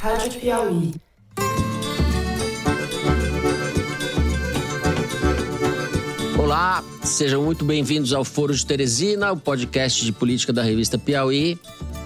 Rádio 0.00 0.40
Piauí. 0.40 0.94
Olá, 6.38 6.84
sejam 7.02 7.42
muito 7.42 7.64
bem-vindos 7.64 8.12
ao 8.12 8.24
Foro 8.24 8.54
de 8.54 8.64
Teresina, 8.64 9.32
o 9.32 9.36
podcast 9.36 10.04
de 10.04 10.12
política 10.12 10.52
da 10.52 10.62
revista 10.62 10.98
Piauí. 10.98 11.58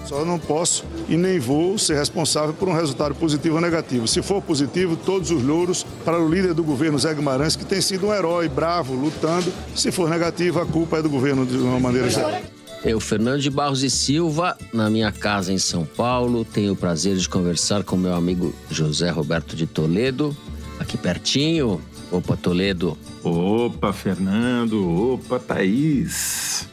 Só 0.07 0.25
não 0.25 0.39
posso 0.39 0.85
e 1.09 1.17
nem 1.17 1.39
vou 1.39 1.79
ser 1.79 1.97
responsável 1.97 2.55
por 2.55 2.69
um 2.69 2.73
resultado 2.73 3.15
positivo 3.15 3.57
ou 3.57 3.61
negativo. 3.61 4.09
Se 4.09 4.23
for 4.23 4.41
positivo, 4.41 4.97
todos 4.97 5.31
os 5.31 5.43
louros 5.43 5.85
para 6.05 6.21
o 6.21 6.29
líder 6.29 6.55
do 6.55 6.65
governo, 6.65 6.99
Zé 6.99 7.13
Guimarães, 7.15 7.55
que 7.55 7.65
tem 7.65 7.81
sido 7.81 8.07
um 8.09 8.15
herói 8.15 8.49
bravo, 8.49 8.95
lutando. 8.95 9.53
Se 9.75 9.93
for 9.93 10.09
negativo, 10.09 10.61
a 10.61 10.67
culpa 10.67 10.99
é 10.99 11.03
do 11.03 11.11
governo 11.11 11.45
de 11.45 11.57
uma 11.57 11.79
maneira 11.79 12.09
geral. 12.09 12.41
Eu, 12.83 12.99
Fernando 12.99 13.41
de 13.41 13.51
Barros 13.51 13.83
e 13.83 13.91
Silva, 13.91 14.57
na 14.73 14.89
minha 14.89 15.13
casa 15.13 15.53
em 15.53 15.59
São 15.59 15.85
Paulo, 15.85 16.47
tenho 16.47 16.73
o 16.73 16.77
prazer 16.77 17.17
de 17.17 17.29
conversar 17.29 17.85
com 17.85 17.95
meu 17.95 18.15
amigo 18.15 18.55
José 18.71 19.11
Roberto 19.11 19.55
de 19.55 19.67
Toledo, 19.67 20.35
aqui 20.79 20.97
pertinho. 20.97 21.81
Opa, 22.11 22.37
Toledo. 22.37 22.97
Opa, 23.23 23.93
Fernando. 23.93 25.13
Opa, 25.13 25.39
Thaís. 25.39 26.67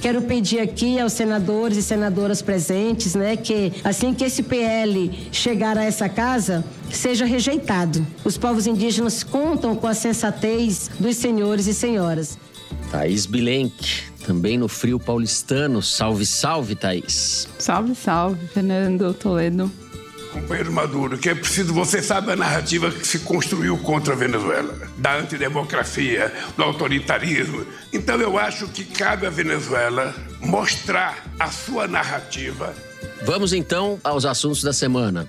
Quero 0.00 0.22
pedir 0.22 0.60
aqui 0.60 0.98
aos 0.98 1.14
senadores 1.14 1.76
e 1.76 1.82
senadoras 1.82 2.40
presentes, 2.40 3.14
né, 3.14 3.36
que 3.36 3.72
assim 3.82 4.14
que 4.14 4.24
esse 4.24 4.42
PL 4.42 5.10
chegar 5.32 5.76
a 5.76 5.84
essa 5.84 6.08
casa, 6.08 6.64
seja 6.90 7.24
rejeitado. 7.24 8.06
Os 8.24 8.38
povos 8.38 8.66
indígenas 8.66 9.22
contam 9.22 9.74
com 9.74 9.86
a 9.86 9.92
sensatez 9.94 10.90
dos 10.98 11.16
senhores 11.16 11.66
e 11.66 11.74
senhoras. 11.74 12.38
Thaís 12.90 13.26
Bilenque, 13.26 14.09
também 14.20 14.56
no 14.56 14.68
frio 14.68 14.98
paulistano. 14.98 15.82
Salve, 15.82 16.24
salve, 16.24 16.74
Thaís. 16.74 17.48
Salve, 17.58 17.94
salve, 17.94 18.46
Fernando 18.48 19.12
Toledo. 19.14 19.70
Companheiro 20.32 20.72
Maduro, 20.72 21.18
que 21.18 21.28
é 21.28 21.34
preciso, 21.34 21.74
você 21.74 22.00
sabe 22.00 22.30
a 22.30 22.36
narrativa 22.36 22.90
que 22.90 23.06
se 23.06 23.18
construiu 23.20 23.76
contra 23.78 24.14
a 24.14 24.16
Venezuela, 24.16 24.72
da 24.96 25.16
antidemocracia, 25.16 26.32
do 26.56 26.62
autoritarismo. 26.62 27.66
Então 27.92 28.20
eu 28.20 28.38
acho 28.38 28.68
que 28.68 28.84
cabe 28.84 29.26
à 29.26 29.30
Venezuela 29.30 30.14
mostrar 30.40 31.26
a 31.38 31.50
sua 31.50 31.88
narrativa. 31.88 32.72
Vamos 33.22 33.52
então 33.52 33.98
aos 34.04 34.24
assuntos 34.24 34.62
da 34.62 34.72
semana. 34.72 35.28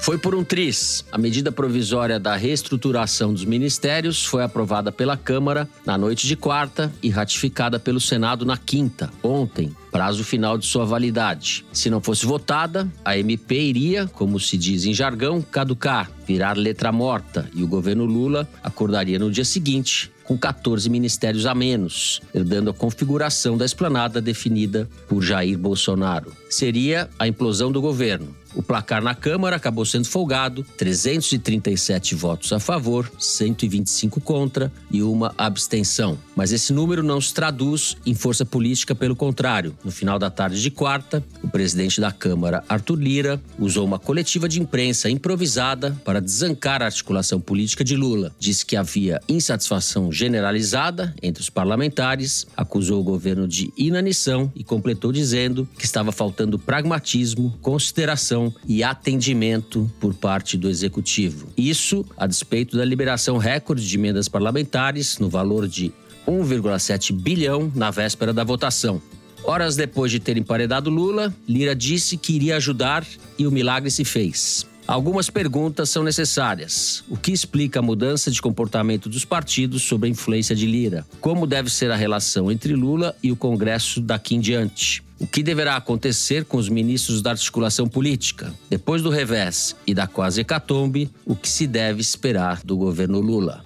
Foi 0.00 0.16
por 0.16 0.34
um 0.34 0.42
triz. 0.42 1.04
A 1.12 1.18
medida 1.18 1.52
provisória 1.52 2.18
da 2.18 2.34
reestruturação 2.34 3.34
dos 3.34 3.44
ministérios 3.44 4.24
foi 4.24 4.42
aprovada 4.42 4.90
pela 4.90 5.16
Câmara 5.16 5.68
na 5.84 5.98
noite 5.98 6.26
de 6.26 6.34
quarta 6.36 6.90
e 7.02 7.10
ratificada 7.10 7.78
pelo 7.78 8.00
Senado 8.00 8.44
na 8.46 8.56
quinta, 8.56 9.10
ontem, 9.22 9.76
prazo 9.90 10.24
final 10.24 10.56
de 10.56 10.66
sua 10.66 10.84
validade. 10.84 11.64
Se 11.72 11.90
não 11.90 12.00
fosse 12.00 12.24
votada, 12.24 12.88
a 13.04 13.18
MP 13.18 13.60
iria, 13.60 14.06
como 14.06 14.38
se 14.38 14.56
diz 14.56 14.84
em 14.84 14.94
jargão, 14.94 15.42
caducar, 15.42 16.10
virar 16.26 16.56
letra 16.56 16.92
morta 16.92 17.48
e 17.54 17.62
o 17.62 17.68
governo 17.68 18.04
Lula 18.04 18.48
acordaria 18.62 19.18
no 19.18 19.30
dia 19.30 19.44
seguinte 19.44 20.10
com 20.30 20.38
14 20.38 20.88
ministérios 20.88 21.44
a 21.44 21.56
menos, 21.56 22.20
herdando 22.32 22.70
a 22.70 22.74
configuração 22.74 23.58
da 23.58 23.64
esplanada 23.64 24.20
definida 24.20 24.88
por 25.08 25.22
Jair 25.22 25.58
Bolsonaro. 25.58 26.32
Seria 26.48 27.10
a 27.18 27.26
implosão 27.26 27.72
do 27.72 27.80
governo. 27.80 28.32
O 28.54 28.62
placar 28.62 29.02
na 29.02 29.14
Câmara 29.14 29.56
acabou 29.56 29.84
sendo 29.84 30.06
folgado: 30.06 30.64
337 30.76 32.14
votos 32.14 32.52
a 32.52 32.58
favor, 32.58 33.10
125 33.18 34.20
contra 34.20 34.72
e 34.90 35.02
uma 35.02 35.32
abstenção. 35.38 36.18
Mas 36.34 36.52
esse 36.52 36.72
número 36.72 37.02
não 37.02 37.20
se 37.20 37.32
traduz 37.32 37.96
em 38.04 38.14
força 38.14 38.44
política, 38.44 38.94
pelo 38.94 39.14
contrário. 39.14 39.76
No 39.84 39.90
final 39.90 40.18
da 40.18 40.30
tarde 40.30 40.60
de 40.60 40.70
quarta, 40.70 41.24
o 41.42 41.48
presidente 41.48 42.00
da 42.00 42.12
Câmara, 42.12 42.62
Arthur 42.68 42.98
Lira, 42.98 43.40
usou 43.58 43.86
uma 43.86 43.98
coletiva 43.98 44.48
de 44.48 44.60
imprensa 44.60 45.08
improvisada 45.08 45.96
para 46.04 46.20
desancar 46.20 46.82
a 46.82 46.86
articulação 46.86 47.40
política 47.40 47.82
de 47.82 47.96
Lula. 47.96 48.32
Disse 48.38 48.64
que 48.66 48.76
havia 48.76 49.20
insatisfação 49.28 50.12
generalizada 50.12 51.14
entre 51.22 51.42
os 51.42 51.48
parlamentares, 51.48 52.46
acusou 52.56 53.00
o 53.00 53.04
governo 53.04 53.48
de 53.48 53.72
inanição 53.76 54.52
e 54.54 54.62
completou 54.62 55.12
dizendo 55.12 55.68
que 55.78 55.84
estava 55.84 56.12
faltando 56.12 56.58
pragmatismo, 56.58 57.56
consideração 57.62 58.54
e 58.66 58.84
atendimento 58.84 59.90
por 59.98 60.14
parte 60.14 60.56
do 60.56 60.68
executivo. 60.68 61.48
Isso 61.56 62.04
a 62.16 62.26
despeito 62.26 62.76
da 62.76 62.84
liberação 62.84 63.38
recorde 63.38 63.86
de 63.86 63.96
emendas 63.96 64.28
parlamentares 64.28 65.18
no 65.18 65.28
valor 65.28 65.66
de 65.66 65.92
1,7 66.26 67.12
bilhão 67.12 67.72
na 67.74 67.90
véspera 67.90 68.32
da 68.32 68.44
votação. 68.44 69.00
Horas 69.44 69.74
depois 69.74 70.10
de 70.10 70.20
ter 70.20 70.36
emparedado 70.36 70.90
Lula, 70.90 71.34
Lira 71.48 71.74
disse 71.74 72.16
que 72.16 72.34
iria 72.34 72.56
ajudar 72.56 73.06
e 73.38 73.46
o 73.46 73.50
milagre 73.50 73.90
se 73.90 74.04
fez. 74.04 74.66
Algumas 74.86 75.30
perguntas 75.30 75.88
são 75.88 76.02
necessárias. 76.02 77.04
O 77.08 77.16
que 77.16 77.30
explica 77.30 77.78
a 77.78 77.82
mudança 77.82 78.30
de 78.30 78.42
comportamento 78.42 79.08
dos 79.08 79.24
partidos 79.24 79.82
sob 79.82 80.06
a 80.06 80.10
influência 80.10 80.54
de 80.54 80.66
Lira? 80.66 81.06
Como 81.20 81.46
deve 81.46 81.70
ser 81.70 81.90
a 81.90 81.96
relação 81.96 82.50
entre 82.50 82.74
Lula 82.74 83.16
e 83.22 83.30
o 83.30 83.36
Congresso 83.36 84.00
daqui 84.00 84.34
em 84.34 84.40
diante? 84.40 85.02
O 85.18 85.26
que 85.26 85.42
deverá 85.42 85.76
acontecer 85.76 86.44
com 86.44 86.56
os 86.56 86.68
ministros 86.68 87.22
da 87.22 87.30
articulação 87.30 87.86
política? 87.86 88.52
Depois 88.68 89.00
do 89.00 89.10
revés 89.10 89.76
e 89.86 89.94
da 89.94 90.06
quase 90.06 90.40
hecatombe, 90.40 91.10
o 91.24 91.36
que 91.36 91.48
se 91.48 91.66
deve 91.66 92.00
esperar 92.00 92.60
do 92.64 92.76
governo 92.76 93.20
Lula? 93.20 93.64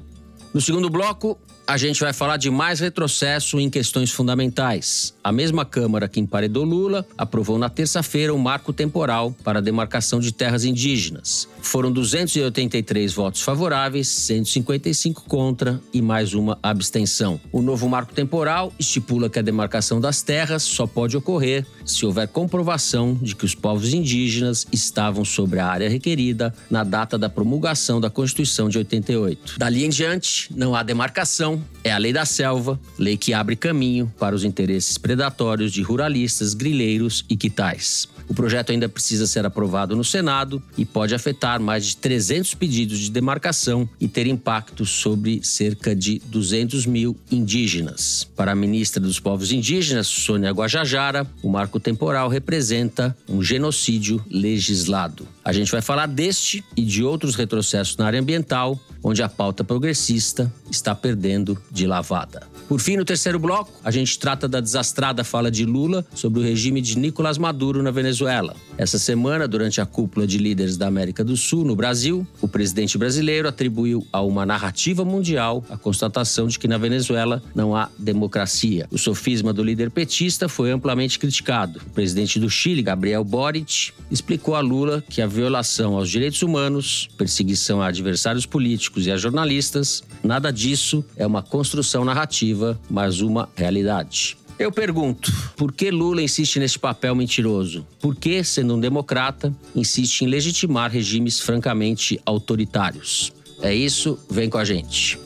No 0.53 0.61
segundo 0.61 0.91
bloco, 0.91 1.39
a 1.67 1.77
gente 1.77 2.01
vai 2.01 2.13
falar 2.13 2.37
de 2.37 2.51
mais 2.51 2.81
retrocesso 2.81 3.59
em 3.59 3.71
questões 3.71 4.11
fundamentais. 4.11 5.15
A 5.25 5.33
mesma 5.33 5.65
Câmara 5.65 6.09
que 6.09 6.21
emparedou 6.21 6.65
Lula 6.65 7.07
aprovou 7.17 7.59
na 7.59 7.71
terça-feira 7.71 8.35
um 8.35 8.39
marco 8.39 8.73
temporal 8.73 9.35
para 9.43 9.59
a 9.59 9.63
demarcação 9.63 10.21
de 10.21 10.31
terras 10.31 10.65
indígenas. 10.65 11.49
Foram 11.63 11.91
283 11.91 13.15
votos 13.15 13.41
favoráveis, 13.41 14.09
155 14.09 15.25
contra 15.25 15.81
e 15.93 16.03
mais 16.03 16.35
uma 16.35 16.59
abstenção. 16.63 17.41
O 17.51 17.63
novo 17.63 17.89
marco 17.89 18.13
temporal 18.13 18.73
estipula 18.79 19.31
que 19.31 19.39
a 19.39 19.43
demarcação 19.43 20.01
das 20.01 20.21
terras 20.21 20.63
só 20.63 20.87
pode 20.87 21.17
ocorrer 21.17 21.67
se 21.85 22.05
houver 22.05 22.29
comprovação 22.29 23.15
de 23.15 23.35
que 23.35 23.45
os 23.45 23.55
povos 23.55 23.95
indígenas 23.95 24.67
estavam 24.71 25.25
sobre 25.25 25.59
a 25.59 25.67
área 25.67 25.89
requerida 25.89 26.55
na 26.71 26.85
data 26.85 27.17
da 27.17 27.31
promulgação 27.31 28.01
da 28.01 28.11
Constituição 28.11 28.69
de 28.69 28.79
88. 28.79 29.59
Dali 29.59 29.85
em 29.85 29.89
diante, 29.89 30.49
não 30.55 30.75
há 30.75 30.83
demarcação 30.83 31.54
é 31.83 31.93
a 31.93 31.99
lei 31.99 32.13
da 32.13 32.25
selva, 32.25 32.79
lei 32.99 33.17
que 33.17 33.35
abre 33.35 33.57
caminho 33.57 34.13
para 34.19 34.35
os 34.35 34.45
interesses 34.45 34.97
predatórios 34.97 35.73
de 35.73 35.83
ruralistas, 35.83 36.55
grileiros 36.55 37.25
e 37.29 37.37
quitais. 37.37 38.09
O 38.29 38.35
projeto 38.35 38.71
ainda 38.71 38.89
precisa 38.89 39.27
ser 39.27 39.45
aprovado 39.45 39.95
no 39.95 40.05
Senado 40.05 40.63
e 40.79 40.85
pode 40.85 41.15
afetar 41.15 41.61
mais 41.61 41.87
de 41.87 41.97
300 41.99 42.55
pedidos 42.55 42.99
de 42.99 43.11
demarcação 43.11 43.89
e 44.01 44.09
ter 44.09 44.27
impacto 44.27 44.87
sobre 44.87 45.41
cerca 45.43 45.95
de 45.95 46.21
200 46.27 46.87
mil 46.87 47.17
indígenas. 47.31 48.27
Para 48.37 48.53
a 48.53 48.55
ministra 48.55 49.01
dos 49.01 49.21
Povos 49.21 49.53
Indígenas, 49.53 50.07
Sônia 50.07 50.51
Guajajara, 50.53 51.27
o 51.43 51.49
marco 51.49 51.79
temporal 51.79 52.29
representa 52.29 53.17
um 53.29 53.43
genocídio 53.43 54.25
legislado. 54.31 55.29
A 55.45 55.53
gente 55.53 55.71
vai 55.71 55.83
falar 55.83 56.07
deste 56.07 56.65
e 56.75 56.83
de 56.83 57.05
outros 57.05 57.35
retrocessos 57.35 57.97
na 57.99 58.07
área 58.07 58.21
ambiental, 58.21 58.81
onde 59.03 59.23
a 59.23 59.29
pauta 59.29 59.63
progressista 59.63 60.51
está 60.71 60.95
perdendo 60.95 61.44
de 61.71 61.87
lavada. 61.87 62.43
Por 62.69 62.81
fim, 62.81 62.97
no 62.97 63.05
terceiro 63.05 63.39
bloco, 63.39 63.73
a 63.85 63.91
gente 63.91 64.19
trata 64.19 64.49
da 64.49 64.61
desastrada 64.61 65.23
fala 65.23 65.51
de 65.51 65.67
Lula 65.67 66.07
sobre 66.15 66.41
o 66.41 66.43
regime 66.43 66.81
de 66.81 66.99
Nicolás 66.99 67.37
Maduro 67.37 67.83
na 67.83 67.91
Venezuela. 67.91 68.57
Essa 68.79 68.99
semana, 68.99 69.47
durante 69.47 69.81
a 69.81 69.87
cúpula 69.87 70.27
de 70.27 70.39
líderes 70.39 70.77
da 70.77 70.87
América 70.87 71.23
do 71.23 71.37
Sul 71.37 71.65
no 71.65 71.77
Brasil, 71.77 72.27
o 72.41 72.49
presidente 72.49 72.97
brasileiro 72.97 73.49
atribuiu 73.49 74.07
a 74.13 74.23
uma 74.23 74.47
narrativa 74.47 75.05
mundial 75.05 75.63
a 75.69 75.77
constatação 75.77 76.47
de 76.47 76.59
que 76.59 76.67
na 76.67 76.79
Venezuela 76.79 77.43
não 77.55 77.77
há 77.77 77.89
democracia. 77.99 78.87
O 78.91 78.99
sofisma 78.99 79.53
do 79.53 79.63
líder 79.63 79.91
petista 79.91 80.49
foi 80.49 80.71
amplamente 80.71 81.19
criticado. 81.19 81.81
O 81.87 81.91
presidente 81.91 82.39
do 82.41 82.49
Chile, 82.49 82.83
Gabriel 82.83 83.25
Boric, 83.25 83.93
explicou 84.11 84.55
a 84.55 84.61
Lula 84.61 85.05
que 85.09 85.21
a 85.21 85.27
violação 85.27 85.97
aos 85.97 86.09
direitos 86.09 86.43
humanos, 86.43 87.09
perseguição 87.19 87.83
a 87.83 87.89
adversários 87.89 88.47
políticos 88.47 89.07
e 89.07 89.11
a 89.11 89.17
jornalistas, 89.17 90.03
nada 90.23 90.51
disso 90.51 91.05
é 91.17 91.27
uma 91.27 91.34
construção 91.43 92.05
narrativa, 92.05 92.79
mas 92.89 93.21
uma 93.21 93.49
realidade. 93.57 94.37
Eu 94.57 94.71
pergunto, 94.71 95.33
por 95.57 95.73
que 95.73 95.91
Lula 95.91 96.23
insiste 96.23 96.61
neste 96.61 96.79
papel 96.79 97.15
mentiroso? 97.15 97.85
Por 98.01 98.15
que, 98.15 98.45
sendo 98.45 98.77
um 98.77 98.81
democrata, 98.81 99.53
insiste 99.75 100.23
em 100.23 100.29
legitimar 100.29 100.91
regimes 100.91 101.41
francamente 101.41 102.21
autoritários? 102.25 103.33
É 103.61 103.75
isso, 103.75 104.19
vem 104.31 104.49
com 104.49 104.59
a 104.59 104.65
gente. 104.65 105.19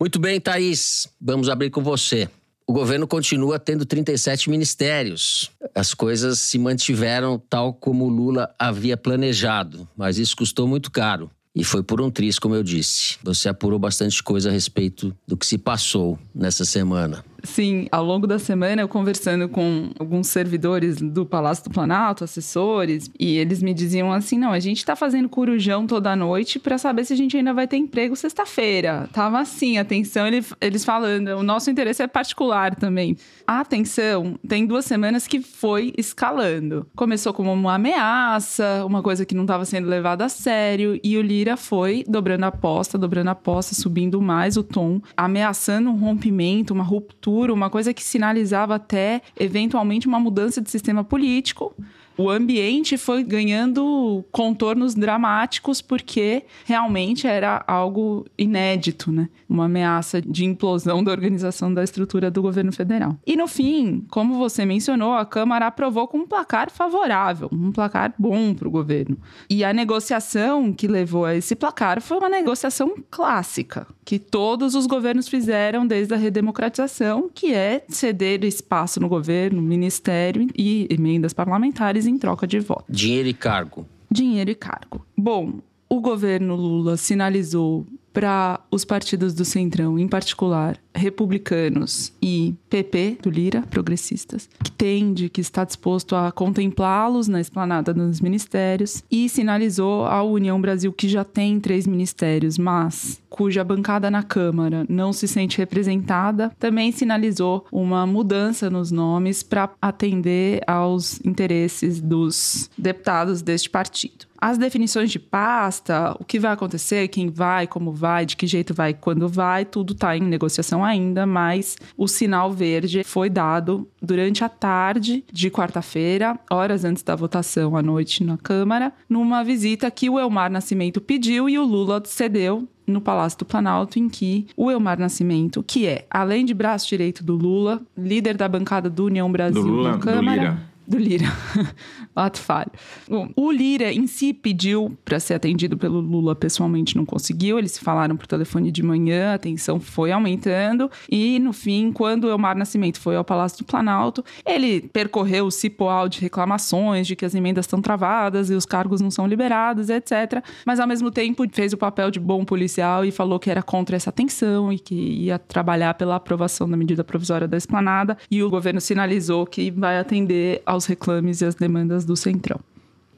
Muito 0.00 0.18
bem, 0.18 0.40
Thaís, 0.40 1.06
vamos 1.20 1.50
abrir 1.50 1.68
com 1.68 1.82
você. 1.82 2.26
O 2.70 2.72
governo 2.72 3.04
continua 3.04 3.58
tendo 3.58 3.84
37 3.84 4.48
ministérios. 4.48 5.50
As 5.74 5.92
coisas 5.92 6.38
se 6.38 6.56
mantiveram 6.56 7.36
tal 7.36 7.74
como 7.74 8.08
Lula 8.08 8.54
havia 8.56 8.96
planejado, 8.96 9.88
mas 9.96 10.18
isso 10.18 10.36
custou 10.36 10.68
muito 10.68 10.88
caro. 10.88 11.28
E 11.52 11.64
foi 11.64 11.82
por 11.82 12.00
um 12.00 12.12
triz, 12.12 12.38
como 12.38 12.54
eu 12.54 12.62
disse. 12.62 13.18
Você 13.24 13.48
apurou 13.48 13.76
bastante 13.76 14.22
coisa 14.22 14.50
a 14.50 14.52
respeito 14.52 15.12
do 15.26 15.36
que 15.36 15.44
se 15.44 15.58
passou 15.58 16.16
nessa 16.32 16.64
semana. 16.64 17.24
Sim, 17.42 17.86
ao 17.90 18.04
longo 18.04 18.26
da 18.26 18.38
semana 18.38 18.82
eu 18.82 18.88
conversando 18.88 19.48
com 19.48 19.90
alguns 19.98 20.28
servidores 20.28 20.96
do 20.96 21.24
Palácio 21.24 21.64
do 21.64 21.70
Planalto, 21.70 22.24
assessores, 22.24 23.10
e 23.18 23.36
eles 23.38 23.62
me 23.62 23.72
diziam 23.72 24.12
assim: 24.12 24.38
não, 24.38 24.52
a 24.52 24.60
gente 24.60 24.84
tá 24.84 24.94
fazendo 24.94 25.28
corujão 25.28 25.86
toda 25.86 26.14
noite 26.14 26.58
para 26.58 26.76
saber 26.78 27.04
se 27.04 27.12
a 27.12 27.16
gente 27.16 27.36
ainda 27.36 27.54
vai 27.54 27.66
ter 27.66 27.76
emprego 27.76 28.14
sexta-feira. 28.14 29.08
Tava 29.12 29.40
assim, 29.40 29.78
atenção, 29.78 30.26
eles 30.60 30.84
falando, 30.84 31.28
o 31.28 31.42
nosso 31.42 31.70
interesse 31.70 32.02
é 32.02 32.06
particular 32.06 32.74
também. 32.74 33.16
A 33.46 33.60
atenção 33.60 34.38
tem 34.46 34.66
duas 34.66 34.84
semanas 34.84 35.26
que 35.26 35.40
foi 35.40 35.92
escalando. 35.96 36.86
Começou 36.94 37.32
como 37.32 37.52
uma 37.52 37.74
ameaça, 37.74 38.84
uma 38.84 39.02
coisa 39.02 39.24
que 39.24 39.34
não 39.34 39.42
estava 39.42 39.64
sendo 39.64 39.88
levada 39.88 40.24
a 40.24 40.28
sério, 40.28 41.00
e 41.02 41.16
o 41.16 41.22
Lira 41.22 41.56
foi 41.56 42.04
dobrando 42.06 42.44
a 42.44 42.48
aposta, 42.48 42.98
dobrando 42.98 43.28
a 43.28 43.32
aposta, 43.32 43.74
subindo 43.74 44.20
mais 44.20 44.56
o 44.56 44.62
tom, 44.62 45.00
ameaçando 45.16 45.90
um 45.90 45.96
rompimento, 45.96 46.74
uma 46.74 46.84
ruptura 46.84 47.29
uma 47.50 47.70
coisa 47.70 47.94
que 47.94 48.02
sinalizava 48.02 48.74
até 48.74 49.22
eventualmente 49.38 50.06
uma 50.06 50.18
mudança 50.18 50.60
de 50.60 50.70
sistema 50.70 51.04
político 51.04 51.74
o 52.20 52.28
ambiente 52.28 52.98
foi 52.98 53.24
ganhando 53.24 54.22
contornos 54.30 54.94
dramáticos 54.94 55.80
porque 55.80 56.44
realmente 56.66 57.26
era 57.26 57.64
algo 57.66 58.26
inédito, 58.36 59.10
né? 59.10 59.30
Uma 59.48 59.64
ameaça 59.64 60.20
de 60.20 60.44
implosão 60.44 61.02
da 61.02 61.10
organização 61.10 61.72
da 61.72 61.82
estrutura 61.82 62.30
do 62.30 62.42
governo 62.42 62.72
federal. 62.72 63.16
E 63.26 63.36
no 63.36 63.46
fim, 63.46 64.04
como 64.10 64.36
você 64.36 64.66
mencionou, 64.66 65.14
a 65.14 65.24
Câmara 65.24 65.68
aprovou 65.68 66.06
com 66.06 66.18
um 66.18 66.26
placar 66.26 66.70
favorável, 66.70 67.48
um 67.50 67.72
placar 67.72 68.12
bom 68.18 68.52
para 68.52 68.68
o 68.68 68.70
governo. 68.70 69.16
E 69.48 69.64
a 69.64 69.72
negociação 69.72 70.74
que 70.74 70.86
levou 70.86 71.24
a 71.24 71.34
esse 71.34 71.56
placar 71.56 72.02
foi 72.02 72.18
uma 72.18 72.28
negociação 72.28 72.96
clássica, 73.10 73.86
que 74.10 74.18
todos 74.18 74.74
os 74.74 74.88
governos 74.88 75.28
fizeram 75.28 75.86
desde 75.86 76.12
a 76.12 76.16
redemocratização, 76.16 77.30
que 77.32 77.54
é 77.54 77.84
ceder 77.88 78.44
espaço 78.44 78.98
no 78.98 79.08
governo, 79.08 79.62
ministério 79.62 80.48
e 80.58 80.88
emendas 80.90 81.32
parlamentares 81.32 82.08
em 82.08 82.18
troca 82.18 82.44
de 82.44 82.58
voto. 82.58 82.86
Dinheiro 82.88 83.28
e 83.28 83.32
cargo. 83.32 83.86
Dinheiro 84.10 84.50
e 84.50 84.56
cargo. 84.56 85.06
Bom, 85.16 85.60
o 85.88 86.00
governo 86.00 86.56
Lula 86.56 86.96
sinalizou 86.96 87.86
para 88.12 88.60
os 88.70 88.84
partidos 88.84 89.34
do 89.34 89.44
Centrão, 89.44 89.98
em 89.98 90.08
particular 90.08 90.78
republicanos 90.94 92.12
e 92.20 92.54
PP, 92.68 93.18
do 93.22 93.30
Lira, 93.30 93.62
progressistas, 93.62 94.48
que 94.62 94.70
tende, 94.70 95.28
que 95.28 95.40
está 95.40 95.64
disposto 95.64 96.16
a 96.16 96.32
contemplá-los 96.32 97.28
na 97.28 97.40
esplanada 97.40 97.94
dos 97.94 98.20
ministérios, 98.20 99.02
e 99.10 99.28
sinalizou 99.28 100.04
à 100.06 100.22
União 100.22 100.60
Brasil, 100.60 100.92
que 100.92 101.08
já 101.08 101.24
tem 101.24 101.60
três 101.60 101.86
ministérios, 101.86 102.58
mas 102.58 103.20
cuja 103.28 103.62
bancada 103.62 104.10
na 104.10 104.22
Câmara 104.22 104.84
não 104.88 105.12
se 105.12 105.28
sente 105.28 105.58
representada, 105.58 106.50
também 106.58 106.90
sinalizou 106.90 107.64
uma 107.70 108.06
mudança 108.06 108.68
nos 108.68 108.90
nomes 108.90 109.42
para 109.42 109.70
atender 109.80 110.60
aos 110.66 111.20
interesses 111.24 112.00
dos 112.00 112.68
deputados 112.76 113.40
deste 113.40 113.70
partido. 113.70 114.29
As 114.40 114.56
definições 114.56 115.10
de 115.10 115.18
pasta, 115.18 116.16
o 116.18 116.24
que 116.24 116.38
vai 116.38 116.52
acontecer, 116.52 117.08
quem 117.08 117.28
vai, 117.28 117.66
como 117.66 117.92
vai, 117.92 118.24
de 118.24 118.36
que 118.36 118.46
jeito 118.46 118.72
vai, 118.72 118.94
quando 118.94 119.28
vai, 119.28 119.64
tudo 119.64 119.92
está 119.92 120.16
em 120.16 120.22
negociação 120.22 120.84
ainda, 120.84 121.26
mas 121.26 121.76
o 121.96 122.08
sinal 122.08 122.50
verde 122.50 123.04
foi 123.04 123.28
dado 123.28 123.86
durante 124.00 124.42
a 124.42 124.48
tarde 124.48 125.24
de 125.30 125.50
quarta-feira, 125.50 126.38
horas 126.50 126.84
antes 126.84 127.02
da 127.02 127.14
votação 127.14 127.76
à 127.76 127.82
noite 127.82 128.24
na 128.24 128.38
Câmara, 128.38 128.92
numa 129.08 129.44
visita 129.44 129.90
que 129.90 130.08
o 130.08 130.18
Elmar 130.18 130.50
Nascimento 130.50 131.00
pediu 131.00 131.48
e 131.48 131.58
o 131.58 131.64
Lula 131.64 132.02
cedeu 132.06 132.66
no 132.86 133.00
Palácio 133.00 133.38
do 133.38 133.44
Planalto, 133.44 133.98
em 133.98 134.08
que 134.08 134.46
o 134.56 134.70
Elmar 134.70 134.98
Nascimento, 134.98 135.62
que 135.62 135.86
é, 135.86 136.06
além 136.10 136.44
de 136.44 136.52
braço 136.52 136.88
direito 136.88 137.22
do 137.22 137.36
Lula, 137.36 137.80
líder 137.96 138.36
da 138.36 138.48
bancada 138.48 138.90
do 138.90 139.04
União 139.04 139.30
Brasil 139.30 139.62
do 139.62 139.68
Lula, 139.68 139.92
na 139.92 139.98
Câmara. 139.98 140.69
Do 140.90 140.98
Lira. 140.98 141.26
Ato 142.16 142.40
falho. 142.40 142.72
Bom, 143.08 143.28
o 143.36 143.52
Lira 143.52 143.92
em 143.92 144.08
si 144.08 144.34
pediu 144.34 144.98
para 145.04 145.20
ser 145.20 145.34
atendido 145.34 145.76
pelo 145.78 146.00
Lula 146.00 146.34
pessoalmente, 146.34 146.96
não 146.96 147.06
conseguiu. 147.06 147.60
Eles 147.60 147.78
falaram 147.78 148.16
por 148.16 148.26
telefone 148.26 148.72
de 148.72 148.82
manhã, 148.82 149.34
a 149.34 149.38
tensão 149.38 149.78
foi 149.78 150.10
aumentando. 150.10 150.90
E 151.08 151.38
no 151.38 151.52
fim, 151.52 151.92
quando 151.92 152.24
o 152.24 152.30
Elmar 152.30 152.58
Nascimento 152.58 152.98
foi 152.98 153.14
ao 153.14 153.24
Palácio 153.24 153.58
do 153.58 153.64
Planalto, 153.64 154.24
ele 154.44 154.80
percorreu 154.80 155.46
o 155.46 155.50
cipoal 155.52 156.08
de 156.08 156.20
reclamações 156.20 157.06
de 157.06 157.14
que 157.14 157.24
as 157.24 157.36
emendas 157.36 157.66
estão 157.66 157.80
travadas 157.80 158.50
e 158.50 158.54
os 158.54 158.66
cargos 158.66 159.00
não 159.00 159.12
são 159.12 159.28
liberados, 159.28 159.90
etc. 159.90 160.42
Mas 160.66 160.80
ao 160.80 160.88
mesmo 160.88 161.12
tempo 161.12 161.44
fez 161.52 161.72
o 161.72 161.76
papel 161.76 162.10
de 162.10 162.18
bom 162.18 162.44
policial 162.44 163.04
e 163.04 163.12
falou 163.12 163.38
que 163.38 163.48
era 163.48 163.62
contra 163.62 163.94
essa 163.94 164.10
tensão 164.10 164.72
e 164.72 164.78
que 164.80 164.94
ia 164.96 165.38
trabalhar 165.38 165.94
pela 165.94 166.16
aprovação 166.16 166.68
da 166.68 166.76
medida 166.76 167.04
provisória 167.04 167.46
da 167.46 167.56
esplanada. 167.56 168.18
E 168.28 168.42
o 168.42 168.50
governo 168.50 168.80
sinalizou 168.80 169.46
que 169.46 169.70
vai 169.70 169.96
atender 169.96 170.60
aos 170.66 170.79
reclames 170.86 171.40
e 171.40 171.44
as 171.44 171.54
demandas 171.54 172.04
do 172.04 172.16
Centrão. 172.16 172.60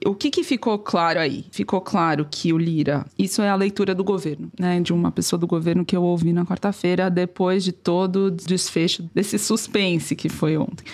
O 0.04 0.14
que, 0.14 0.30
que, 0.30 0.42
ficou 0.42 0.78
claro 0.78 1.20
aí? 1.20 1.44
Ficou 1.52 1.80
claro 1.80 2.26
que 2.28 2.52
o 2.52 2.58
Lira, 2.58 3.06
isso 3.16 3.40
é 3.40 3.48
a 3.48 3.54
leitura 3.54 3.94
do 3.94 4.02
governo, 4.02 4.50
né? 4.58 4.80
De 4.80 4.92
uma 4.92 5.12
pessoa 5.12 5.38
do 5.38 5.46
governo 5.46 5.84
que 5.84 5.96
eu 5.96 6.02
ouvi 6.02 6.32
na 6.32 6.44
quarta-feira, 6.44 7.08
depois 7.08 7.62
de 7.62 7.70
todo 7.70 8.26
o 8.26 8.30
desfecho 8.30 9.08
desse 9.14 9.38
suspense 9.38 10.16
que 10.16 10.28
foi 10.28 10.56
ontem. 10.56 10.84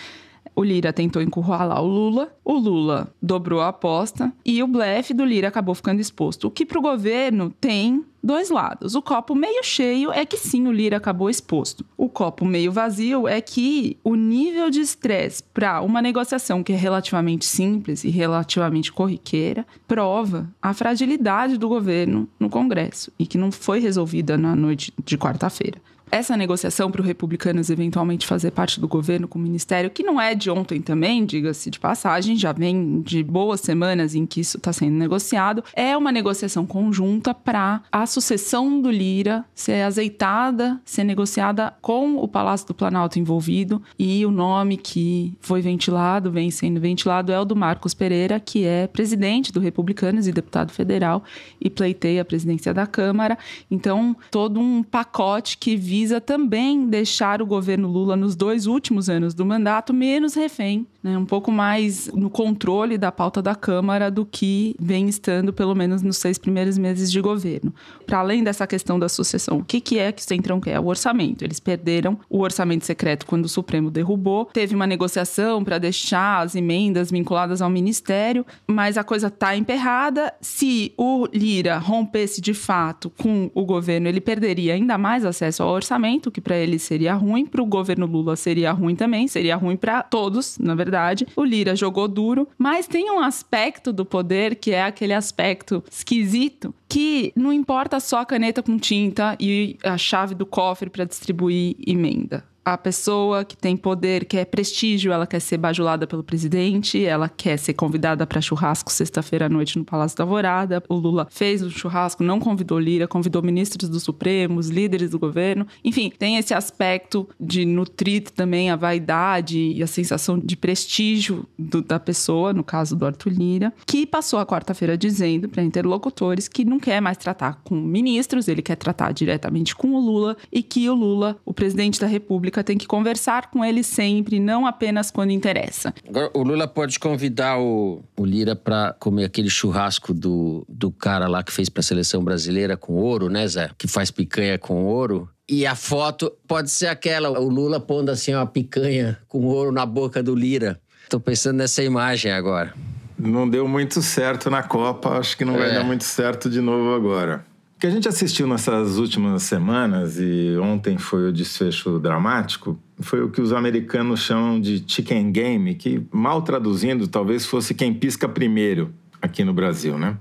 O 0.58 0.64
Lira 0.64 0.93
tentou 0.93 1.22
encurralar 1.22 1.81
o 1.81 1.87
Lula, 1.87 2.37
o 2.44 2.55
Lula 2.55 3.14
dobrou 3.22 3.60
a 3.60 3.69
aposta 3.69 4.32
e 4.44 4.60
o 4.60 4.66
blefe 4.66 5.14
do 5.14 5.25
Lira 5.25 5.46
acabou 5.46 5.72
ficando 5.72 6.00
exposto. 6.00 6.49
O 6.49 6.50
que 6.50 6.66
para 6.66 6.81
o 6.81 6.82
governo 6.82 7.55
tem 7.60 8.05
dois 8.20 8.50
lados. 8.50 8.96
O 8.96 9.00
copo 9.00 9.37
meio 9.37 9.62
cheio 9.62 10.10
é 10.10 10.26
que 10.26 10.37
sim, 10.37 10.66
o 10.66 10.72
Lira 10.72 10.96
acabou 10.96 11.31
exposto. 11.31 11.87
O 11.96 12.08
copo 12.08 12.44
meio 12.44 12.72
vazio 12.72 13.28
é 13.28 13.40
que 13.40 13.96
o 14.02 14.16
nível 14.16 14.69
de 14.69 14.81
estresse 14.81 15.44
para 15.55 15.81
uma 15.81 16.02
negociação 16.02 16.64
que 16.64 16.72
é 16.72 16.76
relativamente 16.76 17.44
simples 17.44 18.02
e 18.02 18.08
relativamente 18.08 18.93
corriqueira 18.93 19.64
prova 19.87 20.50
a 20.60 20.75
fragilidade 20.75 21.56
do 21.56 21.69
governo 21.69 22.28
no 22.37 22.50
Congresso 22.50 23.12
e 23.16 23.28
que 23.28 23.38
não 23.38 23.52
foi 23.52 23.78
resolvida 23.78 24.37
na 24.37 24.56
noite 24.56 24.93
de 25.05 25.16
quarta-feira 25.16 25.81
essa 26.10 26.37
negociação 26.37 26.90
para 26.90 27.00
os 27.00 27.06
republicanos 27.06 27.70
eventualmente 27.70 28.26
fazer 28.26 28.50
parte 28.50 28.81
do 28.81 28.88
governo 28.88 29.28
com 29.28 29.38
o 29.38 29.43
ministério, 29.43 29.90
que 29.90 30.02
não 30.02 30.20
é 30.20 30.34
de 30.34 30.50
ontem 30.50 30.81
também, 30.81 31.25
diga-se 31.25 31.70
de 31.70 31.78
passagem, 31.78 32.37
já 32.37 32.52
vem 32.52 33.00
de 33.02 33.22
boas 33.22 33.60
semanas 33.60 34.14
em 34.14 34.26
que 34.26 34.40
isso 34.40 34.56
está 34.56 34.72
sendo 34.72 34.96
negociado, 34.96 35.62
é 35.75 35.96
uma 35.96 36.12
negociação 36.12 36.66
conjunta 36.66 37.34
para 37.34 37.82
a 37.90 38.06
sucessão 38.06 38.81
do 38.81 38.90
Lira 38.90 39.44
ser 39.55 39.82
azeitada, 39.82 40.81
ser 40.84 41.05
negociada 41.05 41.75
com 41.81 42.16
o 42.16 42.28
Palácio 42.28 42.66
do 42.66 42.75
Planalto 42.75 43.19
envolvido 43.19 43.82
e 43.99 44.24
o 44.24 44.31
nome 44.31 44.77
que 44.77 45.34
foi 45.41 45.60
ventilado, 45.60 46.31
vem 46.31 46.50
sendo 46.50 46.81
ventilado, 46.81 47.32
é 47.32 47.41
o 47.41 47.44
do 47.44 47.56
Marcos 47.56 47.94
Pereira, 47.94 48.41
que 48.41 48.65
é 48.65 48.86
presidente 48.86 49.53
do 49.53 49.60
Republicanos 49.60 50.27
e 50.27 50.32
deputado 50.32 50.70
federal 50.70 51.22
e 51.60 51.69
pleiteia 51.69 52.22
a 52.22 52.24
presidência 52.24 52.72
da 52.72 52.86
Câmara. 52.86 53.36
Então, 53.70 54.17
todo 54.31 54.60
um 54.60 54.82
pacote 54.82 55.58
que 55.58 55.77
visa 55.77 55.97
visa 55.98 56.20
também 56.20 56.86
deixar 56.86 57.43
o 57.43 57.46
governo 57.46 57.88
Lula, 57.88 58.14
nos 58.14 58.36
dois 58.36 58.67
últimos 58.67 59.10
anos 59.10 59.34
do 59.34 59.44
mandato, 59.44 59.93
menos 59.93 60.32
refém, 60.32 60.86
né, 61.02 61.19
um 61.19 61.24
pouco 61.24 61.50
mais 61.50 62.06
no 62.14 62.31
controle 62.31 62.96
da 62.96 63.10
pauta 63.10 63.43
da 63.43 63.56
Câmara 63.56 64.08
do 64.08 64.24
que 64.24 64.76
vem 64.78 65.08
estando, 65.08 65.52
pelo 65.52 65.74
menos 65.74 66.00
nos 66.00 66.17
seis 66.19 66.38
primeiros 66.38 66.78
meses 66.78 67.10
de 67.10 67.20
governo. 67.20 67.74
Para 68.06 68.20
além 68.20 68.44
dessa 68.44 68.64
questão 68.64 68.96
da 68.96 69.08
sucessão, 69.08 69.58
o 69.58 69.64
que, 69.64 69.81
que 69.81 69.98
é 69.98 70.12
que 70.12 70.22
o 70.22 70.24
Centrão 70.24 70.60
quer? 70.60 70.78
O 70.78 70.86
orçamento. 70.86 71.43
Eles 71.43 71.58
perderam 71.58 72.17
o 72.31 72.43
orçamento 72.43 72.86
secreto 72.86 73.26
quando 73.26 73.46
o 73.46 73.48
Supremo 73.48 73.90
derrubou. 73.90 74.44
Teve 74.44 74.76
uma 74.76 74.86
negociação 74.86 75.64
para 75.64 75.78
deixar 75.78 76.44
as 76.44 76.55
emendas 76.55 77.10
vinculadas 77.10 77.60
ao 77.60 77.69
ministério, 77.69 78.46
mas 78.69 78.96
a 78.96 79.02
coisa 79.02 79.26
está 79.26 79.56
emperrada. 79.56 80.32
Se 80.40 80.93
o 80.96 81.26
Lira 81.34 81.76
rompesse 81.76 82.40
de 82.40 82.55
fato 82.55 83.10
com 83.10 83.50
o 83.52 83.64
governo, 83.64 84.06
ele 84.06 84.20
perderia 84.20 84.74
ainda 84.74 84.96
mais 84.96 85.24
acesso 85.24 85.64
ao 85.64 85.70
orçamento 85.70 85.87
orçamento, 85.88 86.30
que 86.30 86.40
para 86.40 86.56
ele 86.56 86.78
seria 86.78 87.14
ruim, 87.14 87.46
para 87.46 87.62
o 87.62 87.66
governo 87.66 88.06
Lula 88.06 88.36
seria 88.36 88.72
ruim 88.72 88.94
também, 88.94 89.26
seria 89.26 89.56
ruim 89.56 89.76
para 89.76 90.02
todos, 90.02 90.58
na 90.58 90.74
verdade. 90.74 91.26
O 91.34 91.44
Lira 91.44 91.74
jogou 91.74 92.06
duro, 92.06 92.46
mas 92.58 92.86
tem 92.86 93.10
um 93.10 93.20
aspecto 93.20 93.92
do 93.92 94.04
poder 94.04 94.56
que 94.56 94.72
é 94.72 94.82
aquele 94.82 95.14
aspecto 95.14 95.82
esquisito 95.90 96.74
que 96.88 97.32
não 97.34 97.52
importa 97.52 97.98
só 98.00 98.20
a 98.20 98.26
caneta 98.26 98.62
com 98.62 98.78
tinta 98.78 99.36
e 99.40 99.76
a 99.82 99.96
chave 99.96 100.34
do 100.34 100.44
cofre 100.44 100.90
para 100.90 101.04
distribuir 101.04 101.76
emenda 101.86 102.44
a 102.72 102.77
pessoa 102.77 103.46
que 103.46 103.56
tem 103.56 103.77
poder 103.79 104.27
quer 104.27 104.44
prestígio, 104.44 105.10
ela 105.10 105.27
quer 105.27 105.41
ser 105.41 105.56
bajulada 105.56 106.06
pelo 106.06 106.22
presidente, 106.22 107.03
ela 107.03 107.27
quer 107.27 107.56
ser 107.56 107.72
convidada 107.72 108.27
para 108.27 108.43
churrasco 108.43 108.93
sexta-feira 108.93 109.46
à 109.46 109.48
noite 109.48 109.79
no 109.79 109.87
Palácio 109.87 110.19
da 110.19 110.25
Alvorada. 110.25 110.82
O 110.87 110.94
Lula 110.94 111.27
fez 111.31 111.63
o 111.63 111.70
churrasco, 111.70 112.22
não 112.22 112.39
convidou 112.39 112.79
Lira, 112.79 113.08
convidou 113.08 113.43
ministros 113.43 113.89
do 113.89 113.98
Supremo, 113.98 114.60
os 114.60 114.69
líderes 114.69 115.10
do 115.10 115.19
governo. 115.19 115.67
Enfim, 115.82 116.13
tem 116.19 116.37
esse 116.37 116.53
aspecto 116.53 117.27
de 117.41 117.65
nutrir 117.65 118.25
também 118.31 118.70
a 118.70 118.77
vaidade 118.77 119.58
e 119.58 119.82
a 119.82 119.87
sensação 119.87 120.39
de 120.39 120.55
prestígio 120.55 121.46
do, 121.58 121.81
da 121.81 121.98
pessoa, 121.98 122.53
no 122.53 122.63
caso 122.63 122.94
do 122.94 123.06
Arthur 123.06 123.32
Lira, 123.32 123.72
que 123.87 124.06
passou 124.06 124.39
a 124.39 124.44
quarta-feira 124.46 124.98
dizendo 124.98 125.48
para 125.48 125.63
interlocutores 125.63 126.48
que 126.48 126.67
não 126.67 126.79
quer 126.79 127.01
mais 127.01 127.17
tratar 127.17 127.63
com 127.65 127.75
ministros, 127.75 128.46
ele 128.46 128.60
quer 128.60 128.77
tratar 128.77 129.13
diretamente 129.13 129.75
com 129.75 129.94
o 129.94 129.98
Lula 129.98 130.37
e 130.53 130.63
que 130.63 130.87
o 130.91 130.94
Lula, 130.94 131.39
o 131.46 131.55
presidente 131.55 131.98
da 131.98 132.06
República, 132.06 132.57
tem 132.65 132.77
que 132.79 132.86
conversar 132.86 133.50
com 133.50 133.65
ele 133.65 133.82
sempre, 133.82 134.38
não 134.41 134.67
apenas 134.67 135.10
quando 135.10 135.31
interessa. 135.31 135.93
Agora, 136.08 136.31
o 136.34 136.43
Lula 136.43 136.67
pode 136.69 136.98
convidar 136.98 137.58
o, 137.58 138.03
o 138.17 138.24
Lira 138.24 138.55
para 138.56 138.94
comer 138.98 139.24
aquele 139.24 139.50
churrasco 139.50 140.12
do, 140.15 140.65
do 140.69 140.91
cara 140.91 141.27
lá 141.29 141.43
que 141.43 141.53
fez 141.53 141.69
para 141.69 141.81
a 141.81 141.84
seleção 141.84 142.22
brasileira 142.22 142.77
com 142.77 142.94
ouro, 142.94 143.29
né, 143.29 143.46
Zé? 143.46 143.70
Que 143.79 143.86
faz 143.88 144.10
picanha 144.10 144.58
com 144.58 144.84
ouro. 144.84 145.29
E 145.48 145.67
a 145.67 145.74
foto 145.74 146.31
pode 146.46 146.70
ser 146.70 146.88
aquela, 146.88 147.31
o 147.41 147.48
Lula 147.48 147.81
pondo 147.81 148.10
assim 148.10 148.34
uma 148.34 148.46
picanha 148.46 149.19
com 149.29 149.44
ouro 149.46 149.72
na 149.72 149.86
boca 149.86 150.22
do 150.22 150.34
Lira. 150.34 150.79
Tô 151.08 151.19
pensando 151.19 151.56
nessa 151.56 151.82
imagem 151.82 152.31
agora. 152.31 152.74
Não 153.19 153.48
deu 153.48 153.67
muito 153.67 154.00
certo 154.03 154.48
na 154.50 154.62
Copa, 154.62 155.19
acho 155.19 155.36
que 155.36 155.44
não 155.44 155.55
vai 155.55 155.70
É. 155.70 155.74
dar 155.74 155.84
muito 155.84 156.05
certo 156.05 156.48
de 156.50 156.60
novo 156.60 156.94
agora. 156.94 157.44
O 157.79 157.81
que 157.81 157.87
a 157.87 157.91
gente 157.91 158.08
assistiu 158.08 158.44
nessas 158.49 158.99
últimas 158.99 159.44
semanas, 159.44 160.19
e 160.19 160.58
ontem 160.61 160.99
foi 160.99 161.29
o 161.29 161.32
desfecho 161.32 162.01
dramático, 162.01 162.77
foi 162.99 163.23
o 163.23 163.31
que 163.31 163.41
os 163.41 163.53
americanos 163.53 164.19
chamam 164.19 164.61
de 164.61 164.82
chicken 164.85 165.31
game, 165.31 165.77
que 165.77 166.05
mal 166.11 166.43
traduzindo 166.43 167.06
talvez 167.06 167.47
fosse 167.47 167.75
quem 167.75 167.94
pisca 167.94 168.29
primeiro 168.29 168.93
aqui 169.23 169.44
no 169.44 169.53
Brasil, 169.53 169.97
né? 169.97 170.17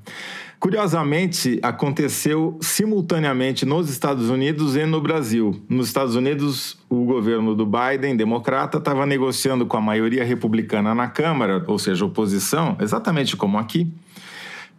Curiosamente, 0.59 1.59
aconteceu 1.63 2.59
simultaneamente 2.61 3.65
nos 3.65 3.89
Estados 3.89 4.29
Unidos 4.29 4.75
e 4.75 4.85
no 4.85 5.01
Brasil. 5.01 5.59
Nos 5.67 5.87
Estados 5.87 6.15
Unidos, 6.15 6.77
o 6.87 7.05
governo 7.05 7.55
do 7.55 7.65
Biden, 7.65 8.15
democrata, 8.15 8.77
estava 8.77 9.03
negociando 9.03 9.65
com 9.65 9.77
a 9.77 9.81
maioria 9.81 10.23
republicana 10.23 10.93
na 10.93 11.07
Câmara, 11.07 11.63
ou 11.65 11.79
seja, 11.79 12.05
oposição, 12.05 12.77
exatamente 12.79 13.35
como 13.35 13.57
aqui, 13.57 13.91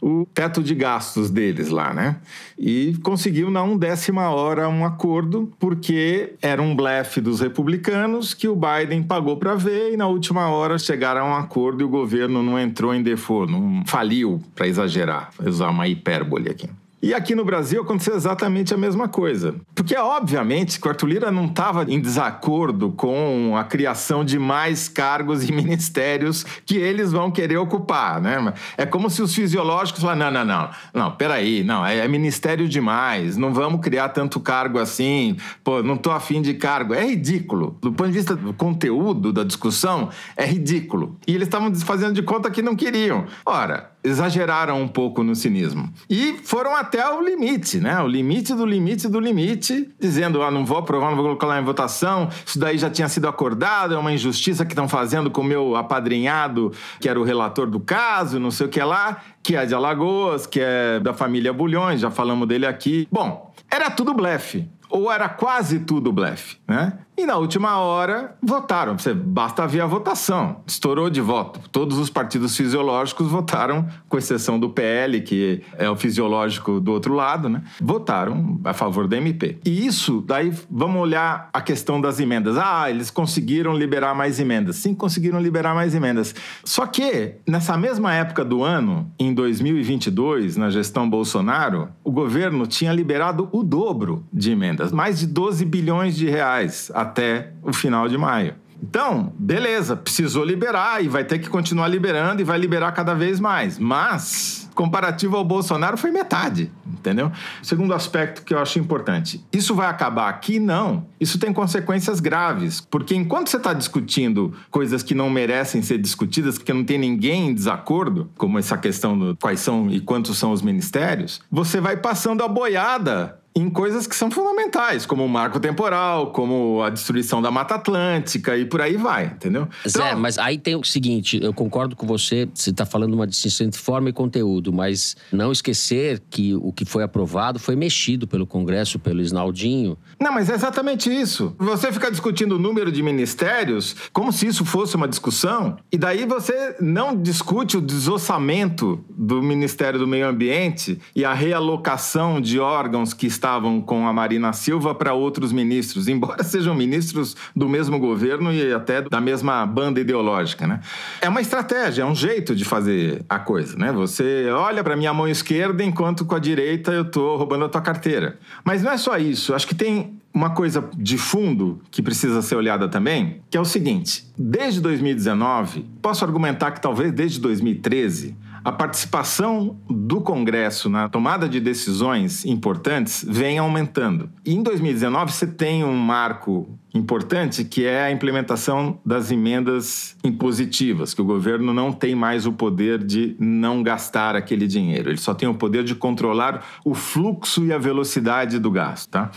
o 0.00 0.26
teto 0.32 0.62
de 0.62 0.74
gastos 0.74 1.30
deles 1.30 1.68
lá, 1.68 1.92
né? 1.92 2.16
E 2.58 2.96
conseguiu 3.02 3.50
na 3.50 3.62
undécima 3.62 4.30
hora 4.30 4.68
um 4.68 4.84
acordo, 4.84 5.52
porque 5.58 6.34
era 6.40 6.62
um 6.62 6.74
blefe 6.74 7.20
dos 7.20 7.40
republicanos 7.40 8.34
que 8.34 8.48
o 8.48 8.56
Biden 8.56 9.02
pagou 9.02 9.36
para 9.36 9.54
ver 9.54 9.92
e 9.92 9.96
na 9.96 10.06
última 10.06 10.48
hora 10.48 10.78
chegaram 10.78 11.26
a 11.26 11.30
um 11.30 11.34
acordo 11.34 11.82
e 11.82 11.84
o 11.84 11.88
governo 11.88 12.42
não 12.42 12.58
entrou 12.58 12.94
em 12.94 13.02
default, 13.02 13.50
não 13.50 13.84
faliu, 13.86 14.40
para 14.54 14.66
exagerar, 14.66 15.30
usar 15.44 15.70
uma 15.70 15.88
hipérbole 15.88 16.50
aqui. 16.50 16.68
E 17.00 17.14
aqui 17.14 17.32
no 17.32 17.44
Brasil 17.44 17.82
aconteceu 17.82 18.16
exatamente 18.16 18.74
a 18.74 18.76
mesma 18.76 19.08
coisa. 19.08 19.54
Porque, 19.72 19.96
obviamente, 19.96 20.80
que 20.80 20.86
o 20.86 20.90
Arthur 20.90 21.06
Lira 21.06 21.30
não 21.30 21.46
estava 21.46 21.84
em 21.84 22.00
desacordo 22.00 22.90
com 22.90 23.56
a 23.56 23.62
criação 23.62 24.24
de 24.24 24.36
mais 24.36 24.88
cargos 24.88 25.48
e 25.48 25.52
ministérios 25.52 26.44
que 26.66 26.76
eles 26.76 27.12
vão 27.12 27.30
querer 27.30 27.56
ocupar, 27.56 28.20
né? 28.20 28.52
É 28.76 28.84
como 28.84 29.08
se 29.08 29.22
os 29.22 29.32
fisiológicos 29.32 30.02
falassem, 30.02 30.24
não, 30.24 30.30
não, 30.32 30.44
não, 30.44 30.70
não, 30.92 31.10
peraí, 31.12 31.62
não, 31.62 31.86
é, 31.86 31.98
é 31.98 32.08
ministério 32.08 32.68
demais, 32.68 33.36
não 33.36 33.54
vamos 33.54 33.80
criar 33.80 34.08
tanto 34.08 34.40
cargo 34.40 34.78
assim, 34.78 35.36
pô, 35.62 35.82
não 35.82 35.96
tô 35.96 36.10
afim 36.10 36.42
de 36.42 36.54
cargo. 36.54 36.94
É 36.94 37.06
ridículo. 37.06 37.78
Do 37.80 37.92
ponto 37.92 38.08
de 38.08 38.18
vista 38.18 38.34
do 38.34 38.52
conteúdo 38.52 39.32
da 39.32 39.44
discussão, 39.44 40.10
é 40.36 40.44
ridículo. 40.44 41.16
E 41.28 41.34
eles 41.34 41.46
estavam 41.46 41.72
fazendo 41.76 42.14
de 42.14 42.22
conta 42.22 42.50
que 42.50 42.60
não 42.60 42.74
queriam. 42.74 43.26
Ora, 43.46 43.92
exageraram 44.02 44.80
um 44.80 44.88
pouco 44.88 45.22
no 45.22 45.34
cinismo. 45.34 45.92
E 46.08 46.38
foram 46.44 46.74
até 46.74 47.06
o 47.08 47.20
limite, 47.20 47.78
né? 47.78 48.00
O 48.00 48.06
limite 48.06 48.54
do 48.54 48.64
limite 48.64 49.08
do 49.08 49.20
limite, 49.20 49.88
dizendo, 49.98 50.42
ah, 50.42 50.50
não 50.50 50.64
vou 50.64 50.78
aprovar, 50.78 51.08
não 51.08 51.16
vou 51.16 51.24
colocar 51.24 51.46
lá 51.46 51.60
em 51.60 51.64
votação, 51.64 52.28
isso 52.46 52.58
daí 52.58 52.78
já 52.78 52.88
tinha 52.88 53.08
sido 53.08 53.28
acordado, 53.28 53.94
é 53.94 53.98
uma 53.98 54.12
injustiça 54.12 54.64
que 54.64 54.72
estão 54.72 54.88
fazendo 54.88 55.30
com 55.30 55.40
o 55.40 55.44
meu 55.44 55.76
apadrinhado, 55.76 56.72
que 57.00 57.08
era 57.08 57.18
o 57.18 57.24
relator 57.24 57.66
do 57.68 57.80
caso, 57.80 58.38
não 58.38 58.50
sei 58.50 58.66
o 58.66 58.68
que 58.68 58.80
lá, 58.80 59.22
que 59.42 59.56
é 59.56 59.66
de 59.66 59.74
Alagoas, 59.74 60.46
que 60.46 60.60
é 60.60 61.00
da 61.00 61.12
família 61.12 61.52
Bulhões, 61.52 62.00
já 62.00 62.10
falamos 62.10 62.46
dele 62.46 62.66
aqui. 62.66 63.08
Bom, 63.10 63.52
era 63.70 63.90
tudo 63.90 64.14
blefe. 64.14 64.68
Ou 64.90 65.10
era 65.10 65.28
quase 65.28 65.80
tudo 65.80 66.12
blefe, 66.12 66.56
né? 66.66 66.98
E 67.18 67.26
na 67.26 67.36
última 67.36 67.78
hora 67.78 68.36
votaram. 68.40 68.96
Você 68.96 69.12
basta 69.12 69.66
ver 69.66 69.80
a 69.80 69.86
votação. 69.86 70.60
Estourou 70.64 71.10
de 71.10 71.20
voto. 71.20 71.58
Todos 71.72 71.98
os 71.98 72.08
partidos 72.08 72.56
fisiológicos 72.56 73.26
votaram, 73.26 73.88
com 74.08 74.16
exceção 74.16 74.56
do 74.56 74.70
PL, 74.70 75.20
que 75.22 75.60
é 75.76 75.90
o 75.90 75.96
fisiológico 75.96 76.78
do 76.78 76.92
outro 76.92 77.14
lado, 77.14 77.48
né? 77.48 77.64
Votaram 77.80 78.60
a 78.62 78.72
favor 78.72 79.08
da 79.08 79.16
MP. 79.16 79.58
E 79.64 79.84
isso, 79.84 80.22
daí 80.24 80.52
vamos 80.70 81.02
olhar 81.02 81.50
a 81.52 81.60
questão 81.60 82.00
das 82.00 82.20
emendas. 82.20 82.56
Ah, 82.56 82.88
eles 82.88 83.10
conseguiram 83.10 83.76
liberar 83.76 84.14
mais 84.14 84.38
emendas. 84.38 84.76
Sim, 84.76 84.94
conseguiram 84.94 85.40
liberar 85.40 85.74
mais 85.74 85.96
emendas. 85.96 86.32
Só 86.64 86.86
que, 86.86 87.34
nessa 87.44 87.76
mesma 87.76 88.14
época 88.14 88.44
do 88.44 88.62
ano, 88.62 89.10
em 89.18 89.34
2022, 89.34 90.56
na 90.56 90.70
gestão 90.70 91.10
Bolsonaro, 91.10 91.88
o 92.04 92.12
governo 92.12 92.64
tinha 92.64 92.92
liberado 92.92 93.48
o 93.50 93.64
dobro 93.64 94.24
de 94.32 94.52
emendas, 94.52 94.77
mais 94.92 95.18
de 95.18 95.26
12 95.26 95.64
bilhões 95.64 96.16
de 96.16 96.28
reais 96.28 96.90
até 96.94 97.52
o 97.62 97.72
final 97.72 98.08
de 98.08 98.16
maio. 98.16 98.54
Então, 98.82 99.32
beleza, 99.38 99.96
precisou 99.96 100.44
liberar 100.44 101.04
e 101.04 101.08
vai 101.08 101.24
ter 101.24 101.38
que 101.38 101.48
continuar 101.48 101.88
liberando 101.88 102.40
e 102.40 102.44
vai 102.44 102.58
liberar 102.58 102.92
cada 102.92 103.14
vez 103.14 103.40
mais. 103.40 103.78
Mas, 103.78 104.70
comparativo 104.74 105.36
ao 105.36 105.44
Bolsonaro, 105.44 105.96
foi 105.96 106.12
metade, 106.12 106.70
entendeu? 106.86 107.32
Segundo 107.62 107.92
aspecto 107.92 108.42
que 108.42 108.54
eu 108.54 108.58
acho 108.58 108.78
importante: 108.78 109.44
isso 109.52 109.74
vai 109.74 109.88
acabar 109.88 110.28
aqui? 110.28 110.60
Não. 110.60 111.06
Isso 111.20 111.38
tem 111.38 111.52
consequências 111.52 112.20
graves, 112.20 112.80
porque 112.80 113.14
enquanto 113.14 113.48
você 113.48 113.56
está 113.56 113.72
discutindo 113.72 114.54
coisas 114.70 115.02
que 115.02 115.14
não 115.14 115.28
merecem 115.28 115.82
ser 115.82 115.98
discutidas, 115.98 116.56
porque 116.56 116.72
não 116.72 116.84
tem 116.84 116.98
ninguém 116.98 117.48
em 117.48 117.54
desacordo, 117.54 118.30
como 118.36 118.58
essa 118.58 118.78
questão 118.78 119.18
do 119.18 119.36
quais 119.36 119.58
são 119.58 119.90
e 119.90 120.00
quantos 120.00 120.38
são 120.38 120.52
os 120.52 120.62
ministérios, 120.62 121.40
você 121.50 121.80
vai 121.80 121.96
passando 121.96 122.44
a 122.44 122.48
boiada 122.48 123.38
em 123.58 123.68
coisas 123.68 124.06
que 124.06 124.14
são 124.14 124.30
fundamentais, 124.30 125.04
como 125.04 125.24
o 125.24 125.28
marco 125.28 125.58
temporal, 125.58 126.32
como 126.32 126.82
a 126.82 126.90
destruição 126.90 127.42
da 127.42 127.50
Mata 127.50 127.74
Atlântica 127.74 128.56
e 128.56 128.64
por 128.64 128.80
aí 128.80 128.96
vai, 128.96 129.26
entendeu? 129.26 129.68
Zé, 129.86 130.08
Então, 130.08 130.20
mas 130.20 130.38
aí 130.38 130.58
tem 130.58 130.76
o 130.76 130.84
seguinte, 130.84 131.40
eu 131.42 131.52
concordo 131.52 131.96
com 131.96 132.06
você, 132.06 132.48
você 132.54 132.70
está 132.70 132.86
falando 132.86 133.14
uma 133.14 133.26
distinção 133.26 133.66
entre 133.66 133.80
forma 133.80 134.08
e 134.08 134.12
conteúdo, 134.12 134.72
mas 134.72 135.16
não 135.32 135.50
esquecer 135.50 136.22
que 136.30 136.54
o 136.54 136.72
que 136.72 136.84
foi 136.84 137.02
aprovado 137.02 137.58
foi 137.58 137.74
mexido 137.74 138.26
pelo 138.26 138.46
Congresso, 138.46 138.98
pelo 138.98 139.20
Isnaldinho. 139.20 139.98
Não, 140.20 140.32
mas 140.32 140.48
é 140.48 140.54
exatamente 140.54 141.10
isso. 141.10 141.54
Você 141.58 141.92
fica 141.92 142.10
discutindo 142.10 142.56
o 142.56 142.58
número 142.58 142.92
de 142.92 143.02
ministérios 143.02 143.96
como 144.12 144.32
se 144.32 144.46
isso 144.46 144.64
fosse 144.64 144.96
uma 144.96 145.08
discussão, 145.08 145.76
e 145.90 145.98
daí 145.98 146.24
você 146.24 146.76
não 146.80 147.20
discute 147.20 147.76
o 147.76 147.80
desossamento 147.80 149.04
do 149.10 149.42
Ministério 149.42 149.98
do 149.98 150.06
Meio 150.06 150.28
Ambiente 150.28 150.98
e 151.14 151.24
a 151.24 151.32
realocação 151.32 152.40
de 152.40 152.60
órgãos 152.60 153.12
que 153.12 153.26
estavam 153.48 153.80
com 153.80 154.06
a 154.06 154.12
Marina 154.12 154.52
Silva 154.52 154.94
para 154.94 155.14
outros 155.14 155.52
ministros, 155.52 156.06
embora 156.08 156.44
sejam 156.44 156.74
ministros 156.74 157.34
do 157.56 157.68
mesmo 157.68 157.98
governo 157.98 158.52
e 158.52 158.72
até 158.72 159.00
da 159.00 159.20
mesma 159.20 159.64
banda 159.64 160.00
ideológica, 160.00 160.66
né? 160.66 160.80
É 161.20 161.28
uma 161.28 161.40
estratégia, 161.40 162.02
é 162.02 162.04
um 162.04 162.14
jeito 162.14 162.54
de 162.54 162.64
fazer 162.64 163.24
a 163.28 163.38
coisa, 163.38 163.76
né? 163.76 163.90
Você 163.92 164.48
olha 164.50 164.84
para 164.84 164.96
minha 164.96 165.12
mão 165.14 165.26
esquerda 165.26 165.82
enquanto 165.82 166.24
com 166.26 166.34
a 166.34 166.38
direita 166.38 166.92
eu 166.92 167.04
tô 167.04 167.36
roubando 167.36 167.64
a 167.64 167.68
tua 167.68 167.80
carteira. 167.80 168.38
Mas 168.62 168.82
não 168.82 168.92
é 168.92 168.98
só 168.98 169.16
isso, 169.16 169.54
acho 169.54 169.66
que 169.66 169.74
tem 169.74 170.18
uma 170.32 170.50
coisa 170.50 170.88
de 170.96 171.16
fundo 171.16 171.80
que 171.90 172.02
precisa 172.02 172.42
ser 172.42 172.54
olhada 172.54 172.86
também, 172.88 173.40
que 173.50 173.56
é 173.56 173.60
o 173.60 173.64
seguinte: 173.64 174.26
desde 174.36 174.80
2019, 174.80 175.86
posso 176.02 176.24
argumentar 176.24 176.72
que 176.72 176.80
talvez 176.80 177.10
desde 177.12 177.40
2013, 177.40 178.36
a 178.68 178.72
participação 178.72 179.80
do 179.88 180.20
Congresso 180.20 180.90
na 180.90 181.08
tomada 181.08 181.48
de 181.48 181.58
decisões 181.58 182.44
importantes 182.44 183.24
vem 183.26 183.56
aumentando. 183.56 184.28
E 184.44 184.54
em 184.54 184.62
2019 184.62 185.32
você 185.32 185.46
tem 185.46 185.82
um 185.82 185.96
marco 185.96 186.78
importante 186.94 187.64
que 187.64 187.86
é 187.86 188.02
a 188.02 188.10
implementação 188.10 189.00
das 189.06 189.30
emendas 189.30 190.18
impositivas, 190.22 191.14
que 191.14 191.22
o 191.22 191.24
governo 191.24 191.72
não 191.72 191.90
tem 191.92 192.14
mais 192.14 192.44
o 192.44 192.52
poder 192.52 193.02
de 193.02 193.34
não 193.40 193.82
gastar 193.82 194.36
aquele 194.36 194.66
dinheiro, 194.66 195.08
ele 195.08 195.16
só 195.16 195.32
tem 195.32 195.48
o 195.48 195.54
poder 195.54 195.82
de 195.82 195.94
controlar 195.94 196.62
o 196.84 196.94
fluxo 196.94 197.64
e 197.64 197.72
a 197.72 197.78
velocidade 197.78 198.58
do 198.58 198.70
gasto, 198.70 199.08
tá? 199.08 199.30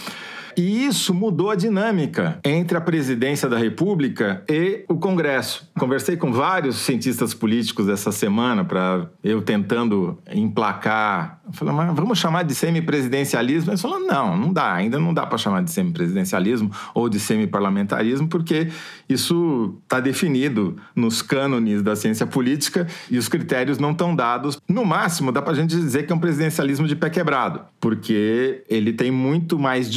E 0.57 0.85
isso 0.85 1.13
mudou 1.13 1.49
a 1.49 1.55
dinâmica 1.55 2.39
entre 2.43 2.77
a 2.77 2.81
presidência 2.81 3.47
da 3.47 3.57
República 3.57 4.43
e 4.49 4.85
o 4.87 4.95
Congresso. 4.95 5.69
Conversei 5.79 6.17
com 6.17 6.31
vários 6.31 6.77
cientistas 6.77 7.33
políticos 7.33 7.87
essa 7.87 8.11
semana 8.11 8.63
para 8.63 9.09
eu 9.23 9.41
tentando 9.41 10.17
emplacar. 10.33 11.41
Falei, 11.53 11.73
mas 11.73 11.95
vamos 11.95 12.19
chamar 12.19 12.43
de 12.43 12.55
semipresidencialismo? 12.55 13.71
Eles 13.71 13.81
falaram, 13.81 14.07
não, 14.07 14.37
não 14.37 14.53
dá, 14.53 14.73
ainda 14.73 14.99
não 14.99 15.13
dá 15.13 15.25
para 15.25 15.37
chamar 15.37 15.63
de 15.63 15.71
semipresidencialismo 15.71 16.71
ou 16.93 17.09
de 17.09 17.19
semiparlamentarismo, 17.19 18.27
porque 18.27 18.69
isso 19.09 19.75
está 19.83 19.99
definido 19.99 20.77
nos 20.95 21.21
cânones 21.21 21.81
da 21.81 21.95
ciência 21.95 22.25
política 22.25 22.87
e 23.09 23.17
os 23.17 23.27
critérios 23.27 23.77
não 23.77 23.91
estão 23.91 24.15
dados. 24.15 24.59
No 24.67 24.85
máximo, 24.85 25.31
dá 25.31 25.41
para 25.41 25.53
a 25.53 25.55
gente 25.55 25.75
dizer 25.75 26.05
que 26.05 26.13
é 26.13 26.15
um 26.15 26.19
presidencialismo 26.19 26.87
de 26.87 26.95
pé 26.95 27.09
quebrado, 27.09 27.61
porque 27.79 28.63
ele 28.69 28.93
tem 28.93 29.11
muito 29.11 29.59
mais 29.59 29.91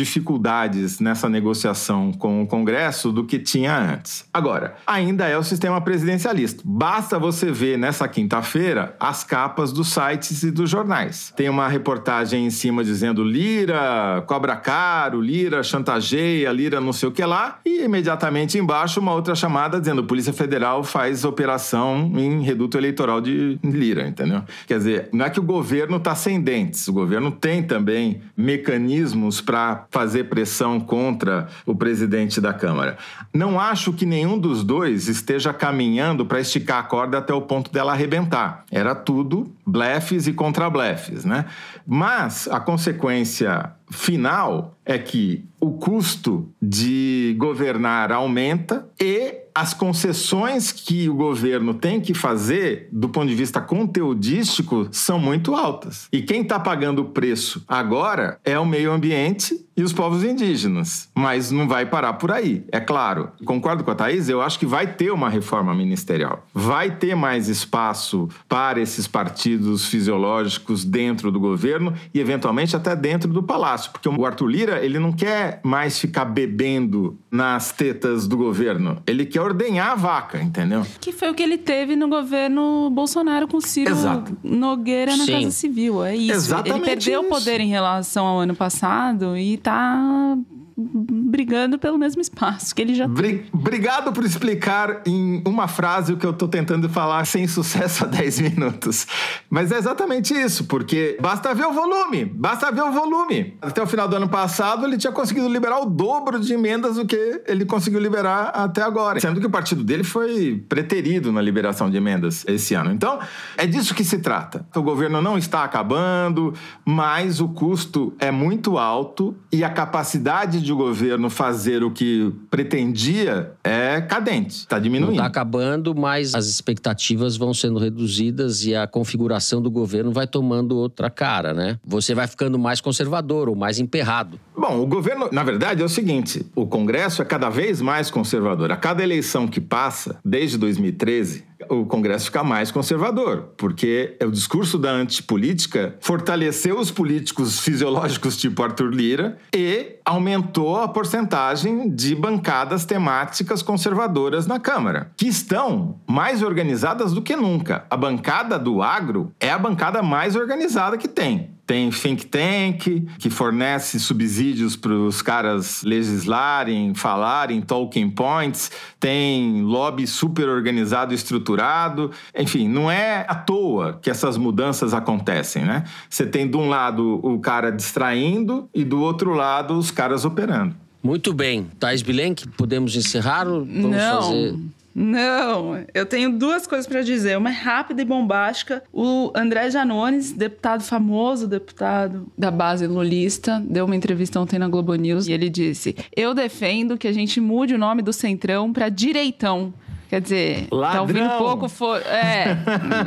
dificuldades 0.44 1.00
nessa 1.00 1.28
negociação 1.28 2.12
com 2.12 2.42
o 2.42 2.46
Congresso 2.46 3.10
do 3.10 3.24
que 3.24 3.38
tinha 3.38 3.76
antes. 3.76 4.26
Agora, 4.32 4.76
ainda 4.86 5.26
é 5.26 5.38
o 5.38 5.42
sistema 5.42 5.80
presidencialista. 5.80 6.62
Basta 6.64 7.18
você 7.18 7.50
ver 7.50 7.78
nessa 7.78 8.06
quinta-feira 8.06 8.94
as 9.00 9.24
capas 9.24 9.72
dos 9.72 9.88
sites 9.88 10.42
e 10.42 10.50
dos 10.50 10.68
jornais. 10.68 11.32
Tem 11.34 11.48
uma 11.48 11.66
reportagem 11.66 12.46
em 12.46 12.50
cima 12.50 12.84
dizendo 12.84 13.24
Lira 13.24 14.22
cobra 14.26 14.54
caro, 14.56 15.20
Lira 15.20 15.62
chantageia, 15.62 16.52
Lira 16.52 16.80
não 16.80 16.92
sei 16.92 17.08
o 17.08 17.12
que 17.12 17.24
lá, 17.24 17.58
e 17.64 17.84
imediatamente 17.84 18.58
embaixo 18.58 19.00
uma 19.00 19.14
outra 19.14 19.34
chamada 19.34 19.80
dizendo 19.80 20.04
Polícia 20.04 20.32
Federal 20.32 20.84
faz 20.84 21.24
operação 21.24 22.12
em 22.16 22.42
reduto 22.42 22.76
eleitoral 22.76 23.20
de 23.20 23.58
Lira, 23.64 24.06
entendeu? 24.06 24.42
Quer 24.66 24.78
dizer, 24.78 25.08
não 25.12 25.24
é 25.24 25.30
que 25.30 25.40
o 25.40 25.42
governo 25.42 25.96
está 25.96 26.14
sem 26.14 26.40
dentes, 26.40 26.86
o 26.88 26.92
governo 26.92 27.30
tem 27.30 27.62
também 27.62 28.20
mecanismos 28.36 29.40
para 29.40 29.86
fazer 29.90 30.24
pressão 30.34 30.80
contra 30.80 31.46
o 31.64 31.76
presidente 31.76 32.40
da 32.40 32.52
Câmara. 32.52 32.98
Não 33.32 33.60
acho 33.60 33.92
que 33.92 34.04
nenhum 34.04 34.36
dos 34.36 34.64
dois 34.64 35.06
esteja 35.06 35.52
caminhando 35.52 36.26
para 36.26 36.40
esticar 36.40 36.80
a 36.80 36.82
corda 36.82 37.18
até 37.18 37.32
o 37.32 37.42
ponto 37.42 37.70
dela 37.70 37.92
arrebentar. 37.92 38.64
Era 38.68 38.96
tudo 38.96 39.54
blefes 39.64 40.26
e 40.26 40.32
contra-blefes, 40.32 41.24
né? 41.24 41.44
Mas 41.86 42.48
a 42.48 42.58
consequência 42.58 43.72
final 43.92 44.76
é 44.84 44.98
que 44.98 45.44
o 45.60 45.72
custo 45.72 46.48
de 46.60 47.36
governar 47.38 48.10
aumenta 48.10 48.88
e 49.00 49.44
as 49.54 49.72
concessões 49.72 50.72
que 50.72 51.08
o 51.08 51.14
governo 51.14 51.74
tem 51.74 52.00
que 52.00 52.12
fazer 52.12 52.88
do 52.90 53.08
ponto 53.08 53.28
de 53.28 53.34
vista 53.36 53.60
conteudístico 53.60 54.88
são 54.90 55.18
muito 55.18 55.54
altas. 55.54 56.08
E 56.12 56.20
quem 56.22 56.42
está 56.42 56.58
pagando 56.58 57.02
o 57.02 57.10
preço 57.10 57.62
agora 57.68 58.40
é 58.44 58.58
o 58.58 58.66
meio 58.66 58.90
ambiente 58.90 59.64
e 59.76 59.82
os 59.82 59.92
povos 59.92 60.24
indígenas. 60.24 61.08
Mas 61.14 61.50
não 61.50 61.66
vai 61.66 61.86
parar 61.86 62.14
por 62.14 62.30
aí, 62.30 62.64
é 62.70 62.80
claro. 62.80 63.30
Concordo 63.44 63.84
com 63.84 63.90
a 63.90 63.94
Thaís, 63.94 64.28
eu 64.28 64.40
acho 64.40 64.58
que 64.58 64.66
vai 64.66 64.86
ter 64.86 65.10
uma 65.10 65.28
reforma 65.28 65.74
ministerial. 65.74 66.46
Vai 66.52 66.90
ter 66.90 67.14
mais 67.14 67.48
espaço 67.48 68.28
para 68.48 68.80
esses 68.80 69.06
partidos 69.06 69.86
fisiológicos 69.86 70.84
dentro 70.84 71.30
do 71.30 71.40
governo 71.40 71.94
e, 72.12 72.20
eventualmente, 72.20 72.76
até 72.76 72.94
dentro 72.94 73.32
do 73.32 73.42
palácio. 73.42 73.90
Porque 73.90 74.08
o 74.08 74.26
Arthur 74.26 74.46
Lira, 74.46 74.84
ele 74.84 74.98
não 74.98 75.12
quer 75.12 75.60
mais 75.62 75.98
ficar 75.98 76.24
bebendo 76.24 77.18
nas 77.30 77.72
tetas 77.72 78.28
do 78.28 78.36
governo. 78.36 79.02
Ele 79.06 79.26
quer 79.26 79.40
ordenhar 79.40 79.90
a 79.90 79.94
vaca, 79.94 80.40
entendeu? 80.40 80.86
Que 81.00 81.12
foi 81.12 81.30
o 81.30 81.34
que 81.34 81.42
ele 81.42 81.58
teve 81.58 81.96
no 81.96 82.08
governo 82.08 82.90
Bolsonaro 82.90 83.48
com 83.48 83.60
Ciro 83.60 83.90
Exato. 83.90 84.36
Nogueira 84.42 85.16
na 85.16 85.24
Sim. 85.24 85.32
Casa 85.32 85.50
Civil. 85.50 86.04
É 86.04 86.14
isso. 86.14 86.32
Exatamente 86.32 86.76
ele 86.76 86.84
perdeu 86.84 87.20
o 87.22 87.24
poder 87.24 87.60
em 87.60 87.68
relação 87.68 88.26
ao 88.26 88.38
ano 88.40 88.54
passado 88.54 89.36
e 89.36 89.56
tá 89.64 90.36
brigando 90.76 91.78
pelo 91.78 91.96
mesmo 91.96 92.20
espaço 92.20 92.74
que 92.74 92.82
ele 92.82 92.94
já 92.94 93.08
tem. 93.08 93.44
Obrigado 93.52 94.12
por 94.12 94.24
explicar 94.24 95.02
em 95.06 95.42
uma 95.46 95.68
frase 95.68 96.12
o 96.12 96.16
que 96.16 96.26
eu 96.26 96.30
estou 96.30 96.48
tentando 96.48 96.88
falar 96.88 97.24
sem 97.26 97.46
sucesso 97.46 98.04
há 98.04 98.08
10 98.08 98.40
minutos. 98.40 99.06
Mas 99.48 99.70
é 99.70 99.78
exatamente 99.78 100.34
isso, 100.34 100.64
porque 100.64 101.16
basta 101.20 101.54
ver 101.54 101.66
o 101.66 101.72
volume, 101.72 102.24
basta 102.24 102.72
ver 102.72 102.82
o 102.82 102.90
volume. 102.90 103.56
Até 103.62 103.82
o 103.82 103.86
final 103.86 104.08
do 104.08 104.16
ano 104.16 104.28
passado, 104.28 104.84
ele 104.84 104.98
tinha 104.98 105.12
conseguido 105.12 105.48
liberar 105.48 105.80
o 105.80 105.86
dobro 105.86 106.40
de 106.40 106.52
emendas 106.52 106.96
do 106.96 107.06
que 107.06 107.42
ele 107.46 107.64
conseguiu 107.64 108.00
liberar 108.00 108.48
até 108.48 108.82
agora. 108.82 109.20
Sendo 109.20 109.40
que 109.40 109.46
o 109.46 109.50
partido 109.50 109.84
dele 109.84 110.02
foi 110.02 110.64
preterido 110.68 111.30
na 111.30 111.40
liberação 111.40 111.88
de 111.88 111.96
emendas 111.96 112.44
esse 112.48 112.74
ano. 112.74 112.92
Então, 112.92 113.20
é 113.56 113.66
disso 113.66 113.94
que 113.94 114.02
se 114.02 114.18
trata. 114.18 114.66
O 114.74 114.82
governo 114.82 115.22
não 115.22 115.38
está 115.38 115.62
acabando, 115.62 116.52
mas 116.84 117.40
o 117.40 117.48
custo 117.48 118.12
é 118.18 118.30
muito 118.30 118.76
alto 118.76 119.36
e 119.52 119.62
a 119.62 119.70
capacidade 119.70 120.63
de 120.64 120.72
o 120.72 120.76
governo 120.76 121.30
fazer 121.30 121.84
o 121.84 121.90
que 121.90 122.32
pretendia 122.50 123.52
é 123.62 124.00
cadente, 124.00 124.56
está 124.56 124.78
diminuindo. 124.78 125.12
Está 125.12 125.26
acabando, 125.26 125.94
mas 125.94 126.34
as 126.34 126.46
expectativas 126.46 127.36
vão 127.36 127.52
sendo 127.54 127.78
reduzidas 127.78 128.64
e 128.64 128.74
a 128.74 128.86
configuração 128.86 129.60
do 129.60 129.70
governo 129.70 130.10
vai 130.10 130.26
tomando 130.26 130.76
outra 130.76 131.10
cara, 131.10 131.52
né? 131.52 131.78
Você 131.84 132.14
vai 132.14 132.26
ficando 132.26 132.58
mais 132.58 132.80
conservador 132.80 133.48
ou 133.48 133.54
mais 133.54 133.78
emperrado. 133.78 134.40
Bom, 134.56 134.80
o 134.80 134.86
governo, 134.86 135.28
na 135.30 135.42
verdade, 135.42 135.82
é 135.82 135.84
o 135.84 135.88
seguinte: 135.88 136.46
o 136.54 136.66
Congresso 136.66 137.22
é 137.22 137.24
cada 137.24 137.50
vez 137.50 137.80
mais 137.80 138.10
conservador. 138.10 138.72
A 138.72 138.76
cada 138.76 139.02
eleição 139.02 139.46
que 139.46 139.60
passa, 139.60 140.18
desde 140.24 140.56
2013, 140.56 141.44
o 141.68 141.86
Congresso 141.86 142.26
fica 142.26 142.42
mais 142.42 142.70
conservador, 142.70 143.50
porque 143.56 144.16
o 144.22 144.30
discurso 144.30 144.78
da 144.78 144.90
antipolítica 144.90 145.96
fortaleceu 146.00 146.78
os 146.78 146.90
políticos 146.90 147.60
fisiológicos 147.60 148.36
tipo 148.36 148.62
Arthur 148.62 148.90
Lira 148.90 149.38
e 149.54 149.96
aumentou 150.04 150.76
a 150.80 150.88
porcentagem 150.88 151.88
de 151.88 152.14
bancadas 152.14 152.84
temáticas 152.84 153.62
conservadoras 153.62 154.46
na 154.46 154.60
Câmara, 154.60 155.10
que 155.16 155.26
estão 155.26 156.00
mais 156.06 156.42
organizadas 156.42 157.12
do 157.12 157.22
que 157.22 157.36
nunca. 157.36 157.84
A 157.90 157.96
bancada 157.96 158.58
do 158.58 158.82
agro 158.82 159.32
é 159.40 159.50
a 159.50 159.58
bancada 159.58 160.02
mais 160.02 160.36
organizada 160.36 160.98
que 160.98 161.08
tem 161.08 161.53
tem 161.66 161.90
think 161.90 162.26
tank 162.26 163.06
que 163.18 163.30
fornece 163.30 163.98
subsídios 163.98 164.76
para 164.76 164.92
os 164.92 165.22
caras 165.22 165.82
legislarem, 165.82 166.94
falarem, 166.94 167.60
talking 167.62 168.10
points, 168.10 168.70
tem 169.00 169.62
lobby 169.62 170.06
super 170.06 170.48
organizado 170.48 171.12
e 171.12 171.14
estruturado. 171.14 172.10
Enfim, 172.36 172.68
não 172.68 172.90
é 172.90 173.24
à 173.28 173.34
toa 173.34 173.98
que 174.00 174.10
essas 174.10 174.36
mudanças 174.36 174.92
acontecem, 174.92 175.64
né? 175.64 175.84
Você 176.08 176.26
tem 176.26 176.48
de 176.48 176.56
um 176.56 176.68
lado 176.68 177.20
o 177.22 177.38
cara 177.38 177.70
distraindo 177.70 178.68
e 178.74 178.84
do 178.84 179.00
outro 179.00 179.32
lado 179.32 179.78
os 179.78 179.90
caras 179.90 180.24
operando. 180.24 180.76
Muito 181.02 181.32
bem. 181.34 181.66
Thais 181.78 182.02
Bilenque, 182.02 182.48
podemos 182.48 182.96
encerrar? 182.96 183.44
Vamos 183.44 183.66
não. 183.66 184.22
fazer 184.22 184.56
não, 184.94 185.84
eu 185.92 186.06
tenho 186.06 186.38
duas 186.38 186.66
coisas 186.66 186.86
para 186.86 187.02
dizer. 187.02 187.36
Uma 187.36 187.50
é 187.50 187.52
rápida 187.52 188.00
e 188.02 188.04
bombástica. 188.04 188.82
O 188.92 189.32
André 189.34 189.68
Janones, 189.68 190.30
deputado 190.30 190.84
famoso, 190.84 191.48
deputado 191.48 192.28
da 192.38 192.50
base 192.50 192.86
lulista, 192.86 193.60
deu 193.66 193.86
uma 193.86 193.96
entrevista 193.96 194.38
ontem 194.38 194.58
na 194.58 194.68
Globo 194.68 194.94
News 194.94 195.26
e 195.26 195.32
ele 195.32 195.48
disse: 195.50 195.96
Eu 196.14 196.32
defendo 196.32 196.96
que 196.96 197.08
a 197.08 197.12
gente 197.12 197.40
mude 197.40 197.74
o 197.74 197.78
nome 197.78 198.02
do 198.02 198.12
Centrão 198.12 198.72
para 198.72 198.88
Direitão. 198.88 199.74
Quer 200.08 200.20
dizer, 200.20 200.68
Ladrão. 200.70 200.92
tá 200.92 201.00
ouvindo 201.02 201.38
pouco. 201.38 201.68
For... 201.68 202.00
É, 202.02 202.56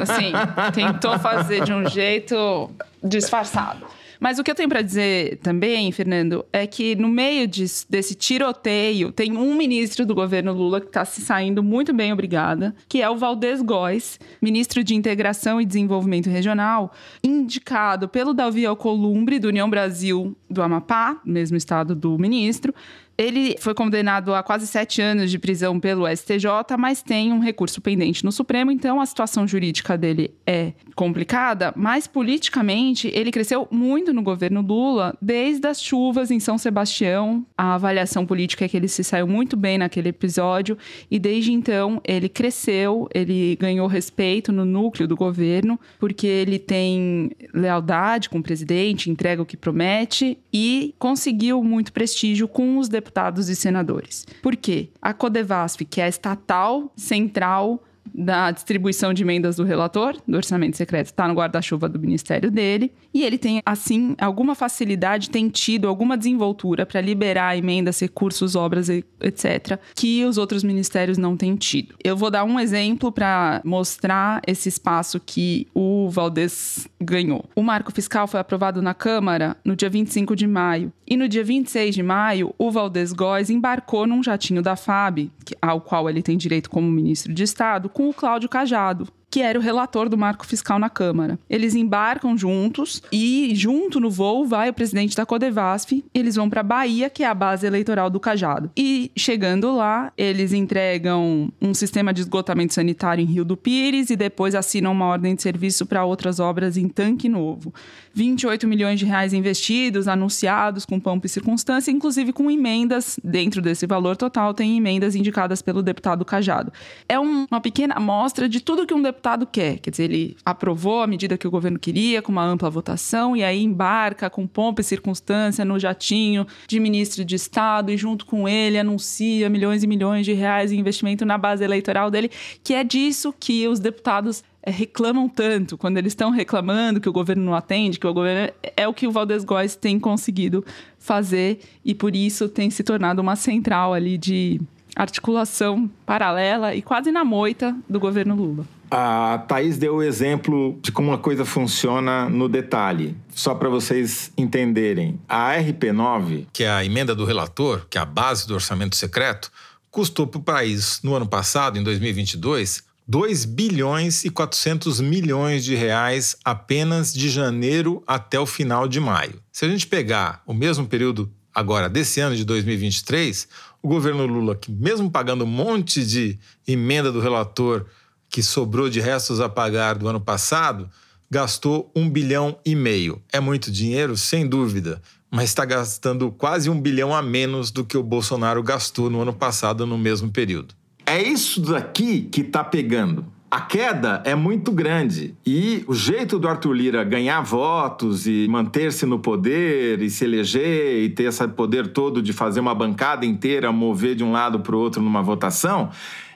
assim, 0.02 0.34
tentou 0.73 1.17
fazer 1.19 1.63
de 1.63 1.71
um 1.71 1.88
jeito 1.88 2.69
disfarçado. 3.02 3.86
Mas 4.19 4.39
o 4.39 4.43
que 4.43 4.51
eu 4.51 4.56
tenho 4.56 4.69
para 4.69 4.82
dizer 4.82 5.38
também, 5.38 5.91
Fernando, 5.91 6.45
é 6.51 6.65
que 6.65 6.95
no 6.95 7.08
meio 7.08 7.47
de, 7.47 7.65
desse 7.89 8.15
tiroteio, 8.15 9.12
tem 9.12 9.38
um 9.38 9.56
ministro 9.56 10.06
do 10.06 10.15
governo 10.15 10.53
Lula 10.53 10.82
que 10.82 10.88
está 10.88 11.06
se 11.06 11.21
saindo 11.21 11.63
muito 11.63 11.93
bem, 11.93 12.12
obrigada, 12.12 12.75
que 12.88 13.01
é 13.01 13.10
o 13.10 13.17
Valdez 13.17 13.62
Góes, 13.62 14.19
ministro 14.41 14.84
de 14.84 14.95
Integração 14.95 15.62
e 15.62 15.65
Desenvolvimento 15.65 16.30
Regional, 16.30 16.91
indicado 17.23 18.08
pelo 18.08 18.34
Davi 18.34 18.65
Alcolumbre, 18.65 19.39
do 19.39 19.47
União 19.47 19.69
Brasil 19.69 20.36
do 20.49 20.62
Amapá, 20.62 21.19
mesmo 21.25 21.58
estado 21.58 21.95
do 21.95 22.17
ministro, 22.17 22.73
ele 23.17 23.56
foi 23.60 23.73
condenado 23.73 24.36
a 24.36 24.43
quase 24.43 24.67
sete 24.67 25.01
anos 25.01 25.32
de 25.32 25.39
prisão 25.39 25.80
pelo 25.80 26.08
STJ, 26.08 26.77
mas 26.77 27.01
tem 27.01 27.34
um 27.34 27.39
recurso 27.39 27.82
pendente 27.82 28.23
no 28.23 28.32
Supremo, 28.32 28.71
então 28.71 29.01
a 29.01 29.06
situação 29.06 29.47
jurídica 29.47 29.97
dele 29.97 30.32
é 30.45 30.73
complicada, 30.95 31.73
mas 31.75 32.06
politicamente 32.06 33.10
ele 33.13 33.32
cresceu 33.32 33.67
muito 33.71 34.13
no 34.13 34.21
governo 34.21 34.62
Lula, 34.62 35.17
desde 35.19 35.67
as 35.67 35.82
chuvas 35.82 36.30
em 36.30 36.39
São 36.39 36.58
Sebastião. 36.58 37.45
A 37.58 37.73
avaliação 37.73 38.25
política 38.25 38.65
é 38.65 38.67
que 38.67 38.77
ele 38.77 38.88
se 38.88 39.03
saiu 39.03 39.27
muito 39.27 39.58
bem 39.58 39.77
naquele 39.77 40.10
episódio 40.10 40.77
e 41.10 41.17
desde 41.17 41.51
então 41.51 41.99
ele 42.03 42.30
cresceu, 42.30 43.10
ele 43.13 43.56
ganhou 43.60 43.88
respeito 43.88 44.51
no 44.51 44.65
núcleo 44.65 45.08
do 45.08 45.15
governo, 45.15 45.80
porque 45.99 46.27
ele 46.27 46.60
tem 46.60 47.32
lealdade 47.53 48.30
com 48.30 48.39
o 48.39 48.43
presidente, 48.43 49.10
entrega 49.10 49.41
o 49.41 49.45
que 49.45 49.58
promete 49.58 50.38
e 50.53 50.93
conseguiu 50.99 51.63
muito 51.63 51.91
prestígio 51.91 52.47
com 52.47 52.77
os 52.77 52.88
deputados 52.88 53.07
deputados 53.08 53.50
e 53.50 53.56
senadores. 53.56 54.26
Por 54.41 54.56
quê? 54.56 54.89
A 55.02 55.13
Codevasf, 55.13 55.84
que 55.86 56.02
é 56.02 56.08
estatal 56.08 56.91
central 56.96 57.82
da 58.17 58.49
distribuição 58.49 59.13
de 59.13 59.21
emendas 59.21 59.58
do 59.58 59.63
relator, 59.63 60.17
do 60.27 60.36
orçamento 60.36 60.75
secreto, 60.75 61.08
está 61.08 61.27
no 61.27 61.36
guarda-chuva 61.36 61.88
do 61.88 61.99
ministério 61.99 62.49
dele. 62.49 62.91
E 63.13 63.23
ele 63.23 63.38
tem, 63.38 63.62
assim, 63.63 64.15
alguma 64.17 64.56
facilidade, 64.56 65.30
tem 65.30 65.49
tido 65.49 65.88
alguma 65.88 66.17
desenvoltura 66.17 66.86
para 66.86 66.99
liberar 66.99 67.56
emendas, 67.56 67.99
recursos, 67.99 68.56
obras, 68.56 68.89
etc., 68.89 69.80
que 69.95 70.25
os 70.25 70.38
outros 70.38 70.63
ministérios 70.63 71.17
não 71.17 71.38
têm 71.38 71.56
tido. 71.56 71.95
Eu 72.03 72.17
vou 72.17 72.32
dar 72.32 72.43
um 72.43 72.60
exemplo 72.60 73.12
para 73.12 73.62
mostrar 73.63 74.41
esse 74.47 74.67
espaço 74.67 75.19
que 75.23 75.67
o 75.73 76.10
Valdez 76.10 76.88
ganhou. 76.99 77.45
O 77.56 77.62
marco 77.62 77.91
fiscal 77.91 78.27
foi 78.27 78.39
aprovado 78.39 78.82
na 78.82 78.93
Câmara 78.93 79.56
no 79.63 79.75
dia 79.75 79.89
25 79.89 80.36
de 80.36 80.47
maio. 80.47 80.91
E 81.08 81.15
no 81.15 81.30
dia 81.30 81.43
26 81.43 81.95
de 81.95 82.03
maio, 82.03 82.53
o 82.58 82.69
Valdez 82.71 83.13
Góes 83.13 83.49
embarcou 83.49 84.06
num 84.06 84.21
jatinho 84.21 84.62
da 84.62 84.75
FAB, 84.75 85.32
ao 85.62 85.80
qual 85.80 86.10
ele 86.10 86.21
tem 86.21 86.36
direito 86.36 86.69
como 86.69 86.91
ministro 86.91 87.34
de 87.34 87.43
Estado, 87.43 87.88
com 87.88 88.07
Cláudio 88.13 88.50
Cajado, 88.50 89.08
que 89.38 89.41
era 89.43 89.60
o 89.60 89.62
relator 89.62 90.10
do 90.10 90.17
marco 90.17 90.47
fiscal 90.47 90.80
na 90.80 90.89
Câmara. 90.89 91.38
Eles 91.47 91.76
embarcam 91.76 92.36
juntos 92.36 93.04
e, 93.12 93.52
junto 93.54 94.00
no 94.00 94.10
voo, 94.10 94.47
vai 94.47 94.67
o 94.67 94.73
presidente 94.73 95.15
da 95.15 95.28
Codevasf. 95.28 96.04
Eles 96.12 96.38
vão 96.38 96.50
para 96.50 96.63
Bahia, 96.63 97.08
que 97.08 97.21
é 97.21 97.28
a 97.28 97.36
base 97.36 97.67
eleitoral 97.67 98.10
do 98.10 98.19
Cajado. 98.19 98.71
E, 98.76 99.12
chegando 99.15 99.76
lá, 99.76 100.12
eles 100.17 100.54
entregam 100.54 101.54
um 101.62 101.71
sistema 101.71 102.12
de 102.12 102.21
esgotamento 102.21 102.73
sanitário 102.73 103.21
em 103.21 103.28
Rio 103.28 103.45
do 103.45 103.56
Pires 103.56 104.10
e 104.10 104.15
depois 104.15 104.56
assinam 104.56 104.91
uma 104.91 105.06
ordem 105.06 105.36
de 105.36 105.43
serviço 105.43 105.86
para 105.86 106.04
outras 106.04 106.39
obras 106.39 106.76
em 106.76 106.89
Tanque 106.89 107.30
Novo. 107.30 107.71
28 108.15 108.67
milhões 108.67 108.97
de 108.97 109.06
reais 109.06 109.34
investidos, 109.34 110.08
anunciados 110.08 110.84
com 110.84 111.00
pompa 111.00 111.28
e 111.28 111.30
circunstância, 111.30 111.91
inclusive 111.91 112.34
com 112.34 112.50
emendas 112.50 113.19
dentro 113.23 113.62
desse 113.62 113.86
valor 113.86 114.17
total, 114.17 114.52
tem 114.56 114.76
emendas 114.76 115.13
indicadas 115.13 115.62
pelo 115.62 115.84
deputado 115.84 116.26
Cajado. 116.26 116.73
É 117.08 117.19
um, 117.19 117.45
uma 117.52 117.62
pequena 117.62 117.93
amostra 117.93 118.50
de 118.50 118.60
tudo 118.62 118.88
que 118.88 118.95
um 118.95 119.02
deputado 119.04 119.26
quer. 119.45 119.79
Quer 119.79 119.89
dizer, 119.89 120.03
ele 120.05 120.37
aprovou 120.45 121.01
a 121.01 121.07
medida 121.07 121.37
que 121.37 121.47
o 121.47 121.51
governo 121.51 121.77
queria, 121.77 122.21
com 122.21 122.31
uma 122.31 122.45
ampla 122.45 122.69
votação, 122.69 123.35
e 123.35 123.43
aí 123.43 123.61
embarca 123.61 124.29
com 124.29 124.47
pompa 124.47 124.81
e 124.81 124.83
circunstância 124.83 125.65
no 125.65 125.77
jatinho 125.77 126.47
de 126.67 126.79
ministro 126.79 127.25
de 127.25 127.35
Estado 127.35 127.91
e, 127.91 127.97
junto 127.97 128.25
com 128.25 128.47
ele, 128.47 128.77
anuncia 128.77 129.49
milhões 129.49 129.83
e 129.83 129.87
milhões 129.87 130.25
de 130.25 130.33
reais 130.33 130.71
em 130.71 130.79
investimento 130.79 131.25
na 131.25 131.37
base 131.37 131.63
eleitoral 131.63 132.09
dele, 132.09 132.31
que 132.63 132.73
é 132.73 132.83
disso 132.83 133.33
que 133.37 133.67
os 133.67 133.79
deputados 133.79 134.43
é, 134.63 134.71
reclamam 134.71 135.27
tanto, 135.27 135.77
quando 135.77 135.97
eles 135.97 136.11
estão 136.11 136.29
reclamando 136.29 136.99
que 136.99 137.09
o 137.09 137.13
governo 137.13 137.43
não 137.43 137.55
atende, 137.55 137.99
que 137.99 138.07
o 138.07 138.13
governo. 138.13 138.53
É 138.75 138.87
o 138.87 138.93
que 138.93 139.07
o 139.07 139.11
Valdez 139.11 139.43
Góes 139.43 139.75
tem 139.75 139.99
conseguido 139.99 140.63
fazer 140.99 141.59
e 141.83 141.95
por 141.95 142.15
isso 142.15 142.47
tem 142.47 142.69
se 142.69 142.83
tornado 142.83 143.21
uma 143.21 143.35
central 143.35 143.93
ali 143.93 144.17
de 144.17 144.59
articulação 144.95 145.89
paralela 146.05 146.75
e 146.75 146.81
quase 146.81 147.11
na 147.11 147.23
moita 147.23 147.75
do 147.87 147.99
governo 147.99 148.35
Lula. 148.35 148.76
A 148.89 149.39
Thaís 149.47 149.78
deu 149.78 149.95
o 149.95 150.04
exemplo 150.04 150.80
de 150.82 150.91
como 150.91 151.10
uma 151.10 151.17
coisa 151.17 151.43
funciona 151.43 152.30
no 152.30 152.47
detalhe. 152.47 153.17
Só 153.30 153.54
para 153.54 153.67
vocês 153.67 154.32
entenderem, 154.38 155.19
a 155.28 155.54
RP9, 155.56 156.47
que 156.54 156.63
é 156.63 156.69
a 156.69 156.86
emenda 156.86 157.13
do 157.13 157.26
relator, 157.26 157.86
que 157.89 157.97
é 157.97 158.02
a 158.02 158.06
base 158.06 158.47
do 158.47 158.54
orçamento 158.54 158.95
secreto, 158.95 159.52
custou 159.91 160.26
para 160.26 160.39
o 160.39 160.43
país, 160.43 161.02
no 161.04 161.15
ano 161.15 161.28
passado, 161.28 161.78
em 161.78 161.84
2022, 161.84 162.84
2 163.06 163.45
bilhões 163.45 164.23
e 164.23 164.30
400 164.30 165.02
milhões 165.02 165.65
de 165.65 165.76
reais 165.76 166.38
apenas 166.43 167.13
de 167.13 167.30
janeiro 167.30 168.04
até 168.08 168.39
o 168.39 168.45
final 168.45 168.88
de 168.88 169.00
maio. 169.00 169.41
Se 169.52 169.65
a 169.65 169.69
gente 169.69 169.88
pegar 169.88 170.41
o 170.45 170.54
mesmo 170.54 170.86
período 170.88 171.32
agora 171.54 171.89
desse 171.89 172.19
ano 172.19 172.36
de 172.36 172.45
2023, 172.45 173.47
o 173.82 173.88
governo 173.88 174.26
Lula, 174.26 174.56
que 174.56 174.71
mesmo 174.71 175.10
pagando 175.10 175.43
um 175.43 175.47
monte 175.47 176.06
de 176.06 176.38
emenda 176.67 177.12
do 177.12 177.19
relator 177.19 177.86
que 178.29 178.43
sobrou 178.43 178.89
de 178.89 178.99
restos 178.99 179.39
a 179.39 179.49
pagar 179.49 179.95
do 179.95 180.07
ano 180.07 180.19
passado, 180.19 180.89
gastou 181.29 181.91
um 181.95 182.09
bilhão 182.09 182.57
e 182.65 182.75
meio. 182.75 183.21
É 183.31 183.39
muito 183.39 183.71
dinheiro, 183.71 184.15
sem 184.15 184.47
dúvida, 184.47 185.01
mas 185.29 185.45
está 185.45 185.65
gastando 185.65 186.31
quase 186.31 186.69
um 186.69 186.79
bilhão 186.79 187.13
a 187.13 187.21
menos 187.21 187.71
do 187.71 187.83
que 187.83 187.97
o 187.97 188.03
Bolsonaro 188.03 188.63
gastou 188.63 189.09
no 189.09 189.21
ano 189.21 189.33
passado 189.33 189.85
no 189.85 189.97
mesmo 189.97 190.31
período. 190.31 190.73
É 191.05 191.21
isso 191.21 191.61
daqui 191.61 192.21
que 192.23 192.41
está 192.41 192.63
pegando. 192.63 193.25
A 193.49 193.61
queda 193.61 194.21
é 194.25 194.35
muito 194.35 194.73
grande 194.73 195.33
e 195.45 195.81
o 195.87 195.93
jeito 195.93 196.37
do 196.37 196.49
Arthur 196.49 196.73
Lira 196.73 197.03
ganhar 197.05 197.39
votos 197.39 198.27
e 198.27 198.45
manter-se 198.49 199.05
no 199.05 199.19
poder 199.19 200.01
e 200.01 200.09
se 200.09 200.25
eleger 200.25 201.01
e 201.01 201.09
ter 201.09 201.23
esse 201.23 201.47
poder 201.47 201.87
todo 201.87 202.21
de 202.21 202.33
fazer 202.33 202.59
uma 202.59 202.75
bancada 202.75 203.25
inteira 203.25 203.71
mover 203.71 204.15
de 204.15 204.23
um 204.23 204.33
lado 204.33 204.59
para 204.59 204.75
o 204.75 204.79
outro 204.79 205.01
numa 205.01 205.23
votação 205.23 205.89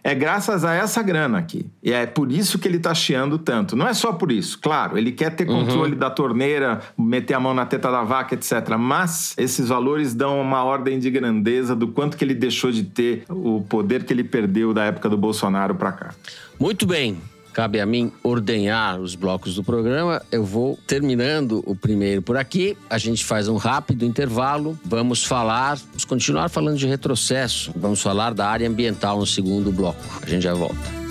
é 0.04 0.16
graças 0.16 0.66
a 0.66 0.74
essa 0.74 1.02
grana 1.02 1.38
aqui. 1.38 1.66
E 1.84 1.92
é 1.92 2.06
por 2.06 2.32
isso 2.32 2.58
que 2.58 2.68
ele 2.68 2.78
está 2.78 2.94
chiando 2.94 3.38
tanto. 3.38 3.76
Não 3.76 3.88
é 3.88 3.94
só 3.94 4.12
por 4.12 4.32
isso, 4.32 4.60
claro, 4.60 4.98
ele 4.98 5.12
quer 5.12 5.32
ter 5.36 5.48
uhum. 5.48 5.66
controle 5.66 5.94
uhum. 5.94 6.00
da 6.00 6.10
torneira, 6.10 6.82
meter 6.98 7.34
a 7.34 7.40
mão 7.40 7.54
na 7.54 7.66
teta 7.66 7.92
da 7.92 8.04
vaca, 8.04 8.36
etc. 8.36 8.76
Mas 8.78 9.36
esses 9.38 9.68
valores 9.68 10.14
dão 10.14 10.42
uma 10.42 10.64
ordem 10.64 11.00
de 11.00 11.10
grandeza 11.10 11.76
do 11.76 11.88
quanto 11.88 12.18
que 12.18 12.24
ele 12.24 12.36
deixou 12.36 12.72
de 12.72 12.84
ter 12.84 13.24
o 13.30 13.62
poder 13.68 14.04
que 14.04 14.14
ele 14.14 14.24
perdeu 14.24 14.74
da 14.74 14.86
época 14.86 15.10
do 15.10 15.18
Bolsonaro 15.18 15.76
para 15.76 15.92
cá. 15.92 16.16
Muito 16.60 16.86
bem. 16.86 17.18
Cabe 17.54 17.82
a 17.82 17.86
mim 17.86 18.12
ordenhar 18.24 19.00
os 19.00 19.16
blocos 19.16 19.56
do 19.56 19.64
programa. 19.64 20.22
Eu 20.32 20.46
vou 20.46 20.80
terminando 20.88 21.62
o 21.66 21.76
primeiro 21.76 22.22
por 22.22 22.38
aqui. 22.38 22.78
A 22.90 22.98
gente 22.98 23.26
faz 23.26 23.48
um 23.48 23.58
rápido 23.58 24.06
intervalo. 24.06 24.80
Vamos 24.86 25.24
falar, 25.24 25.78
vamos 25.78 26.06
continuar 26.06 26.50
falando 26.50 26.78
de 26.78 26.88
retrocesso. 26.88 27.72
Vamos 27.76 28.02
falar 28.02 28.34
da 28.34 28.48
área 28.48 28.68
ambiental 28.68 29.20
no 29.20 29.28
segundo 29.28 29.72
bloco. 29.72 30.00
A 30.22 30.26
gente 30.26 30.44
já 30.44 30.54
volta. 30.54 31.02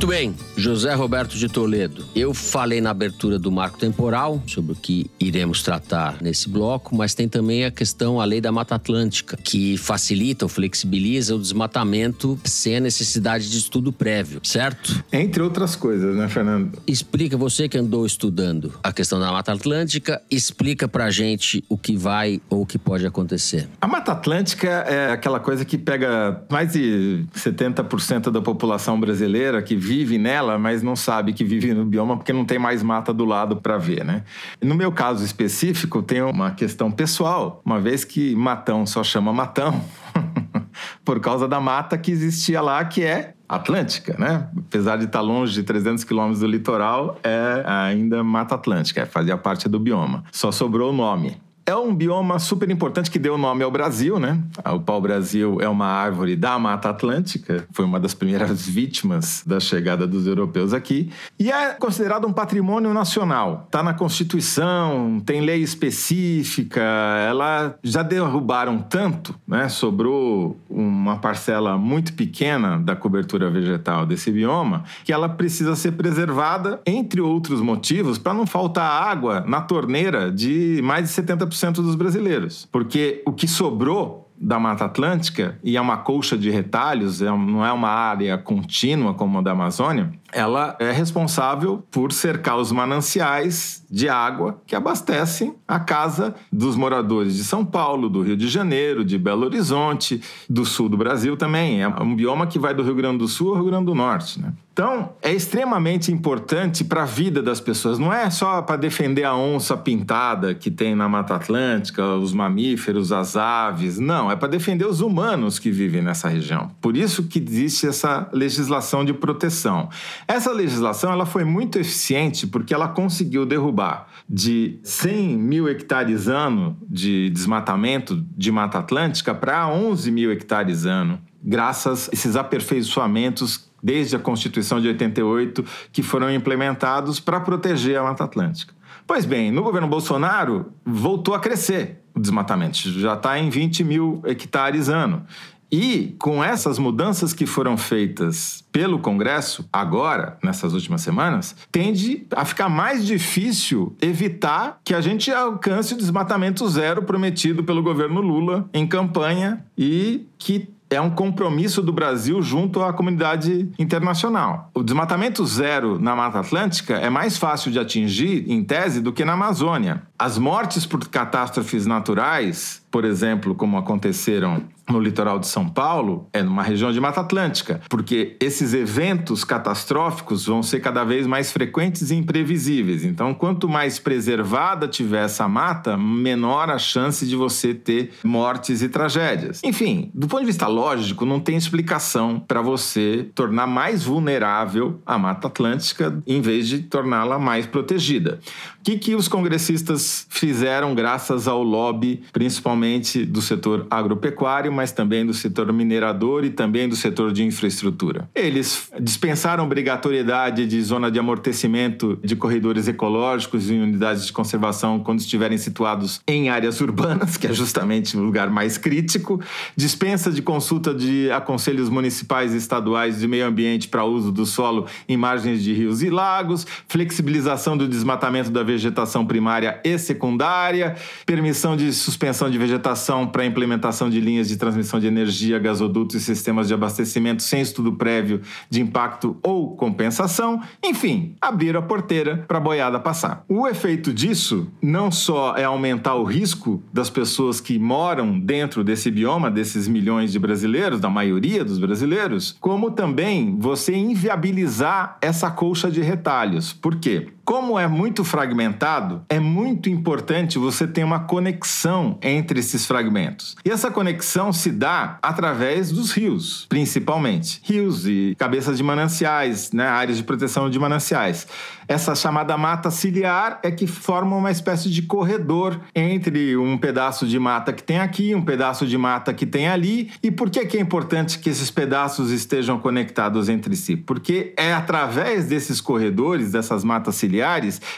Muito 0.00 0.08
bem, 0.08 0.34
José 0.56 0.94
Roberto 0.94 1.36
de 1.36 1.46
Toledo. 1.46 2.06
Eu 2.16 2.32
falei 2.32 2.80
na 2.80 2.88
abertura 2.88 3.38
do 3.38 3.52
marco 3.52 3.78
temporal 3.78 4.42
sobre 4.46 4.72
o 4.72 4.74
que 4.74 5.10
iremos 5.20 5.62
tratar 5.62 6.22
nesse 6.22 6.48
bloco, 6.48 6.96
mas 6.96 7.12
tem 7.12 7.28
também 7.28 7.66
a 7.66 7.70
questão, 7.70 8.18
a 8.18 8.24
lei 8.24 8.40
da 8.40 8.50
Mata 8.50 8.76
Atlântica, 8.76 9.36
que 9.36 9.76
facilita 9.76 10.46
ou 10.46 10.48
flexibiliza 10.48 11.36
o 11.36 11.38
desmatamento 11.38 12.40
sem 12.44 12.78
a 12.78 12.80
necessidade 12.80 13.50
de 13.50 13.58
estudo 13.58 13.92
prévio, 13.92 14.40
certo? 14.42 15.04
Entre 15.12 15.42
outras 15.42 15.76
coisas, 15.76 16.16
né, 16.16 16.26
Fernando? 16.30 16.78
Explica, 16.86 17.36
você 17.36 17.68
que 17.68 17.76
andou 17.76 18.06
estudando 18.06 18.72
a 18.82 18.94
questão 18.94 19.20
da 19.20 19.30
Mata 19.30 19.52
Atlântica, 19.52 20.22
explica 20.30 20.88
pra 20.88 21.10
gente 21.10 21.62
o 21.68 21.76
que 21.76 21.94
vai 21.94 22.40
ou 22.48 22.62
o 22.62 22.66
que 22.66 22.78
pode 22.78 23.04
acontecer. 23.04 23.68
A 23.78 23.86
Mata 23.86 24.12
Atlântica 24.12 24.66
é 24.66 25.12
aquela 25.12 25.38
coisa 25.38 25.62
que 25.62 25.76
pega 25.76 26.42
mais 26.50 26.72
de 26.72 27.22
70% 27.36 28.30
da 28.30 28.40
população 28.40 28.98
brasileira 28.98 29.60
que 29.60 29.76
vive 29.90 30.18
nela, 30.18 30.56
mas 30.56 30.84
não 30.84 30.94
sabe 30.94 31.32
que 31.32 31.42
vive 31.42 31.74
no 31.74 31.84
bioma 31.84 32.16
porque 32.16 32.32
não 32.32 32.44
tem 32.44 32.60
mais 32.60 32.80
mata 32.80 33.12
do 33.12 33.24
lado 33.24 33.56
para 33.56 33.76
ver, 33.76 34.04
né? 34.04 34.22
No 34.62 34.76
meu 34.76 34.92
caso 34.92 35.24
específico, 35.24 36.00
tem 36.00 36.22
uma 36.22 36.52
questão 36.52 36.92
pessoal, 36.92 37.60
uma 37.64 37.80
vez 37.80 38.04
que 38.04 38.36
Matão 38.36 38.86
só 38.86 39.02
chama 39.02 39.32
Matão. 39.32 39.82
por 41.04 41.18
causa 41.18 41.48
da 41.48 41.60
mata 41.60 41.98
que 41.98 42.12
existia 42.12 42.60
lá, 42.60 42.84
que 42.84 43.02
é 43.02 43.34
Atlântica, 43.48 44.14
né? 44.16 44.48
Apesar 44.56 44.96
de 44.96 45.06
estar 45.06 45.20
longe 45.20 45.52
de 45.52 45.64
300 45.64 46.04
quilômetros 46.04 46.38
do 46.38 46.46
litoral, 46.46 47.18
é 47.24 47.64
ainda 47.66 48.22
Mata 48.22 48.54
Atlântica, 48.54 49.04
fazia 49.06 49.36
parte 49.36 49.68
do 49.68 49.80
bioma. 49.80 50.22
Só 50.30 50.52
sobrou 50.52 50.90
o 50.90 50.92
nome. 50.92 51.36
É 51.70 51.76
um 51.76 51.94
bioma 51.94 52.40
super 52.40 52.68
importante 52.68 53.08
que 53.12 53.18
deu 53.18 53.38
nome 53.38 53.62
ao 53.62 53.70
Brasil, 53.70 54.18
né? 54.18 54.42
O 54.74 54.80
pau-brasil 54.80 55.60
é 55.60 55.68
uma 55.68 55.86
árvore 55.86 56.34
da 56.34 56.58
Mata 56.58 56.90
Atlântica, 56.90 57.64
foi 57.70 57.84
uma 57.84 58.00
das 58.00 58.12
primeiras 58.12 58.66
vítimas 58.66 59.44
da 59.46 59.60
chegada 59.60 60.04
dos 60.04 60.26
europeus 60.26 60.74
aqui, 60.74 61.12
e 61.38 61.48
é 61.48 61.74
considerado 61.74 62.26
um 62.26 62.32
patrimônio 62.32 62.92
nacional. 62.92 63.62
Está 63.66 63.84
na 63.84 63.94
Constituição, 63.94 65.22
tem 65.24 65.42
lei 65.42 65.62
específica, 65.62 66.80
ela 66.80 67.76
já 67.84 68.02
derrubaram 68.02 68.78
tanto, 68.78 69.32
né? 69.46 69.68
Sobrou 69.68 70.58
uma 70.68 71.18
parcela 71.18 71.78
muito 71.78 72.14
pequena 72.14 72.80
da 72.80 72.96
cobertura 72.96 73.48
vegetal 73.48 74.04
desse 74.04 74.32
bioma, 74.32 74.82
que 75.04 75.12
ela 75.12 75.28
precisa 75.28 75.76
ser 75.76 75.92
preservada, 75.92 76.80
entre 76.84 77.20
outros 77.20 77.60
motivos, 77.60 78.18
para 78.18 78.34
não 78.34 78.44
faltar 78.44 79.08
água 79.08 79.44
na 79.46 79.60
torneira 79.60 80.32
de 80.32 80.80
mais 80.82 81.04
de 81.08 81.22
70% 81.22 81.59
dos 81.82 81.94
brasileiros. 81.94 82.68
Porque 82.70 83.22
o 83.26 83.32
que 83.32 83.46
sobrou 83.46 84.30
da 84.40 84.58
Mata 84.58 84.86
Atlântica, 84.86 85.58
e 85.62 85.76
é 85.76 85.80
uma 85.80 85.98
colcha 85.98 86.36
de 86.36 86.48
retalhos, 86.50 87.20
é 87.20 87.26
não 87.26 87.64
é 87.64 87.70
uma 87.70 87.90
área 87.90 88.38
contínua 88.38 89.12
como 89.12 89.38
a 89.38 89.42
da 89.42 89.50
Amazônia, 89.50 90.10
ela 90.32 90.76
é 90.78 90.90
responsável 90.90 91.84
por 91.90 92.12
cercar 92.12 92.56
os 92.56 92.72
mananciais 92.72 93.84
de 93.90 94.08
água 94.08 94.60
que 94.66 94.76
abastecem 94.76 95.54
a 95.66 95.80
casa 95.80 96.34
dos 96.52 96.76
moradores 96.76 97.34
de 97.34 97.44
São 97.44 97.64
Paulo, 97.64 98.08
do 98.08 98.22
Rio 98.22 98.36
de 98.36 98.48
Janeiro, 98.48 99.04
de 99.04 99.18
Belo 99.18 99.44
Horizonte, 99.44 100.20
do 100.48 100.64
sul 100.64 100.88
do 100.88 100.96
Brasil 100.96 101.36
também. 101.36 101.82
É 101.82 101.88
um 101.88 102.14
bioma 102.14 102.46
que 102.46 102.58
vai 102.58 102.72
do 102.72 102.82
Rio 102.82 102.94
Grande 102.94 103.18
do 103.18 103.28
Sul 103.28 103.50
ao 103.50 103.56
Rio 103.56 103.64
Grande 103.66 103.86
do 103.86 103.94
Norte. 103.94 104.40
Né? 104.40 104.52
Então, 104.72 105.12
é 105.20 105.32
extremamente 105.32 106.12
importante 106.12 106.84
para 106.84 107.02
a 107.02 107.04
vida 107.04 107.42
das 107.42 107.60
pessoas. 107.60 107.98
Não 107.98 108.12
é 108.12 108.30
só 108.30 108.62
para 108.62 108.76
defender 108.76 109.24
a 109.24 109.34
onça 109.34 109.76
pintada 109.76 110.54
que 110.54 110.70
tem 110.70 110.94
na 110.94 111.08
Mata 111.08 111.34
Atlântica, 111.34 112.02
os 112.14 112.32
mamíferos, 112.32 113.12
as 113.12 113.36
aves. 113.36 113.98
Não, 113.98 114.30
é 114.30 114.36
para 114.36 114.48
defender 114.48 114.86
os 114.86 115.00
humanos 115.00 115.58
que 115.58 115.70
vivem 115.70 116.00
nessa 116.00 116.28
região. 116.28 116.70
Por 116.80 116.96
isso 116.96 117.24
que 117.24 117.38
existe 117.38 117.88
essa 117.88 118.28
legislação 118.32 119.04
de 119.04 119.12
proteção. 119.12 119.90
Essa 120.26 120.52
legislação 120.52 121.12
ela 121.12 121.26
foi 121.26 121.44
muito 121.44 121.78
eficiente 121.78 122.46
porque 122.46 122.72
ela 122.72 122.88
conseguiu 122.88 123.44
derrubar 123.44 124.06
de 124.28 124.78
100 124.82 125.36
mil 125.36 125.68
hectares 125.68 126.28
ano 126.28 126.76
de 126.88 127.30
desmatamento 127.30 128.24
de 128.36 128.52
Mata 128.52 128.78
Atlântica 128.78 129.34
para 129.34 129.68
11 129.68 130.10
mil 130.10 130.30
hectares 130.30 130.84
ano 130.84 131.20
graças 131.42 132.08
a 132.08 132.12
esses 132.12 132.36
aperfeiçoamentos 132.36 133.70
desde 133.82 134.14
a 134.14 134.18
Constituição 134.18 134.80
de 134.80 134.88
88, 134.88 135.64
que 135.90 136.02
foram 136.02 136.30
implementados 136.30 137.18
para 137.18 137.40
proteger 137.40 137.98
a 137.98 138.02
Mata 138.02 138.24
Atlântica. 138.24 138.74
Pois 139.06 139.24
bem, 139.24 139.50
no 139.50 139.62
governo 139.62 139.88
Bolsonaro 139.88 140.72
voltou 140.84 141.34
a 141.34 141.40
crescer 141.40 142.02
o 142.14 142.20
desmatamento, 142.20 142.76
já 142.76 143.14
está 143.14 143.38
em 143.38 143.48
20 143.48 143.84
mil 143.84 144.22
hectares 144.24 144.88
ano. 144.88 145.24
E 145.70 146.16
com 146.18 146.42
essas 146.42 146.78
mudanças 146.78 147.32
que 147.32 147.46
foram 147.46 147.76
feitas 147.76 148.64
pelo 148.72 148.98
Congresso 148.98 149.68
agora, 149.72 150.38
nessas 150.42 150.74
últimas 150.74 151.00
semanas, 151.00 151.54
tende 151.70 152.26
a 152.34 152.44
ficar 152.44 152.68
mais 152.68 153.06
difícil 153.06 153.96
evitar 154.00 154.80
que 154.84 154.94
a 154.94 155.00
gente 155.00 155.30
alcance 155.30 155.94
o 155.94 155.96
desmatamento 155.96 156.68
zero 156.68 157.02
prometido 157.02 157.62
pelo 157.62 157.82
governo 157.82 158.20
Lula 158.20 158.68
em 158.72 158.86
campanha 158.86 159.64
e 159.76 160.26
que 160.38 160.68
é 160.90 161.00
um 161.00 161.10
compromisso 161.10 161.80
do 161.80 161.92
Brasil 161.92 162.42
junto 162.42 162.82
à 162.82 162.92
comunidade 162.92 163.70
internacional. 163.78 164.70
O 164.74 164.82
desmatamento 164.82 165.46
zero 165.46 166.00
na 166.00 166.16
Mata 166.16 166.40
Atlântica 166.40 166.94
é 166.96 167.08
mais 167.08 167.38
fácil 167.38 167.70
de 167.70 167.78
atingir, 167.78 168.44
em 168.50 168.64
tese, 168.64 169.00
do 169.00 169.12
que 169.12 169.24
na 169.24 169.34
Amazônia. 169.34 170.02
As 170.20 170.36
mortes 170.36 170.84
por 170.84 171.08
catástrofes 171.08 171.86
naturais, 171.86 172.82
por 172.90 173.06
exemplo, 173.06 173.54
como 173.54 173.78
aconteceram 173.78 174.62
no 174.90 175.00
litoral 175.00 175.38
de 175.38 175.46
São 175.46 175.68
Paulo, 175.68 176.28
é 176.32 176.42
numa 176.42 176.62
região 176.62 176.92
de 176.92 177.00
Mata 177.00 177.20
Atlântica, 177.20 177.80
porque 177.88 178.36
esses 178.40 178.74
eventos 178.74 179.44
catastróficos 179.44 180.46
vão 180.46 180.62
ser 180.62 180.80
cada 180.80 181.04
vez 181.04 181.26
mais 181.26 181.52
frequentes 181.52 182.10
e 182.10 182.16
imprevisíveis. 182.16 183.04
Então, 183.04 183.32
quanto 183.32 183.68
mais 183.68 183.98
preservada 183.98 184.88
tiver 184.88 185.24
essa 185.24 185.48
mata, 185.48 185.96
menor 185.96 186.68
a 186.68 186.78
chance 186.78 187.24
de 187.24 187.36
você 187.36 187.72
ter 187.72 188.12
mortes 188.24 188.82
e 188.82 188.88
tragédias. 188.88 189.62
Enfim, 189.64 190.10
do 190.12 190.26
ponto 190.26 190.40
de 190.40 190.46
vista 190.46 190.66
lógico, 190.66 191.24
não 191.24 191.40
tem 191.40 191.56
explicação 191.56 192.40
para 192.40 192.60
você 192.60 193.30
tornar 193.34 193.68
mais 193.68 194.04
vulnerável 194.04 195.00
a 195.06 195.16
Mata 195.16 195.46
Atlântica 195.46 196.20
em 196.26 196.40
vez 196.40 196.66
de 196.66 196.80
torná-la 196.80 197.38
mais 197.38 197.64
protegida. 197.64 198.40
O 198.80 198.82
que, 198.82 198.98
que 198.98 199.14
os 199.14 199.28
congressistas 199.28 200.09
fizeram 200.28 200.94
graças 200.94 201.46
ao 201.46 201.62
lobby, 201.62 202.22
principalmente 202.32 203.24
do 203.24 203.40
setor 203.42 203.86
agropecuário, 203.90 204.72
mas 204.72 204.92
também 204.92 205.24
do 205.24 205.34
setor 205.34 205.72
minerador 205.72 206.44
e 206.44 206.50
também 206.50 206.88
do 206.88 206.96
setor 206.96 207.32
de 207.32 207.44
infraestrutura? 207.44 208.28
Eles 208.34 208.90
dispensaram 209.00 209.64
obrigatoriedade 209.64 210.66
de 210.66 210.82
zona 210.82 211.10
de 211.10 211.18
amortecimento 211.18 212.18
de 212.22 212.36
corredores 212.36 212.88
ecológicos 212.88 213.70
e 213.70 213.74
unidades 213.74 214.26
de 214.26 214.32
conservação 214.32 215.00
quando 215.00 215.20
estiverem 215.20 215.58
situados 215.58 216.20
em 216.26 216.48
áreas 216.48 216.80
urbanas, 216.80 217.36
que 217.36 217.46
é 217.46 217.52
justamente 217.52 218.16
o 218.16 218.20
lugar 218.20 218.50
mais 218.50 218.78
crítico, 218.78 219.40
dispensa 219.76 220.30
de 220.30 220.42
consulta 220.42 220.94
de 220.94 221.30
aconselhos 221.30 221.88
municipais 221.88 222.54
e 222.54 222.56
estaduais 222.56 223.20
de 223.20 223.28
meio 223.28 223.46
ambiente 223.46 223.88
para 223.88 224.04
uso 224.04 224.32
do 224.32 224.46
solo 224.46 224.86
em 225.08 225.16
margens 225.16 225.62
de 225.62 225.72
rios 225.72 226.02
e 226.02 226.10
lagos, 226.10 226.66
flexibilização 226.88 227.76
do 227.76 227.86
desmatamento 227.86 228.50
da 228.50 228.62
vegetação 228.62 229.26
primária 229.26 229.80
e 229.84 229.98
secundária, 230.00 230.96
permissão 231.24 231.76
de 231.76 231.92
suspensão 231.92 232.50
de 232.50 232.58
vegetação 232.58 233.26
para 233.26 233.46
implementação 233.46 234.10
de 234.10 234.20
linhas 234.20 234.48
de 234.48 234.56
transmissão 234.56 234.98
de 234.98 235.06
energia, 235.06 235.58
gasodutos 235.58 236.16
e 236.16 236.20
sistemas 236.20 236.68
de 236.68 236.74
abastecimento 236.74 237.42
sem 237.42 237.60
estudo 237.60 237.92
prévio 237.92 238.40
de 238.68 238.80
impacto 238.80 239.36
ou 239.42 239.76
compensação, 239.76 240.60
enfim, 240.84 241.34
abrir 241.40 241.76
a 241.76 241.82
porteira 241.82 242.44
para 242.48 242.58
a 242.58 242.60
boiada 242.60 242.98
passar. 242.98 243.44
O 243.48 243.66
efeito 243.66 244.12
disso 244.12 244.68
não 244.82 245.10
só 245.10 245.56
é 245.56 245.64
aumentar 245.64 246.14
o 246.14 246.24
risco 246.24 246.82
das 246.92 247.10
pessoas 247.10 247.60
que 247.60 247.78
moram 247.78 248.38
dentro 248.38 248.82
desse 248.82 249.10
bioma, 249.10 249.50
desses 249.50 249.86
milhões 249.86 250.32
de 250.32 250.38
brasileiros, 250.38 251.00
da 251.00 251.10
maioria 251.10 251.64
dos 251.64 251.78
brasileiros, 251.78 252.56
como 252.60 252.90
também 252.90 253.56
você 253.58 253.94
inviabilizar 253.94 255.18
essa 255.20 255.50
colcha 255.50 255.90
de 255.90 256.00
retalhos. 256.00 256.72
Por 256.72 256.96
quê? 256.96 257.28
Como 257.50 257.76
é 257.76 257.88
muito 257.88 258.22
fragmentado, 258.22 259.24
é 259.28 259.40
muito 259.40 259.90
importante 259.90 260.56
você 260.56 260.86
ter 260.86 261.02
uma 261.02 261.18
conexão 261.18 262.16
entre 262.22 262.60
esses 262.60 262.86
fragmentos. 262.86 263.56
E 263.64 263.70
essa 263.72 263.90
conexão 263.90 264.52
se 264.52 264.70
dá 264.70 265.18
através 265.20 265.90
dos 265.90 266.12
rios, 266.12 266.66
principalmente. 266.68 267.60
Rios 267.64 268.06
e 268.06 268.36
cabeças 268.38 268.76
de 268.76 268.84
mananciais, 268.84 269.72
né, 269.72 269.84
áreas 269.84 270.18
de 270.18 270.22
proteção 270.22 270.70
de 270.70 270.78
mananciais. 270.78 271.48
Essa 271.88 272.14
chamada 272.14 272.56
mata 272.56 272.88
ciliar 272.88 273.58
é 273.64 273.70
que 273.72 273.84
forma 273.84 274.36
uma 274.36 274.52
espécie 274.52 274.88
de 274.88 275.02
corredor 275.02 275.80
entre 275.92 276.56
um 276.56 276.78
pedaço 276.78 277.26
de 277.26 277.36
mata 277.36 277.72
que 277.72 277.82
tem 277.82 277.98
aqui, 277.98 278.32
um 278.32 278.44
pedaço 278.44 278.86
de 278.86 278.96
mata 278.96 279.34
que 279.34 279.44
tem 279.44 279.66
ali. 279.66 280.12
E 280.22 280.30
por 280.30 280.48
que, 280.50 280.64
que 280.66 280.76
é 280.76 280.80
importante 280.80 281.40
que 281.40 281.50
esses 281.50 281.68
pedaços 281.68 282.30
estejam 282.30 282.78
conectados 282.78 283.48
entre 283.48 283.74
si? 283.74 283.96
Porque 283.96 284.54
é 284.56 284.72
através 284.72 285.46
desses 285.46 285.80
corredores, 285.80 286.52
dessas 286.52 286.84
matas 286.84 287.16
ciliares, 287.16 287.39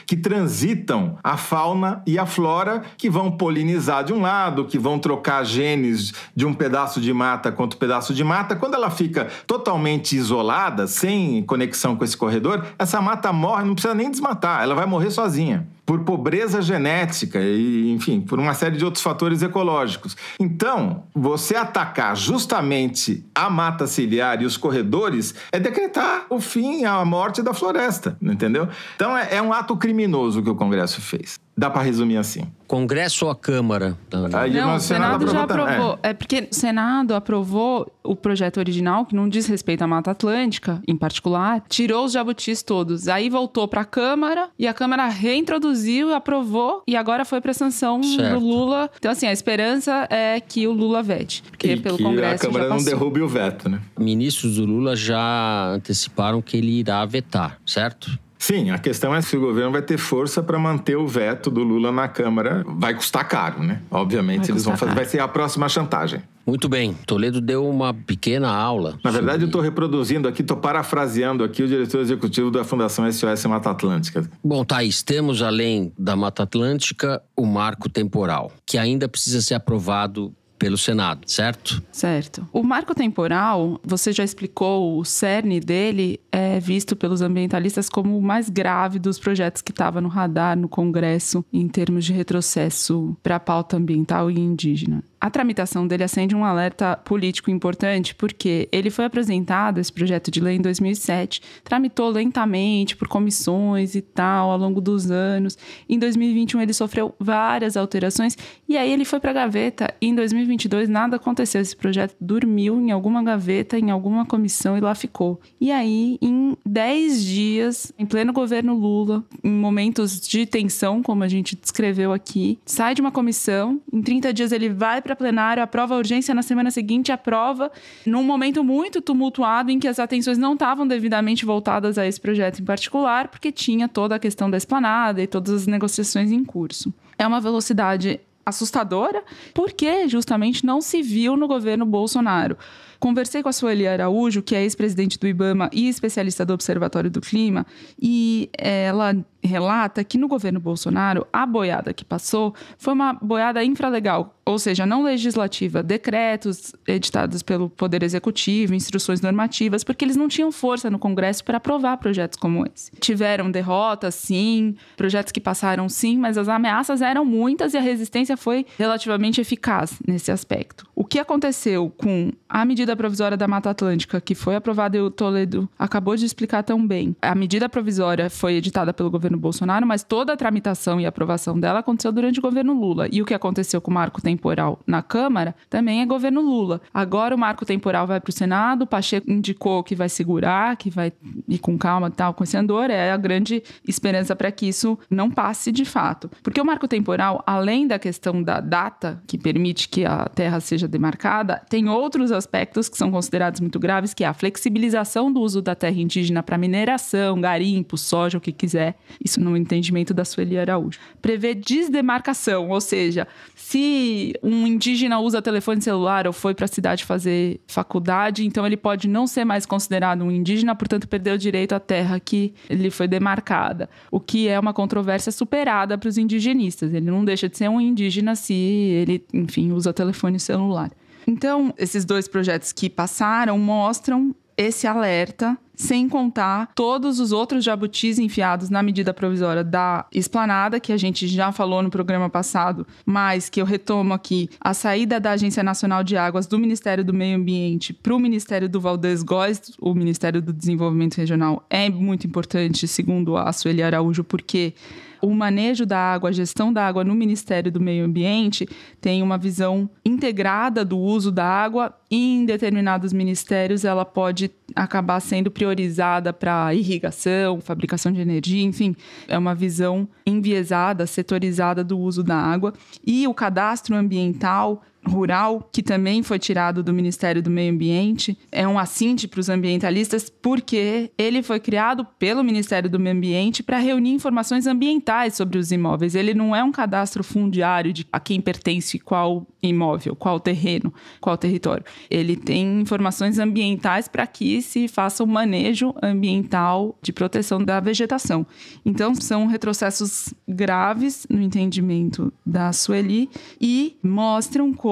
que 0.06 0.16
transitam 0.16 1.18
a 1.22 1.36
fauna 1.36 2.02
e 2.06 2.18
a 2.18 2.26
flora 2.26 2.82
que 2.96 3.10
vão 3.10 3.30
polinizar 3.30 4.04
de 4.04 4.12
um 4.12 4.20
lado, 4.20 4.64
que 4.64 4.78
vão 4.78 4.98
trocar 4.98 5.44
genes 5.44 6.12
de 6.34 6.46
um 6.46 6.54
pedaço 6.54 7.00
de 7.00 7.12
mata 7.12 7.52
contra 7.52 7.76
um 7.76 7.80
pedaço 7.80 8.14
de 8.14 8.24
mata. 8.24 8.56
Quando 8.56 8.74
ela 8.74 8.90
fica 8.90 9.28
totalmente 9.46 10.16
isolada, 10.16 10.86
sem 10.86 11.42
conexão 11.42 11.96
com 11.96 12.04
esse 12.04 12.16
corredor, 12.16 12.64
essa 12.78 13.00
mata 13.00 13.32
morre, 13.32 13.64
não 13.64 13.74
precisa 13.74 13.94
nem 13.94 14.10
desmatar, 14.10 14.62
ela 14.62 14.74
vai 14.74 14.86
morrer 14.86 15.10
sozinha. 15.10 15.66
Por 15.84 16.00
pobreza 16.04 16.62
genética 16.62 17.40
e, 17.40 17.90
enfim, 17.92 18.20
por 18.20 18.38
uma 18.38 18.54
série 18.54 18.76
de 18.76 18.84
outros 18.84 19.02
fatores 19.02 19.42
ecológicos. 19.42 20.16
Então, 20.38 21.04
você 21.14 21.56
atacar 21.56 22.16
justamente 22.16 23.24
a 23.34 23.50
mata 23.50 23.86
ciliar 23.86 24.40
e 24.40 24.46
os 24.46 24.56
corredores 24.56 25.34
é 25.50 25.58
decretar 25.58 26.26
o 26.30 26.40
fim, 26.40 26.84
a 26.84 27.04
morte 27.04 27.42
da 27.42 27.52
floresta, 27.52 28.16
entendeu? 28.22 28.68
Então, 28.94 29.16
é, 29.16 29.36
é 29.36 29.42
um 29.42 29.52
ato 29.52 29.76
criminoso 29.76 30.42
que 30.42 30.50
o 30.50 30.54
Congresso 30.54 31.00
fez. 31.00 31.38
Dá 31.56 31.68
para 31.68 31.82
resumir 31.82 32.16
assim. 32.16 32.50
Congresso 32.72 33.26
ou 33.26 33.30
a 33.30 33.36
Câmara? 33.36 33.98
Aí, 34.32 34.54
não, 34.54 34.76
o 34.76 34.80
Senado, 34.80 35.28
Senado 35.28 35.30
já 35.30 35.42
aprovou. 35.42 35.98
É. 36.02 36.08
é. 36.08 36.14
porque 36.14 36.48
o 36.50 36.54
Senado 36.54 37.14
aprovou 37.14 37.92
o 38.02 38.16
projeto 38.16 38.56
original, 38.56 39.04
que 39.04 39.14
não 39.14 39.28
diz 39.28 39.46
respeito 39.46 39.82
à 39.82 39.86
Mata 39.86 40.12
Atlântica, 40.12 40.80
em 40.88 40.96
particular, 40.96 41.62
tirou 41.68 42.06
os 42.06 42.12
jabutis 42.12 42.62
todos. 42.62 43.08
Aí 43.08 43.28
voltou 43.28 43.68
para 43.68 43.82
a 43.82 43.84
Câmara 43.84 44.48
e 44.58 44.66
a 44.66 44.72
Câmara 44.72 45.06
reintroduziu, 45.08 46.14
aprovou 46.14 46.82
e 46.88 46.96
agora 46.96 47.26
foi 47.26 47.42
para 47.42 47.52
sanção 47.52 48.02
certo. 48.02 48.40
do 48.40 48.46
Lula. 48.46 48.90
Então, 48.96 49.12
assim, 49.12 49.26
a 49.26 49.32
esperança 49.34 50.08
é 50.08 50.40
que 50.40 50.66
o 50.66 50.72
Lula 50.72 51.02
vete. 51.02 51.42
Porque 51.42 51.74
e 51.74 51.76
pelo 51.78 51.98
que 51.98 52.02
Congresso. 52.02 52.46
A 52.46 52.50
Câmara 52.50 52.70
não 52.70 52.82
derrube 52.82 53.20
o 53.20 53.28
veto, 53.28 53.68
né? 53.68 53.82
Ministros 53.98 54.56
do 54.56 54.64
Lula 54.64 54.96
já 54.96 55.72
anteciparam 55.74 56.40
que 56.40 56.56
ele 56.56 56.72
irá 56.78 57.04
vetar, 57.04 57.58
certo? 57.66 58.18
Sim, 58.42 58.70
a 58.70 58.78
questão 58.78 59.14
é 59.14 59.22
se 59.22 59.36
o 59.36 59.40
governo 59.40 59.70
vai 59.70 59.82
ter 59.82 59.96
força 59.96 60.42
para 60.42 60.58
manter 60.58 60.96
o 60.96 61.06
veto 61.06 61.48
do 61.48 61.62
Lula 61.62 61.92
na 61.92 62.08
Câmara. 62.08 62.64
Vai 62.66 62.92
custar 62.92 63.28
caro, 63.28 63.62
né? 63.62 63.80
Obviamente, 63.88 64.40
vai 64.40 64.50
eles 64.50 64.64
vão 64.64 64.76
fazer. 64.76 64.86
Caro. 64.86 64.96
Vai 64.96 65.04
ser 65.04 65.20
a 65.20 65.28
próxima 65.28 65.68
chantagem. 65.68 66.20
Muito 66.44 66.68
bem. 66.68 66.92
Toledo 67.06 67.40
deu 67.40 67.64
uma 67.64 67.94
pequena 67.94 68.50
aula. 68.52 68.98
Na 69.04 69.12
verdade, 69.12 69.34
sobre... 69.34 69.44
eu 69.44 69.46
estou 69.46 69.60
reproduzindo 69.60 70.26
aqui, 70.26 70.42
estou 70.42 70.56
parafraseando 70.56 71.44
aqui 71.44 71.62
o 71.62 71.68
diretor 71.68 72.00
executivo 72.00 72.50
da 72.50 72.64
Fundação 72.64 73.10
SOS 73.12 73.46
Mata 73.46 73.70
Atlântica. 73.70 74.28
Bom, 74.42 74.64
Thaís, 74.64 75.04
temos 75.04 75.40
além 75.40 75.92
da 75.96 76.16
Mata 76.16 76.42
Atlântica 76.42 77.22
o 77.36 77.46
marco 77.46 77.88
temporal, 77.88 78.50
que 78.66 78.76
ainda 78.76 79.08
precisa 79.08 79.40
ser 79.40 79.54
aprovado 79.54 80.34
pelo 80.62 80.78
Senado, 80.78 81.28
certo? 81.28 81.82
Certo. 81.90 82.46
O 82.52 82.62
marco 82.62 82.94
temporal, 82.94 83.80
você 83.82 84.12
já 84.12 84.22
explicou, 84.22 84.96
o 84.96 85.04
cerne 85.04 85.58
dele 85.58 86.20
é 86.30 86.60
visto 86.60 86.94
pelos 86.94 87.20
ambientalistas 87.20 87.88
como 87.88 88.16
o 88.16 88.22
mais 88.22 88.48
grave 88.48 89.00
dos 89.00 89.18
projetos 89.18 89.60
que 89.60 89.72
estava 89.72 90.00
no 90.00 90.08
radar 90.08 90.56
no 90.56 90.68
Congresso 90.68 91.44
em 91.52 91.66
termos 91.66 92.04
de 92.04 92.12
retrocesso 92.12 93.16
para 93.24 93.36
a 93.36 93.40
pauta 93.40 93.76
ambiental 93.76 94.30
e 94.30 94.38
indígena 94.38 95.02
a 95.22 95.30
tramitação 95.30 95.86
dele 95.86 96.02
acende 96.02 96.34
um 96.34 96.44
alerta 96.44 96.96
político 96.96 97.48
importante, 97.48 98.12
porque 98.12 98.68
ele 98.72 98.90
foi 98.90 99.04
apresentado, 99.04 99.78
esse 99.78 99.92
projeto 99.92 100.32
de 100.32 100.40
lei, 100.40 100.56
em 100.56 100.60
2007, 100.60 101.40
tramitou 101.62 102.08
lentamente 102.08 102.96
por 102.96 103.06
comissões 103.06 103.94
e 103.94 104.00
tal, 104.00 104.50
ao 104.50 104.58
longo 104.58 104.80
dos 104.80 105.12
anos. 105.12 105.56
Em 105.88 105.96
2021, 105.96 106.62
ele 106.62 106.72
sofreu 106.72 107.14
várias 107.20 107.76
alterações, 107.76 108.36
e 108.68 108.76
aí 108.76 108.90
ele 108.90 109.04
foi 109.04 109.20
para 109.20 109.30
a 109.30 109.34
gaveta. 109.34 109.94
E 110.00 110.08
em 110.08 110.14
2022, 110.16 110.88
nada 110.88 111.14
aconteceu. 111.14 111.60
Esse 111.60 111.76
projeto 111.76 112.16
dormiu 112.20 112.80
em 112.80 112.90
alguma 112.90 113.22
gaveta, 113.22 113.78
em 113.78 113.92
alguma 113.92 114.26
comissão, 114.26 114.76
e 114.76 114.80
lá 114.80 114.92
ficou. 114.92 115.40
E 115.60 115.70
aí, 115.70 116.18
em 116.20 116.56
10 116.66 117.24
dias, 117.24 117.92
em 117.96 118.06
pleno 118.06 118.32
governo 118.32 118.74
Lula, 118.74 119.22
em 119.44 119.52
momentos 119.52 120.20
de 120.20 120.46
tensão, 120.46 121.00
como 121.00 121.22
a 121.22 121.28
gente 121.28 121.54
descreveu 121.54 122.12
aqui, 122.12 122.58
sai 122.66 122.92
de 122.96 123.00
uma 123.00 123.12
comissão, 123.12 123.80
em 123.92 124.02
30 124.02 124.32
dias 124.32 124.50
ele 124.50 124.68
vai 124.68 125.00
para 125.00 125.11
para 125.12 125.16
plenário, 125.16 125.62
aprova 125.62 125.94
a 125.94 125.98
urgência, 125.98 126.34
na 126.34 126.42
semana 126.42 126.70
seguinte 126.70 127.12
aprova, 127.12 127.70
num 128.06 128.22
momento 128.22 128.64
muito 128.64 129.00
tumultuado 129.00 129.70
em 129.70 129.78
que 129.78 129.86
as 129.86 129.98
atenções 129.98 130.38
não 130.38 130.54
estavam 130.54 130.86
devidamente 130.86 131.44
voltadas 131.44 131.98
a 131.98 132.06
esse 132.06 132.20
projeto 132.20 132.60
em 132.60 132.64
particular, 132.64 133.28
porque 133.28 133.52
tinha 133.52 133.88
toda 133.88 134.14
a 134.14 134.18
questão 134.18 134.50
da 134.50 134.56
esplanada 134.56 135.22
e 135.22 135.26
todas 135.26 135.52
as 135.52 135.66
negociações 135.66 136.32
em 136.32 136.44
curso. 136.44 136.92
É 137.18 137.26
uma 137.26 137.40
velocidade 137.40 138.20
assustadora, 138.44 139.22
porque 139.54 140.08
justamente 140.08 140.66
não 140.66 140.80
se 140.80 141.00
viu 141.00 141.36
no 141.36 141.46
governo 141.46 141.86
Bolsonaro. 141.86 142.56
Conversei 142.98 143.42
com 143.42 143.48
a 143.48 143.52
Sueli 143.52 143.86
Araújo, 143.86 144.42
que 144.42 144.54
é 144.54 144.62
ex-presidente 144.62 145.18
do 145.18 145.26
IBAMA 145.26 145.70
e 145.72 145.88
especialista 145.88 146.44
do 146.44 146.52
Observatório 146.52 147.10
do 147.10 147.20
Clima, 147.20 147.66
e 148.00 148.48
ela 148.56 149.16
relata 149.42 150.04
que 150.04 150.16
no 150.16 150.28
governo 150.28 150.60
Bolsonaro, 150.60 151.26
a 151.32 151.44
boiada 151.44 151.92
que 151.92 152.04
passou 152.04 152.54
foi 152.78 152.92
uma 152.92 153.12
boiada 153.14 153.62
infralegal, 153.64 154.36
ou 154.44 154.58
seja, 154.58 154.84
não 154.84 155.02
legislativa, 155.02 155.82
decretos 155.82 156.72
editados 156.86 157.42
pelo 157.42 157.70
Poder 157.70 158.02
Executivo, 158.02 158.74
instruções 158.74 159.20
normativas, 159.20 159.84
porque 159.84 160.04
eles 160.04 160.16
não 160.16 160.28
tinham 160.28 160.50
força 160.50 160.90
no 160.90 160.98
Congresso 160.98 161.44
para 161.44 161.58
aprovar 161.58 161.96
projetos 161.98 162.38
como 162.38 162.66
esse. 162.66 162.90
Tiveram 163.00 163.50
derrotas, 163.50 164.14
sim, 164.14 164.74
projetos 164.96 165.32
que 165.32 165.40
passaram, 165.40 165.88
sim, 165.88 166.18
mas 166.18 166.36
as 166.36 166.48
ameaças 166.48 167.00
eram 167.00 167.24
muitas 167.24 167.74
e 167.74 167.78
a 167.78 167.80
resistência 167.80 168.36
foi 168.36 168.66
relativamente 168.78 169.40
eficaz 169.40 169.98
nesse 170.06 170.32
aspecto. 170.32 170.86
O 170.94 171.04
que 171.04 171.18
aconteceu 171.18 171.90
com 171.96 172.32
a 172.48 172.64
medida 172.64 172.96
provisória 172.96 173.36
da 173.36 173.46
Mata 173.46 173.70
Atlântica, 173.70 174.20
que 174.20 174.34
foi 174.34 174.56
aprovada 174.56 174.96
e 174.96 175.00
o 175.00 175.10
Toledo 175.10 175.68
acabou 175.78 176.16
de 176.16 176.26
explicar 176.26 176.62
tão 176.62 176.84
bem, 176.84 177.14
a 177.22 177.34
medida 177.34 177.68
provisória 177.68 178.28
foi 178.28 178.54
editada 178.54 178.92
pelo 178.92 179.10
governo 179.10 179.38
Bolsonaro, 179.38 179.86
mas 179.86 180.02
toda 180.02 180.32
a 180.32 180.36
tramitação 180.36 181.00
e 181.00 181.06
aprovação 181.06 181.58
dela 181.58 181.78
aconteceu 181.78 182.10
durante 182.12 182.38
o 182.38 182.42
governo 182.42 182.72
Lula. 182.72 183.08
E 183.10 183.22
o 183.22 183.24
que 183.24 183.34
aconteceu 183.34 183.80
com 183.80 183.90
o 183.90 183.94
marco 183.94 184.20
temporal 184.32 184.80
na 184.86 185.02
Câmara 185.02 185.54
também 185.68 186.00
é 186.00 186.06
governo 186.06 186.40
Lula. 186.40 186.80
Agora 186.92 187.34
o 187.34 187.38
marco 187.38 187.64
temporal 187.64 188.06
vai 188.06 188.20
para 188.20 188.30
o 188.30 188.32
Senado, 188.32 188.86
Pacheco 188.86 189.30
indicou 189.30 189.82
que 189.82 189.94
vai 189.94 190.08
segurar, 190.08 190.76
que 190.76 190.90
vai 190.90 191.12
ir 191.48 191.58
com 191.58 191.78
calma 191.78 192.10
tal 192.10 192.34
com 192.34 192.42
esse 192.42 192.56
andor. 192.56 192.90
É 192.90 193.12
a 193.12 193.16
grande 193.16 193.62
esperança 193.86 194.34
para 194.34 194.50
que 194.50 194.66
isso 194.66 194.98
não 195.10 195.30
passe 195.30 195.70
de 195.70 195.84
fato. 195.84 196.30
Porque 196.42 196.60
o 196.60 196.64
marco 196.64 196.88
temporal, 196.88 197.42
além 197.46 197.86
da 197.86 197.98
questão 197.98 198.42
da 198.42 198.60
data 198.60 199.22
que 199.26 199.38
permite 199.38 199.88
que 199.88 200.04
a 200.04 200.26
terra 200.26 200.60
seja 200.60 200.88
demarcada, 200.88 201.62
tem 201.68 201.88
outros 201.88 202.32
aspectos 202.32 202.88
que 202.88 202.96
são 202.96 203.10
considerados 203.10 203.60
muito 203.60 203.78
graves, 203.78 204.14
que 204.14 204.24
é 204.24 204.26
a 204.26 204.34
flexibilização 204.34 205.32
do 205.32 205.40
uso 205.40 205.60
da 205.60 205.74
terra 205.74 205.96
indígena 205.96 206.42
para 206.42 206.58
mineração, 206.58 207.40
garimpo, 207.40 207.96
soja, 207.98 208.38
o 208.38 208.40
que 208.40 208.52
quiser, 208.52 208.96
isso 209.22 209.40
no 209.40 209.56
entendimento 209.56 210.14
da 210.14 210.24
Sueli 210.24 210.58
Araújo. 210.58 210.98
Prevê 211.20 211.54
desdemarcação, 211.54 212.70
ou 212.70 212.80
seja, 212.80 213.26
se 213.54 214.21
um 214.42 214.66
indígena 214.66 215.18
usa 215.18 215.40
telefone 215.40 215.80
celular 215.80 216.26
ou 216.26 216.32
foi 216.32 216.54
para 216.54 216.64
a 216.64 216.68
cidade 216.68 217.04
fazer 217.04 217.60
faculdade, 217.66 218.44
então 218.44 218.66
ele 218.66 218.76
pode 218.76 219.08
não 219.08 219.26
ser 219.26 219.44
mais 219.44 219.66
considerado 219.66 220.22
um 220.22 220.30
indígena, 220.30 220.74
portanto 220.74 221.08
perdeu 221.08 221.34
o 221.34 221.38
direito 221.38 221.74
à 221.74 221.80
terra 221.80 222.18
que 222.20 222.54
lhe 222.68 222.90
foi 222.90 223.08
demarcada. 223.08 223.88
O 224.10 224.20
que 224.20 224.48
é 224.48 224.58
uma 224.58 224.72
controvérsia 224.72 225.32
superada 225.32 225.96
para 225.98 226.08
os 226.08 226.18
indigenistas. 226.18 226.92
Ele 226.92 227.10
não 227.10 227.24
deixa 227.24 227.48
de 227.48 227.56
ser 227.56 227.68
um 227.68 227.80
indígena 227.80 228.34
se 228.34 228.54
ele, 228.54 229.24
enfim, 229.32 229.72
usa 229.72 229.92
telefone 229.92 230.38
celular. 230.38 230.90
Então, 231.26 231.72
esses 231.78 232.04
dois 232.04 232.26
projetos 232.26 232.72
que 232.72 232.90
passaram 232.90 233.58
mostram 233.58 234.34
esse 234.56 234.86
alerta, 234.86 235.56
sem 235.82 236.08
contar 236.08 236.70
todos 236.74 237.18
os 237.18 237.32
outros 237.32 237.64
jabutis 237.64 238.18
enfiados 238.18 238.70
na 238.70 238.82
medida 238.82 239.12
provisória 239.12 239.64
da 239.64 240.06
esplanada, 240.12 240.78
que 240.78 240.92
a 240.92 240.96
gente 240.96 241.26
já 241.26 241.50
falou 241.50 241.82
no 241.82 241.90
programa 241.90 242.30
passado, 242.30 242.86
mas 243.04 243.48
que 243.48 243.60
eu 243.60 243.64
retomo 243.64 244.14
aqui: 244.14 244.48
a 244.60 244.72
saída 244.72 245.18
da 245.18 245.32
Agência 245.32 245.62
Nacional 245.62 246.04
de 246.04 246.16
Águas 246.16 246.46
do 246.46 246.58
Ministério 246.58 247.04
do 247.04 247.12
Meio 247.12 247.36
Ambiente 247.36 247.92
para 247.92 248.14
o 248.14 248.20
Ministério 248.20 248.68
do 248.68 248.80
Valdez 248.80 249.22
Góes, 249.22 249.72
o 249.80 249.92
Ministério 249.94 250.40
do 250.40 250.52
Desenvolvimento 250.52 251.16
Regional, 251.16 251.66
é 251.68 251.90
muito 251.90 252.26
importante, 252.26 252.86
segundo 252.86 253.36
a 253.36 253.52
Sueli 253.52 253.82
Araújo, 253.82 254.22
porque 254.22 254.74
o 255.22 255.32
manejo 255.32 255.86
da 255.86 255.96
água, 255.96 256.30
a 256.30 256.32
gestão 256.32 256.72
da 256.72 256.84
água 256.84 257.04
no 257.04 257.14
Ministério 257.14 257.70
do 257.70 257.80
Meio 257.80 258.04
Ambiente 258.04 258.68
tem 259.00 259.22
uma 259.22 259.38
visão 259.38 259.88
integrada 260.04 260.84
do 260.84 260.98
uso 260.98 261.30
da 261.30 261.44
água 261.44 261.96
e 262.10 262.38
em 262.38 262.44
determinados 262.44 263.12
ministérios 263.12 263.84
ela 263.84 264.04
pode 264.04 264.50
acabar 264.74 265.20
sendo 265.20 265.50
priorizada 265.50 266.32
para 266.32 266.74
irrigação, 266.74 267.60
fabricação 267.60 268.10
de 268.10 268.20
energia, 268.20 268.64
enfim, 268.64 268.96
é 269.28 269.38
uma 269.38 269.54
visão 269.54 270.08
enviesada, 270.26 271.06
setorizada 271.06 271.84
do 271.84 271.98
uso 271.98 272.24
da 272.24 272.36
água. 272.36 272.72
E 273.06 273.26
o 273.28 273.34
cadastro 273.34 273.94
ambiental 273.94 274.82
rural, 275.06 275.68
que 275.72 275.82
também 275.82 276.22
foi 276.22 276.38
tirado 276.38 276.82
do 276.82 276.92
Ministério 276.92 277.42
do 277.42 277.50
Meio 277.50 277.72
Ambiente, 277.72 278.38
é 278.50 278.66
um 278.66 278.78
assinte 278.78 279.26
para 279.26 279.40
os 279.40 279.48
ambientalistas, 279.48 280.30
porque 280.30 281.10
ele 281.18 281.42
foi 281.42 281.58
criado 281.58 282.06
pelo 282.18 282.44
Ministério 282.44 282.88
do 282.88 283.00
Meio 283.00 283.16
Ambiente 283.16 283.62
para 283.62 283.78
reunir 283.78 284.12
informações 284.12 284.66
ambientais 284.66 285.34
sobre 285.34 285.58
os 285.58 285.72
imóveis. 285.72 286.14
Ele 286.14 286.34
não 286.34 286.54
é 286.54 286.62
um 286.62 286.70
cadastro 286.70 287.24
fundiário 287.24 287.92
de 287.92 288.06
a 288.12 288.20
quem 288.20 288.40
pertence 288.40 288.98
qual 288.98 289.46
imóvel, 289.62 290.14
qual 290.14 290.38
terreno, 290.38 290.92
qual 291.20 291.36
território. 291.36 291.84
Ele 292.10 292.36
tem 292.36 292.80
informações 292.80 293.38
ambientais 293.38 294.06
para 294.06 294.26
que 294.26 294.62
se 294.62 294.86
faça 294.86 295.24
o 295.24 295.26
um 295.26 295.30
manejo 295.30 295.94
ambiental 296.02 296.96
de 297.02 297.12
proteção 297.12 297.62
da 297.62 297.80
vegetação. 297.80 298.46
Então, 298.84 299.14
são 299.14 299.46
retrocessos 299.46 300.32
graves 300.48 301.26
no 301.28 301.40
entendimento 301.40 302.32
da 302.44 302.72
Sueli 302.72 303.28
e 303.60 303.96
mostram 304.02 304.72
como 304.72 304.91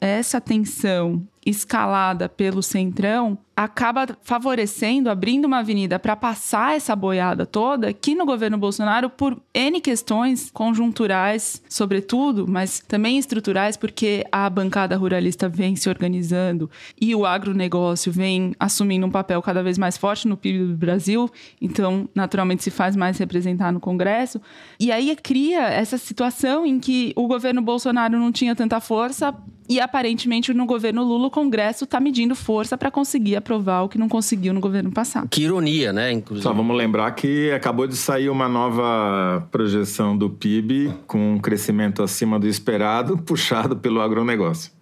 essa 0.00 0.40
tensão 0.40 1.26
escalada 1.44 2.28
pelo 2.28 2.62
Centrão 2.62 3.38
acaba 3.56 4.06
favorecendo, 4.22 5.08
abrindo 5.08 5.46
uma 5.46 5.60
avenida 5.60 5.98
para 5.98 6.14
passar 6.14 6.76
essa 6.76 6.94
boiada 6.94 7.46
toda, 7.46 7.90
que 7.90 8.14
no 8.14 8.26
governo 8.26 8.58
Bolsonaro, 8.58 9.08
por 9.08 9.40
N 9.54 9.80
questões 9.80 10.50
conjunturais, 10.50 11.62
sobretudo, 11.66 12.46
mas 12.46 12.80
também 12.86 13.16
estruturais, 13.16 13.74
porque 13.74 14.26
a 14.30 14.50
bancada 14.50 14.94
ruralista 14.94 15.48
vem 15.48 15.74
se 15.74 15.88
organizando 15.88 16.70
e 17.00 17.14
o 17.14 17.24
agronegócio 17.24 18.12
vem 18.12 18.54
assumindo 18.60 19.06
um 19.06 19.10
papel 19.10 19.40
cada 19.40 19.62
vez 19.62 19.78
mais 19.78 19.96
forte 19.96 20.28
no 20.28 20.36
PIB 20.36 20.58
do 20.66 20.76
Brasil, 20.76 21.30
então, 21.58 22.06
naturalmente, 22.14 22.62
se 22.62 22.70
faz 22.70 22.94
mais 22.94 23.16
representar 23.16 23.72
no 23.72 23.80
Congresso. 23.80 24.38
E 24.78 24.92
aí 24.92 25.16
cria 25.16 25.62
essa 25.62 25.96
situação 25.96 26.66
em 26.66 26.78
que 26.78 27.14
o 27.16 27.26
governo 27.26 27.62
Bolsonaro 27.62 28.18
não 28.18 28.30
tinha 28.30 28.54
tanta 28.54 28.80
força 28.80 29.34
e 29.68 29.80
aparentemente 29.80 30.54
no 30.54 30.64
governo 30.64 31.02
Lula 31.02 31.26
o 31.26 31.30
Congresso 31.30 31.84
está 31.84 31.98
medindo 31.98 32.34
força 32.34 32.78
para 32.78 32.90
conseguir 32.90 33.36
aprovar 33.46 33.82
o 33.82 33.88
que 33.88 33.96
não 33.96 34.08
conseguiu 34.08 34.52
no 34.52 34.60
governo 34.60 34.90
passado. 34.90 35.28
Que 35.28 35.42
ironia, 35.42 35.92
né? 35.92 36.10
Inclusive. 36.10 36.42
Só 36.42 36.52
vamos 36.52 36.76
lembrar 36.76 37.12
que 37.12 37.52
acabou 37.52 37.86
de 37.86 37.96
sair 37.96 38.28
uma 38.28 38.48
nova 38.48 39.46
projeção 39.52 40.18
do 40.18 40.28
PIB 40.28 40.92
com 41.06 41.34
um 41.34 41.38
crescimento 41.38 42.02
acima 42.02 42.38
do 42.38 42.48
esperado, 42.48 43.16
puxado 43.22 43.76
pelo 43.76 44.00
agronegócio. 44.00 44.72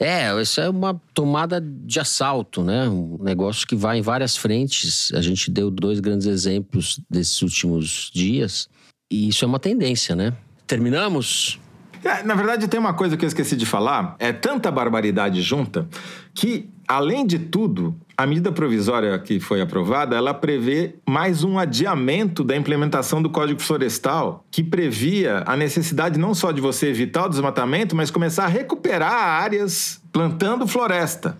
É, 0.00 0.40
isso 0.40 0.60
é 0.60 0.68
uma 0.68 1.00
tomada 1.12 1.60
de 1.60 2.00
assalto, 2.00 2.64
né? 2.64 2.88
Um 2.88 3.18
negócio 3.22 3.66
que 3.66 3.76
vai 3.76 3.98
em 3.98 4.02
várias 4.02 4.36
frentes. 4.36 5.12
A 5.14 5.20
gente 5.20 5.50
deu 5.50 5.70
dois 5.70 6.00
grandes 6.00 6.26
exemplos 6.26 7.00
desses 7.08 7.40
últimos 7.42 8.10
dias. 8.12 8.68
E 9.08 9.28
isso 9.28 9.44
é 9.44 9.48
uma 9.48 9.60
tendência, 9.60 10.16
né? 10.16 10.32
Terminamos? 10.66 11.60
É, 12.02 12.22
na 12.24 12.34
verdade, 12.34 12.66
tem 12.66 12.80
uma 12.80 12.92
coisa 12.92 13.16
que 13.16 13.24
eu 13.24 13.28
esqueci 13.28 13.56
de 13.56 13.64
falar. 13.64 14.16
É 14.18 14.32
tanta 14.32 14.70
barbaridade 14.70 15.40
junta 15.40 15.88
que, 16.34 16.68
além 16.88 17.24
de 17.24 17.38
tudo, 17.38 17.96
a 18.16 18.26
medida 18.26 18.52
provisória 18.52 19.18
que 19.18 19.40
foi 19.40 19.60
aprovada, 19.60 20.16
ela 20.16 20.32
prevê 20.32 20.94
mais 21.08 21.42
um 21.42 21.58
adiamento 21.58 22.44
da 22.44 22.56
implementação 22.56 23.20
do 23.20 23.28
Código 23.28 23.60
Florestal, 23.60 24.44
que 24.50 24.62
previa 24.62 25.42
a 25.46 25.56
necessidade 25.56 26.18
não 26.18 26.34
só 26.34 26.52
de 26.52 26.60
você 26.60 26.88
evitar 26.88 27.26
o 27.26 27.28
desmatamento, 27.28 27.96
mas 27.96 28.10
começar 28.10 28.44
a 28.44 28.48
recuperar 28.48 29.12
áreas 29.12 30.00
plantando 30.12 30.66
floresta. 30.66 31.36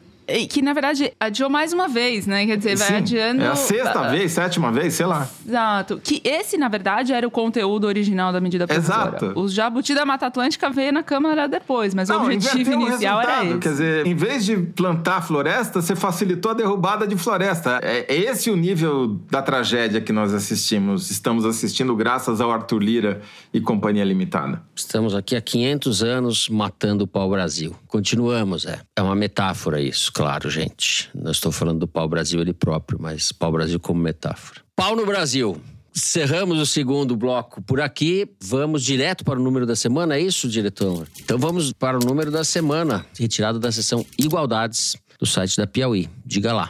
Que, 0.48 0.62
na 0.62 0.72
verdade, 0.72 1.12
adiou 1.18 1.50
mais 1.50 1.72
uma 1.72 1.88
vez, 1.88 2.26
né? 2.26 2.46
Quer 2.46 2.56
dizer, 2.56 2.76
vai 2.76 2.88
Sim, 2.88 2.94
adiando. 2.94 3.42
É 3.42 3.48
a 3.48 3.54
sexta 3.56 4.00
Ah, 4.00 4.08
vez, 4.10 4.32
sétima 4.32 4.70
vez, 4.72 4.94
sei 4.94 5.06
lá. 5.06 5.28
Exato. 5.46 6.00
Que 6.02 6.20
esse, 6.24 6.56
na 6.56 6.68
verdade, 6.68 7.12
era 7.12 7.26
o 7.26 7.30
conteúdo 7.30 7.86
original 7.86 8.32
da 8.32 8.40
medida 8.40 8.66
provisória. 8.66 9.16
Exato. 9.16 9.32
O 9.38 9.48
Jabuti 9.48 9.94
da 9.94 10.04
Mata 10.06 10.26
Atlântica 10.26 10.70
veio 10.70 10.92
na 10.92 11.02
Câmara 11.02 11.48
depois, 11.48 11.94
mas 11.94 12.08
o 12.10 12.14
objetivo 12.14 12.72
inicial 12.72 13.20
era 13.20 13.44
esse. 13.44 13.58
Quer 13.58 13.68
dizer, 13.70 14.06
em 14.06 14.14
vez 14.14 14.44
de 14.44 14.56
plantar 14.56 15.20
floresta, 15.22 15.80
você 15.82 15.96
facilitou 15.96 16.50
a 16.52 16.54
derrubada 16.54 17.06
de 17.06 17.16
floresta. 17.16 17.80
É 17.82 18.04
é 18.08 18.16
esse 18.16 18.50
o 18.50 18.56
nível 18.56 19.20
da 19.30 19.42
tragédia 19.42 20.00
que 20.00 20.12
nós 20.12 20.32
assistimos. 20.32 21.10
Estamos 21.10 21.44
assistindo 21.44 21.94
graças 21.96 22.40
ao 22.40 22.50
Arthur 22.50 22.78
Lira 22.82 23.20
e 23.52 23.60
Companhia 23.60 24.04
Limitada. 24.04 24.62
Estamos 24.74 25.14
aqui 25.14 25.34
há 25.36 25.40
500 25.40 26.02
anos 26.02 26.48
matando 26.48 27.04
o 27.04 27.06
pau-brasil. 27.06 27.74
Continuamos, 27.88 28.66
é. 28.66 28.80
É 28.96 29.02
uma 29.02 29.14
metáfora 29.14 29.80
isso, 29.80 30.12
claro, 30.14 30.48
gente. 30.48 31.10
Não 31.14 31.30
estou 31.30 31.52
falando 31.52 31.80
do 31.80 31.88
pau-brasil 31.88 32.40
ele 32.40 32.54
próprio, 32.54 32.98
mas 33.00 33.32
pau-brasil 33.32 33.78
como 33.78 34.00
metáfora. 34.00 34.60
Pau 34.74 34.96
no 34.96 35.04
Brasil. 35.04 35.60
Cerramos 35.92 36.58
o 36.58 36.66
segundo 36.66 37.16
bloco 37.16 37.60
por 37.62 37.80
aqui. 37.80 38.28
Vamos 38.42 38.82
direto 38.82 39.24
para 39.24 39.38
o 39.38 39.42
número 39.42 39.66
da 39.66 39.76
semana, 39.76 40.16
é 40.16 40.20
isso, 40.20 40.48
diretor? 40.48 41.06
Então 41.20 41.38
vamos 41.38 41.72
para 41.72 41.98
o 41.98 42.00
número 42.04 42.30
da 42.30 42.42
semana, 42.42 43.04
retirado 43.18 43.58
da 43.58 43.70
seção 43.70 44.04
Igualdades 44.18 44.96
do 45.20 45.26
site 45.26 45.56
da 45.56 45.66
Piauí. 45.66 46.08
Diga 46.24 46.52
lá. 46.52 46.68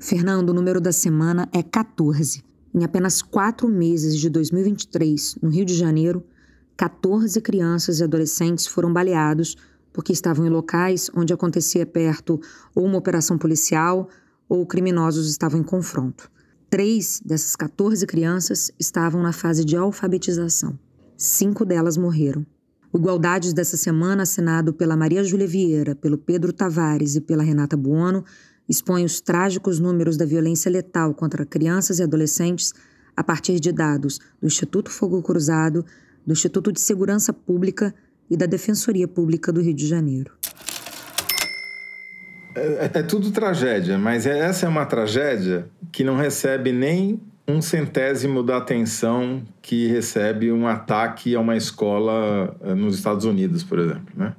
Fernando, 0.00 0.50
o 0.50 0.54
número 0.54 0.80
da 0.80 0.92
semana 0.92 1.48
é 1.52 1.62
14. 1.62 2.44
Em 2.74 2.84
apenas 2.84 3.22
quatro 3.22 3.66
meses 3.68 4.20
de 4.20 4.28
2023, 4.28 5.36
no 5.42 5.48
Rio 5.48 5.64
de 5.64 5.74
Janeiro, 5.74 6.22
14 6.76 7.40
crianças 7.40 8.00
e 8.00 8.04
adolescentes 8.04 8.66
foram 8.66 8.92
baleados 8.92 9.56
porque 9.96 10.12
estavam 10.12 10.46
em 10.46 10.50
locais 10.50 11.10
onde 11.14 11.32
acontecia 11.32 11.86
perto 11.86 12.38
ou 12.74 12.84
uma 12.84 12.98
operação 12.98 13.38
policial 13.38 14.10
ou 14.46 14.66
criminosos 14.66 15.26
estavam 15.26 15.58
em 15.58 15.62
confronto. 15.62 16.30
Três 16.68 17.18
dessas 17.24 17.56
14 17.56 18.06
crianças 18.06 18.70
estavam 18.78 19.22
na 19.22 19.32
fase 19.32 19.64
de 19.64 19.74
alfabetização. 19.74 20.78
Cinco 21.16 21.64
delas 21.64 21.96
morreram. 21.96 22.44
O 22.92 22.98
Igualdades 22.98 23.54
dessa 23.54 23.78
semana, 23.78 24.24
assinado 24.24 24.74
pela 24.74 24.98
Maria 24.98 25.24
Júlia 25.24 25.46
Vieira, 25.46 25.94
pelo 25.94 26.18
Pedro 26.18 26.52
Tavares 26.52 27.16
e 27.16 27.22
pela 27.22 27.42
Renata 27.42 27.74
Buono, 27.74 28.22
expõe 28.68 29.02
os 29.02 29.22
trágicos 29.22 29.80
números 29.80 30.18
da 30.18 30.26
violência 30.26 30.70
letal 30.70 31.14
contra 31.14 31.46
crianças 31.46 32.00
e 32.00 32.02
adolescentes 32.02 32.74
a 33.16 33.24
partir 33.24 33.58
de 33.58 33.72
dados 33.72 34.18
do 34.42 34.46
Instituto 34.46 34.90
Fogo 34.90 35.22
Cruzado, 35.22 35.86
do 36.26 36.34
Instituto 36.34 36.70
de 36.70 36.80
Segurança 36.80 37.32
Pública 37.32 37.94
e 38.30 38.36
da 38.36 38.46
Defensoria 38.46 39.06
Pública 39.08 39.52
do 39.52 39.60
Rio 39.60 39.74
de 39.74 39.86
Janeiro. 39.86 40.32
É, 42.54 42.90
é 42.94 43.02
tudo 43.02 43.30
tragédia, 43.30 43.98
mas 43.98 44.26
é- 44.26 44.38
essa 44.38 44.66
é 44.66 44.68
uma 44.68 44.86
tragédia 44.86 45.68
que 45.92 46.02
não 46.02 46.16
recebe 46.16 46.72
nem 46.72 47.20
um 47.46 47.62
centésimo 47.62 48.42
da 48.42 48.56
atenção 48.56 49.42
que 49.62 49.86
recebe 49.86 50.50
um 50.50 50.66
ataque 50.66 51.34
a 51.36 51.40
uma 51.40 51.56
escola 51.56 52.56
eh, 52.60 52.74
nos 52.74 52.96
Estados 52.96 53.24
Unidos, 53.24 53.62
por 53.62 53.78
exemplo, 53.78 54.12
né? 54.16 54.34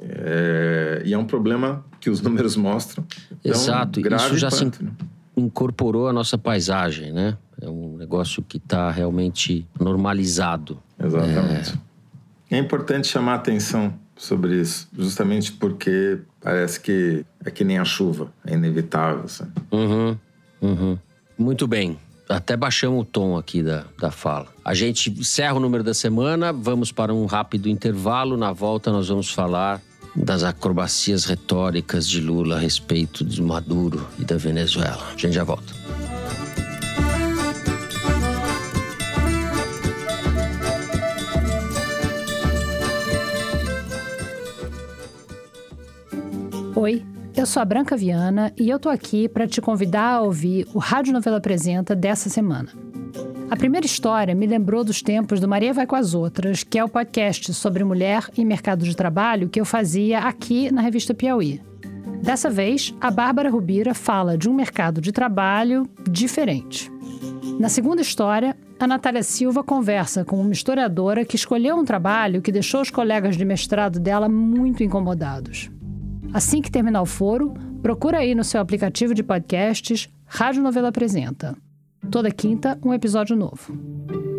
É, 0.00 1.02
e 1.04 1.12
é 1.12 1.18
um 1.18 1.24
problema 1.24 1.84
que 2.00 2.10
os 2.10 2.20
números 2.22 2.56
mostram. 2.56 3.04
tão 3.42 3.52
Exato, 3.52 4.00
grave 4.00 4.26
isso 4.26 4.38
já 4.38 4.50
se 4.50 4.64
quanto, 4.64 4.84
né? 4.84 4.90
incorporou 5.36 6.08
a 6.08 6.12
nossa 6.12 6.36
paisagem, 6.36 7.12
né? 7.12 7.36
É 7.60 7.68
um 7.68 7.96
negócio 7.96 8.42
que 8.42 8.56
está 8.56 8.90
realmente 8.90 9.66
normalizado. 9.78 10.82
Exatamente. 10.98 11.74
É. 11.74 11.91
importante 12.58 13.08
chamar 13.08 13.34
atenção 13.34 13.94
sobre 14.16 14.60
isso, 14.60 14.88
justamente 14.96 15.52
porque 15.52 16.18
parece 16.40 16.80
que 16.80 17.24
é 17.44 17.50
que 17.50 17.64
nem 17.64 17.78
a 17.78 17.84
chuva, 17.84 18.32
é 18.46 18.54
inevitável. 18.54 19.26
sabe? 19.28 19.52
Uhum, 19.70 20.16
uhum. 20.60 20.98
Muito 21.38 21.66
bem. 21.66 21.98
Até 22.28 22.56
baixamos 22.56 23.02
o 23.02 23.04
tom 23.04 23.36
aqui 23.36 23.62
da, 23.62 23.84
da 24.00 24.10
fala. 24.10 24.46
A 24.64 24.74
gente 24.74 25.10
encerra 25.10 25.54
o 25.54 25.60
número 25.60 25.82
da 25.82 25.92
semana, 25.92 26.52
vamos 26.52 26.92
para 26.92 27.12
um 27.12 27.26
rápido 27.26 27.68
intervalo. 27.68 28.36
Na 28.36 28.52
volta, 28.52 28.90
nós 28.90 29.08
vamos 29.08 29.30
falar 29.30 29.80
das 30.14 30.44
acrobacias 30.44 31.24
retóricas 31.24 32.08
de 32.08 32.20
Lula 32.20 32.56
a 32.56 32.58
respeito 32.58 33.24
de 33.24 33.42
Maduro 33.42 34.06
e 34.18 34.24
da 34.24 34.36
Venezuela. 34.36 35.02
A 35.12 35.16
gente 35.16 35.32
já 35.32 35.44
volta. 35.44 35.74
Oi, 46.82 47.00
eu 47.36 47.46
sou 47.46 47.62
a 47.62 47.64
Branca 47.64 47.96
Viana 47.96 48.52
e 48.58 48.68
eu 48.68 48.76
tô 48.76 48.88
aqui 48.88 49.28
para 49.28 49.46
te 49.46 49.60
convidar 49.60 50.14
a 50.14 50.20
ouvir 50.20 50.66
o 50.74 50.80
Rádio 50.80 51.12
Novela 51.12 51.36
Apresenta 51.36 51.94
dessa 51.94 52.28
semana. 52.28 52.70
A 53.48 53.54
primeira 53.54 53.86
história 53.86 54.34
me 54.34 54.48
lembrou 54.48 54.82
dos 54.82 55.00
tempos 55.00 55.38
do 55.38 55.46
Maria 55.46 55.72
Vai 55.72 55.86
com 55.86 55.94
as 55.94 56.12
Outras, 56.12 56.64
que 56.64 56.76
é 56.76 56.82
o 56.82 56.88
podcast 56.88 57.54
sobre 57.54 57.84
mulher 57.84 58.28
e 58.36 58.44
mercado 58.44 58.84
de 58.84 58.96
trabalho 58.96 59.48
que 59.48 59.60
eu 59.60 59.64
fazia 59.64 60.22
aqui 60.22 60.72
na 60.72 60.80
revista 60.80 61.14
Piauí. 61.14 61.62
Dessa 62.20 62.50
vez, 62.50 62.92
a 63.00 63.12
Bárbara 63.12 63.48
Rubira 63.48 63.94
fala 63.94 64.36
de 64.36 64.50
um 64.50 64.52
mercado 64.52 65.00
de 65.00 65.12
trabalho 65.12 65.88
diferente. 66.10 66.90
Na 67.60 67.68
segunda 67.68 68.02
história, 68.02 68.56
a 68.80 68.88
Natália 68.88 69.22
Silva 69.22 69.62
conversa 69.62 70.24
com 70.24 70.40
uma 70.40 70.52
historiadora 70.52 71.24
que 71.24 71.36
escolheu 71.36 71.76
um 71.76 71.84
trabalho 71.84 72.42
que 72.42 72.50
deixou 72.50 72.80
os 72.80 72.90
colegas 72.90 73.36
de 73.36 73.44
mestrado 73.44 74.00
dela 74.00 74.28
muito 74.28 74.82
incomodados. 74.82 75.70
Assim 76.32 76.62
que 76.62 76.70
terminar 76.70 77.02
o 77.02 77.06
foro, 77.06 77.52
procura 77.82 78.18
aí 78.18 78.34
no 78.34 78.42
seu 78.42 78.60
aplicativo 78.60 79.14
de 79.14 79.22
podcasts 79.22 80.08
Rádio 80.26 80.62
Novela 80.62 80.88
Apresenta. 80.88 81.54
Toda 82.10 82.30
quinta, 82.30 82.78
um 82.82 82.92
episódio 82.92 83.36
novo. 83.36 84.31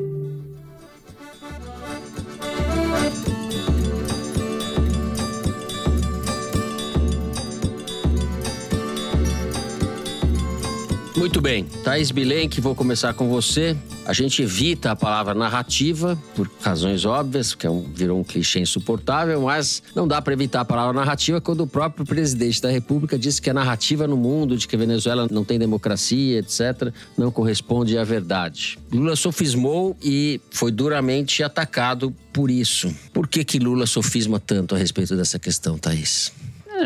Muito 11.16 11.40
bem, 11.40 11.64
Thaís 11.84 12.10
Bilenque, 12.10 12.60
vou 12.60 12.74
começar 12.74 13.14
com 13.14 13.30
você. 13.30 13.78
A 14.04 14.14
gente 14.14 14.42
evita 14.42 14.92
a 14.92 14.96
palavra 14.96 15.36
narrativa, 15.36 16.18
por 16.36 16.50
razões 16.60 17.06
óbvias, 17.06 17.52
porque 17.54 17.68
é 17.68 17.70
um- 17.70 17.84
virou 17.94 18.20
um 18.20 18.24
clichê 18.24 18.60
insuportável, 18.60 19.40
mas 19.44 19.84
não 19.96 20.08
dá 20.08 20.20
para 20.22 20.34
evitar 20.34 20.62
a 20.62 20.66
palavra 20.66 20.92
narrativa 20.94 21.40
quando 21.40 21.62
o 21.62 21.68
próprio 21.68 22.04
presidente 22.04 22.60
da 22.60 22.70
República 22.72 23.18
disse 23.18 23.40
que 23.40 23.50
a 23.50 23.54
narrativa 23.54 24.08
no 24.08 24.18
mundo 24.18 24.58
de 24.58 24.68
que 24.68 24.76
a 24.76 24.80
Venezuela 24.80 25.28
não 25.30 25.46
tem 25.46 25.60
democracia, 25.60 26.40
etc., 26.40 26.92
não 27.16 27.32
corresponde 27.32 27.96
à 27.96 28.04
verdade. 28.04 28.80
Lula 28.92 29.16
sofismou 29.16 29.96
e 30.04 30.42
foi 30.50 30.72
duramente 30.72 31.44
atacado 31.44 32.14
por 32.34 32.50
isso. 32.50 32.92
Por 33.14 33.28
que, 33.28 33.44
que 33.46 33.60
Lula 33.60 33.86
sofisma 33.86 34.40
tanto 34.40 34.74
a 34.74 34.80
respeito 34.80 35.16
dessa 35.16 35.38
questão, 35.38 35.78
Thaís? 35.78 36.34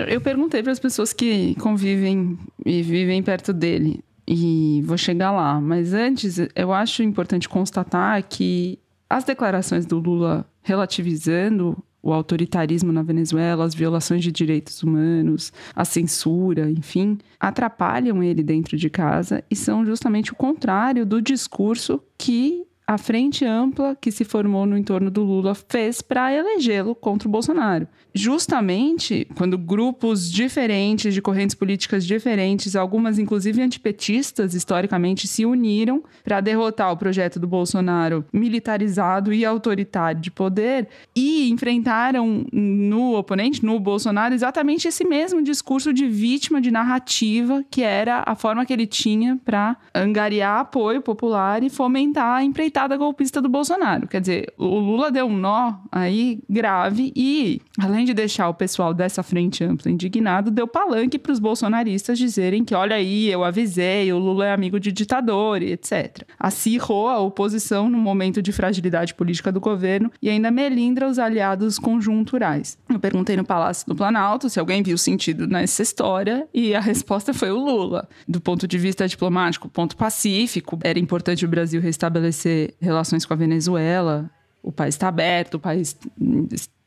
Eu 0.10 0.20
perguntei 0.20 0.62
para 0.62 0.74
as 0.74 0.80
pessoas 0.80 1.14
que 1.14 1.56
convivem 1.56 2.38
e 2.66 2.84
vivem 2.84 3.24
perto 3.24 3.54
dele. 3.54 4.02
E 4.28 4.82
vou 4.86 4.98
chegar 4.98 5.32
lá. 5.32 5.60
Mas 5.62 5.94
antes, 5.94 6.38
eu 6.56 6.74
acho 6.74 7.02
importante 7.02 7.48
constatar 7.48 8.22
que 8.28 8.78
as 9.10 9.24
declarações 9.24 9.86
do 9.86 10.00
Lula 10.00 10.46
relativizando 10.62 11.82
o 12.04 12.14
autoritarismo 12.14 12.92
na 12.92 13.02
Venezuela, 13.02 13.66
as 13.66 13.74
violações 13.74 14.22
de 14.24 14.32
direitos 14.32 14.84
humanos, 14.84 15.52
a 15.76 15.84
censura, 15.84 16.70
enfim, 16.70 17.18
atrapalham 17.40 18.22
ele 18.22 18.44
dentro 18.44 18.78
de 18.78 18.90
casa 18.90 19.44
e 19.50 19.56
são 19.56 19.86
justamente 19.86 20.32
o 20.32 20.36
contrário 20.36 21.06
do 21.06 21.22
discurso 21.22 22.02
que 22.18 22.67
a 22.88 22.98
frente 22.98 23.44
ampla 23.44 23.98
que 24.00 24.10
se 24.10 24.24
formou 24.24 24.66
no 24.66 24.78
entorno 24.78 25.12
do 25.12 25.22
Lula 25.22 25.54
fez 25.54 26.02
para 26.02 26.34
elegê-lo 26.34 26.96
contra 26.96 27.28
o 27.28 27.32
Bolsonaro. 27.32 27.86
Justamente 28.14 29.28
quando 29.36 29.58
grupos 29.58 30.32
diferentes, 30.32 31.14
de 31.14 31.22
correntes 31.22 31.54
políticas 31.54 32.06
diferentes, 32.06 32.78
algumas 32.78 33.20
inclusive 33.20 33.62
antipetistas 33.62 34.54
historicamente, 34.54 35.28
se 35.28 35.46
uniram 35.46 36.02
para 36.24 36.40
derrotar 36.40 36.94
o 36.94 36.98
projeto 36.98 37.42
do 37.42 37.48
Bolsonaro 37.48 38.24
militarizado 38.32 39.34
e 39.34 39.44
autoritário 39.44 40.22
de 40.22 40.32
poder 40.32 40.88
e 41.14 41.50
enfrentaram 41.50 42.46
no 42.54 43.18
oponente, 43.18 43.66
no 43.66 43.78
Bolsonaro, 43.82 44.34
exatamente 44.34 44.88
esse 44.88 45.04
mesmo 45.04 45.42
discurso 45.42 45.94
de 45.94 46.08
vítima, 46.08 46.62
de 46.62 46.72
narrativa, 46.72 47.66
que 47.70 47.82
era 47.82 48.24
a 48.26 48.34
forma 48.34 48.66
que 48.66 48.72
ele 48.72 48.88
tinha 48.88 49.38
para 49.44 49.76
angariar 49.94 50.62
apoio 50.62 51.02
popular 51.02 51.62
e 51.64 51.70
fomentar 51.70 52.38
a 52.38 52.44
empreitada 52.44 52.77
empreitada 52.78 52.96
golpista 52.96 53.42
do 53.42 53.50
Bolsonaro. 53.50 54.08
Quer 54.08 54.22
dizer, 54.22 54.54
o 54.56 54.78
Lula 54.78 55.12
deu 55.12 55.26
um 55.26 55.36
nó 55.36 55.80
aí 55.92 56.40
grave 56.48 57.12
e, 57.16 57.60
além 57.80 58.06
de 58.06 58.14
deixar 58.14 58.48
o 58.50 58.54
pessoal 58.54 58.94
dessa 58.94 59.24
frente 59.24 59.64
ampla 59.64 59.90
indignado, 59.90 60.52
deu 60.52 60.68
palanque 60.68 61.18
para 61.18 61.32
os 61.32 61.40
bolsonaristas 61.40 62.20
dizerem 62.20 62.64
que, 62.64 62.76
olha 62.76 62.96
aí, 62.96 63.28
eu 63.30 63.44
avisei, 63.44 64.14
o 64.14 64.20
Lula 64.20 64.46
é 64.46 64.54
amigo 64.54 64.80
de 64.80 64.92
ditador 64.92 65.64
e 65.64 65.72
etc. 65.72 66.24
Acirrou 66.40 67.10
a 67.10 67.20
oposição 67.20 67.90
no 67.90 67.98
momento 67.98 68.42
de 68.42 68.52
fragilidade 68.52 69.16
política 69.16 69.52
do 69.52 69.60
governo 69.60 70.12
e 70.22 70.30
ainda 70.30 70.52
melindra 70.52 71.08
os 71.08 71.18
aliados 71.18 71.80
conjunturais. 71.80 72.78
Eu 72.88 73.00
perguntei 73.00 73.36
no 73.36 73.44
Palácio 73.44 73.88
do 73.88 73.96
Planalto 73.96 74.50
se 74.50 74.60
alguém 74.60 74.84
viu 74.84 74.98
sentido 74.98 75.48
nessa 75.48 75.82
história 75.82 76.48
e 76.54 76.76
a 76.76 76.80
resposta 76.80 77.34
foi 77.34 77.50
o 77.50 77.58
Lula. 77.58 78.08
Do 78.28 78.40
ponto 78.40 78.68
de 78.68 78.78
vista 78.78 79.08
diplomático, 79.08 79.68
ponto 79.68 79.98
pacífico, 79.98 80.78
era 80.84 81.00
importante 81.00 81.44
o 81.44 81.48
Brasil 81.48 81.82
restabelecer 81.82 82.67
relações 82.80 83.26
com 83.26 83.34
a 83.34 83.38
Venezuela. 83.38 84.30
O 84.62 84.72
país 84.72 84.96
está 84.96 85.08
aberto, 85.08 85.56
o 85.56 85.60
país 85.60 85.98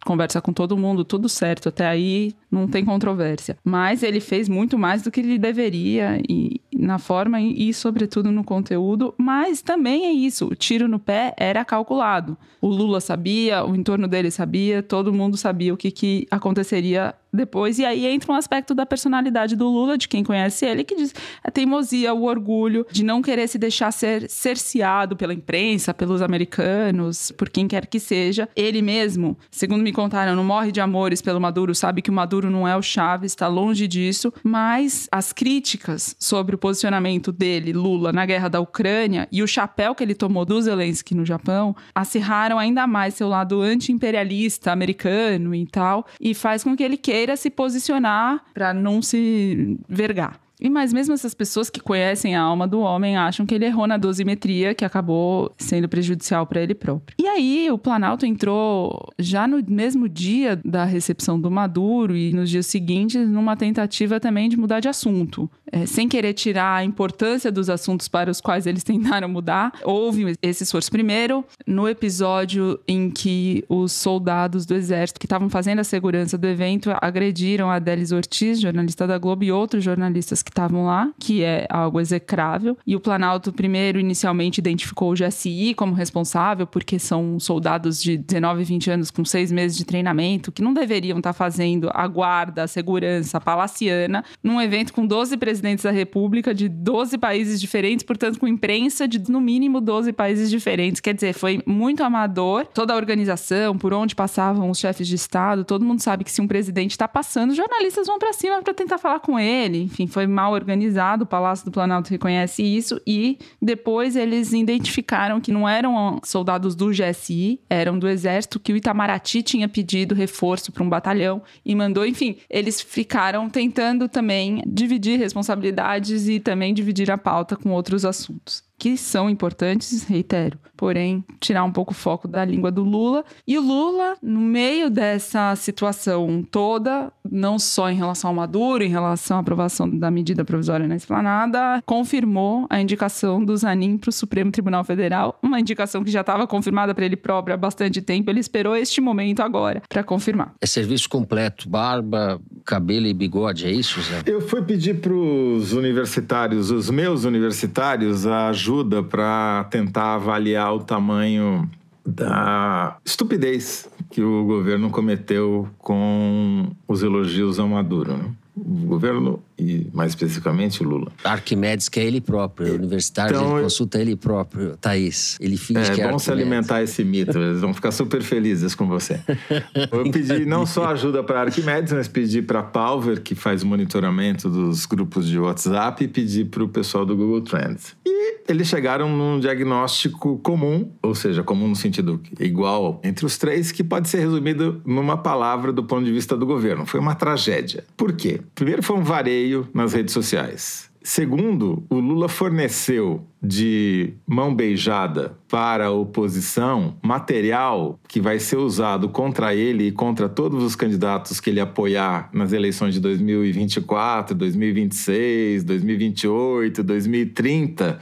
conversa 0.04 0.40
com 0.40 0.52
todo 0.52 0.76
mundo, 0.76 1.04
tudo 1.04 1.28
certo. 1.28 1.68
Até 1.68 1.86
aí 1.86 2.34
não 2.50 2.66
tem 2.66 2.84
controvérsia. 2.84 3.56
Mas 3.64 4.02
ele 4.02 4.20
fez 4.20 4.48
muito 4.48 4.78
mais 4.78 5.02
do 5.02 5.10
que 5.10 5.20
ele 5.20 5.38
deveria 5.38 6.20
e 6.28 6.60
na 6.72 6.98
forma 6.98 7.40
e, 7.40 7.72
sobretudo, 7.74 8.32
no 8.32 8.42
conteúdo. 8.42 9.14
Mas 9.18 9.62
também 9.62 10.06
é 10.06 10.12
isso: 10.12 10.46
o 10.46 10.54
tiro 10.54 10.88
no 10.88 10.98
pé 10.98 11.34
era 11.36 11.64
calculado. 11.64 12.36
O 12.60 12.68
Lula 12.68 13.00
sabia, 13.00 13.64
o 13.64 13.74
entorno 13.74 14.08
dele 14.08 14.30
sabia, 14.30 14.82
todo 14.82 15.12
mundo 15.12 15.36
sabia 15.36 15.72
o 15.72 15.76
que, 15.76 15.90
que 15.90 16.26
aconteceria 16.30 17.14
depois. 17.32 17.78
E 17.78 17.84
aí 17.84 18.06
entra 18.06 18.32
um 18.32 18.34
aspecto 18.34 18.74
da 18.74 18.84
personalidade 18.86 19.56
do 19.56 19.68
Lula, 19.68 19.96
de 19.96 20.08
quem 20.08 20.24
conhece 20.24 20.66
ele, 20.66 20.84
que 20.84 20.94
diz 20.94 21.14
a 21.42 21.50
teimosia, 21.50 22.12
o 22.12 22.24
orgulho 22.24 22.86
de 22.90 23.04
não 23.04 23.22
querer 23.22 23.48
se 23.48 23.58
deixar 23.58 23.92
ser 23.92 24.28
cerceado 24.28 25.16
pela 25.16 25.34
imprensa, 25.34 25.94
pelos 25.94 26.22
americanos, 26.22 27.30
por 27.32 27.48
quem 27.48 27.68
quer 27.68 27.86
que 27.86 28.00
seja. 28.00 28.48
Ele 28.56 28.82
mesmo, 28.82 29.36
segundo 29.50 29.82
me 29.82 29.92
contaram, 29.92 30.34
não 30.34 30.44
morre 30.44 30.72
de 30.72 30.80
amores 30.80 31.22
pelo 31.22 31.40
Maduro, 31.40 31.74
sabe 31.74 32.02
que 32.02 32.10
o 32.10 32.12
Maduro 32.12 32.50
não 32.50 32.66
é 32.66 32.76
o 32.76 32.82
Chaves, 32.82 33.32
está 33.32 33.48
longe 33.48 33.86
disso, 33.86 34.32
mas 34.42 35.08
as 35.10 35.32
críticas 35.32 36.16
sobre 36.18 36.54
o 36.54 36.58
posicionamento 36.58 37.32
dele, 37.32 37.72
Lula, 37.72 38.12
na 38.12 38.26
guerra 38.26 38.48
da 38.48 38.60
Ucrânia 38.60 39.28
e 39.30 39.42
o 39.42 39.46
chapéu 39.46 39.94
que 39.94 40.02
ele 40.02 40.14
tomou 40.14 40.44
do 40.44 40.60
Zelensky 40.60 41.14
no 41.14 41.24
Japão, 41.24 41.74
acirraram 41.94 42.58
ainda 42.58 42.86
mais 42.86 43.14
seu 43.14 43.28
lado 43.28 43.60
anti-imperialista 43.60 44.72
americano 44.72 45.54
e 45.54 45.66
tal, 45.66 46.06
e 46.20 46.34
faz 46.34 46.64
com 46.64 46.76
que 46.76 46.82
ele 46.82 46.96
queira 46.96 47.19
queira 47.20 47.36
se 47.36 47.50
posicionar 47.50 48.42
para 48.54 48.72
não 48.72 49.02
se 49.02 49.78
vergar. 49.86 50.40
E 50.61 50.68
mas 50.68 50.92
mesmo 50.92 51.14
essas 51.14 51.34
pessoas 51.34 51.70
que 51.70 51.80
conhecem 51.80 52.36
a 52.36 52.42
alma 52.42 52.66
do 52.66 52.80
homem 52.80 53.16
acham 53.16 53.46
que 53.46 53.54
ele 53.54 53.64
errou 53.64 53.86
na 53.86 53.96
dosimetria, 53.96 54.74
que 54.74 54.84
acabou 54.84 55.52
sendo 55.56 55.88
prejudicial 55.88 56.46
para 56.46 56.61
ele 56.61 56.74
próprio. 56.74 57.16
E 57.18 57.26
aí 57.26 57.70
o 57.70 57.78
Planalto 57.78 58.26
entrou 58.26 59.08
já 59.18 59.46
no 59.46 59.62
mesmo 59.66 60.08
dia 60.08 60.61
da 60.64 60.84
recepção 60.84 61.40
do 61.40 61.50
Maduro 61.50 62.16
e 62.16 62.32
nos 62.32 62.50
dias 62.50 62.66
seguintes 62.66 63.28
numa 63.28 63.56
tentativa 63.56 64.20
também 64.20 64.48
de 64.48 64.56
mudar 64.56 64.80
de 64.80 64.88
assunto. 64.88 65.50
É, 65.72 65.86
sem 65.86 66.08
querer 66.08 66.32
tirar 66.32 66.76
a 66.76 66.84
importância 66.84 67.52
dos 67.52 67.70
assuntos 67.70 68.08
para 68.08 68.28
os 68.28 68.40
quais 68.40 68.66
eles 68.66 68.82
tentaram 68.84 69.28
mudar, 69.28 69.72
houve 69.84 70.34
esse 70.42 70.64
esforço. 70.64 70.90
Primeiro, 70.90 71.44
no 71.66 71.88
episódio 71.88 72.78
em 72.88 73.08
que 73.08 73.64
os 73.68 73.92
soldados 73.92 74.66
do 74.66 74.74
exército 74.74 75.20
que 75.20 75.26
estavam 75.26 75.48
fazendo 75.48 75.78
a 75.78 75.84
segurança 75.84 76.36
do 76.36 76.46
evento 76.46 76.90
agrediram 77.00 77.70
a 77.70 77.78
Delis 77.78 78.11
Ortiz, 78.11 78.61
jornalista 78.61 79.06
da 79.06 79.16
Globo, 79.16 79.44
e 79.44 79.52
outros 79.52 79.84
jornalistas 79.84 80.42
que 80.42 80.49
estavam 80.51 80.86
lá, 80.86 81.11
que 81.18 81.42
é 81.42 81.66
algo 81.70 82.01
execrável. 82.01 82.76
E 82.86 82.94
o 82.94 83.01
Planalto, 83.01 83.53
primeiro, 83.53 83.98
inicialmente 83.98 84.59
identificou 84.59 85.12
o 85.12 85.14
GSI 85.14 85.74
como 85.74 85.94
responsável, 85.94 86.66
porque 86.66 86.98
são 86.98 87.38
soldados 87.40 88.03
de 88.03 88.16
19 88.16 88.62
e 88.62 88.64
20 88.64 88.90
anos 88.90 89.11
com 89.11 89.24
seis 89.24 89.51
meses 89.51 89.76
de 89.76 89.84
treinamento, 89.84 90.53
que 90.53 90.62
não 90.62 90.74
deveriam 90.74 91.18
estar 91.18 91.32
fazendo 91.32 91.90
a 91.92 92.07
guarda, 92.07 92.64
a 92.64 92.68
segurança 92.68 93.40
palaciana, 93.40 94.24
num 94.42 94.61
evento 94.61 94.92
com 94.92 95.07
12 95.07 95.36
presidentes 95.36 95.84
da 95.84 95.90
República 95.90 96.55
de 96.55 96.68
12 96.68 97.18
países 97.18 97.61
diferentes, 97.61 98.05
portanto, 98.05 98.38
com 98.38 98.46
imprensa 98.46 99.07
de 99.07 99.20
no 99.30 99.40
mínimo 99.40 99.80
12 99.80 100.12
países 100.12 100.51
diferentes. 100.51 101.01
Quer 101.01 101.14
dizer, 101.14 101.32
foi 101.32 101.62
muito 101.66 102.03
amador. 102.03 102.66
Toda 102.66 102.92
a 102.92 102.96
organização, 102.96 103.76
por 103.76 103.92
onde 103.92 104.14
passavam 104.14 104.70
os 104.70 104.78
chefes 104.78 105.07
de 105.07 105.14
Estado, 105.14 105.64
todo 105.64 105.84
mundo 105.84 106.01
sabe 106.01 106.24
que 106.24 106.32
se 106.32 106.40
um 106.40 106.46
presidente 106.46 106.92
está 106.92 107.07
passando, 107.07 107.55
jornalistas 107.55 108.07
vão 108.07 108.18
para 108.18 108.32
cima 108.32 108.62
para 108.62 108.74
tentar 108.74 108.98
falar 108.98 109.20
com 109.20 109.38
ele. 109.38 109.82
Enfim, 109.82 110.07
foi 110.07 110.26
mal 110.41 110.53
organizado, 110.53 111.24
o 111.24 111.26
Palácio 111.26 111.66
do 111.66 111.70
Planalto 111.70 112.11
reconhece 112.11 112.62
isso, 112.62 113.01
e 113.07 113.38
depois 113.61 114.16
eles 114.16 114.53
identificaram 114.53 115.41
que 115.41 115.53
não 115.53 115.68
eram 115.68 116.18
soldados 116.24 116.74
do 116.74 116.91
GSI, 116.91 117.61
eram 117.68 117.99
do 117.99 118.09
Exército, 118.09 118.59
que 118.59 118.72
o 118.72 118.76
Itamaraty 118.76 119.43
tinha 119.43 119.68
pedido 119.68 120.14
reforço 120.14 120.72
para 120.72 120.82
um 120.82 120.88
batalhão 120.88 121.43
e 121.64 121.74
mandou, 121.74 122.07
enfim, 122.07 122.36
eles 122.49 122.80
ficaram 122.80 123.51
tentando 123.51 124.09
também 124.09 124.62
dividir 124.66 125.18
responsabilidades 125.18 126.26
e 126.28 126.41
também 126.41 126.72
dividir 126.72 127.11
a 127.11 127.18
pauta 127.18 127.57
com 127.57 127.70
outros 127.70 128.05
assuntos 128.05 128.70
que 128.80 128.97
são 128.97 129.28
importantes, 129.28 130.05
reitero, 130.05 130.59
porém, 130.74 131.22
tirar 131.38 131.62
um 131.64 131.70
pouco 131.70 131.93
o 131.93 131.95
foco 131.95 132.26
da 132.26 132.43
língua 132.47 132.70
do 132.70 132.82
Lula. 132.82 133.22
E 133.47 133.59
o 133.59 133.61
Lula, 133.61 134.16
no 134.22 134.41
meio 134.41 134.88
dessa 134.88 135.55
situação 135.55 136.43
toda, 136.51 137.12
não 137.30 137.58
só 137.58 137.90
em 137.90 137.96
relação 137.96 138.30
ao 138.30 138.34
Maduro, 138.34 138.82
em 138.82 138.88
relação 138.88 139.36
à 139.36 139.40
aprovação 139.40 139.88
da 139.88 140.10
medida 140.10 140.44
provisória 140.44 140.86
na 140.86 140.96
esplanada, 140.96 141.82
confirmou 141.86 142.66
a 142.68 142.80
indicação 142.80 143.44
do 143.44 143.56
Zanin 143.56 143.96
para 143.96 144.10
o 144.10 144.12
Supremo 144.12 144.50
Tribunal 144.50 144.84
Federal, 144.84 145.38
uma 145.42 145.60
indicação 145.60 146.02
que 146.02 146.10
já 146.10 146.20
estava 146.20 146.46
confirmada 146.46 146.94
para 146.94 147.04
ele 147.04 147.16
próprio 147.16 147.54
há 147.54 147.56
bastante 147.56 148.00
tempo. 148.00 148.30
Ele 148.30 148.40
esperou 148.40 148.76
este 148.76 149.00
momento 149.00 149.40
agora 149.40 149.82
para 149.88 150.02
confirmar. 150.02 150.54
É 150.60 150.66
serviço 150.66 151.08
completo, 151.08 151.68
barba, 151.68 152.40
cabelo 152.64 153.06
e 153.06 153.14
bigode, 153.14 153.66
é 153.66 153.70
isso, 153.70 154.00
Zé? 154.02 154.22
Eu 154.26 154.40
fui 154.40 154.62
pedir 154.62 155.00
para 155.00 155.12
os 155.12 155.72
universitários, 155.72 156.70
os 156.70 156.90
meus 156.90 157.24
universitários, 157.24 158.26
a 158.26 158.48
ajuda 158.48 158.80
ajuda 158.80 159.02
para 159.02 159.64
tentar 159.64 160.14
avaliar 160.14 160.74
o 160.74 160.80
tamanho 160.80 161.68
da 162.04 162.96
estupidez 163.04 163.88
que 164.11 164.22
o 164.22 164.44
governo 164.44 164.90
cometeu 164.90 165.68
com 165.78 166.68
os 166.86 167.02
elogios 167.02 167.58
ao 167.58 167.68
Maduro. 167.68 168.16
Né? 168.16 168.24
O 168.56 168.86
governo 168.86 169.40
e 169.61 169.90
mais 169.92 170.12
especificamente 170.12 170.82
o 170.82 170.88
Lula. 170.88 171.12
Arquimedes 171.22 171.88
que 171.88 172.00
é 172.00 172.04
ele 172.04 172.20
próprio, 172.20 172.68
é 172.68 172.70
universitário, 172.72 173.36
então, 173.36 173.56
ele 173.56 173.64
consulta 173.64 174.00
ele 174.00 174.16
próprio, 174.16 174.76
Thaís. 174.78 175.36
Ele 175.40 175.56
finge 175.56 175.90
é, 175.90 175.94
que 175.94 176.00
é 176.00 176.11
bom 176.11 176.18
se 176.18 176.30
alimentar 176.30 176.82
esse 176.82 177.04
mito, 177.04 177.36
eles 177.36 177.61
vão 177.61 177.74
ficar 177.74 177.92
super 177.92 178.22
felizes 178.22 178.74
com 178.74 178.86
você. 178.86 179.20
Eu 179.92 180.11
pedi 180.11 180.46
não 180.46 180.64
só 180.64 180.86
ajuda 180.86 181.22
para 181.22 181.42
Arquimedes, 181.42 181.92
mas 181.92 182.08
pedi 182.08 182.40
para 182.40 182.61
a 182.61 182.62
Palver, 182.62 183.20
que 183.20 183.34
faz 183.34 183.62
o 183.62 183.66
monitoramento 183.66 184.48
dos 184.48 184.86
grupos 184.86 185.26
de 185.28 185.38
WhatsApp, 185.38 186.04
e 186.04 186.08
pedi 186.08 186.44
para 186.44 186.64
o 186.64 186.68
pessoal 186.68 187.04
do 187.04 187.16
Google 187.16 187.42
Trends. 187.42 187.96
E 188.06 188.40
eles 188.48 188.68
chegaram 188.68 189.08
num 189.08 189.38
diagnóstico 189.38 190.38
comum, 190.38 190.90
ou 191.02 191.14
seja, 191.14 191.42
comum 191.42 191.68
no 191.68 191.76
sentido 191.76 192.20
igual 192.38 193.00
entre 193.04 193.26
os 193.26 193.36
três, 193.38 193.72
que 193.72 193.84
pode 193.84 194.08
ser 194.08 194.20
resumido 194.20 194.80
numa 194.84 195.16
palavra 195.16 195.72
do 195.72 195.84
ponto 195.84 196.04
de 196.04 196.12
vista 196.12 196.36
do 196.36 196.46
governo. 196.46 196.86
Foi 196.86 197.00
uma 197.00 197.14
tragédia. 197.14 197.84
Por 197.96 198.12
quê? 198.12 198.40
Primeiro 198.54 198.82
foi 198.82 198.96
um 198.96 199.02
vareio 199.02 199.49
nas 199.74 199.92
redes 199.92 200.12
sociais. 200.12 200.90
Segundo, 201.03 201.84
o 201.88 201.96
Lula 201.96 202.28
forneceu 202.28 203.26
de 203.43 204.14
mão 204.26 204.55
beijada 204.55 205.34
para 205.49 205.86
a 205.86 205.91
oposição 205.91 206.97
material 207.03 207.99
que 208.07 208.20
vai 208.20 208.38
ser 208.38 208.57
usado 208.57 209.09
contra 209.09 209.55
ele 209.55 209.88
e 209.88 209.93
contra 209.93 210.28
todos 210.28 210.62
os 210.62 210.76
candidatos 210.76 211.41
que 211.41 211.51
ele 211.51 211.59
apoiar 211.59 212.28
nas 212.32 212.53
eleições 212.53 212.95
de 212.95 213.01
2024, 213.01 214.34
2026, 214.34 215.64
2028, 215.64 216.82
2030, 216.82 217.99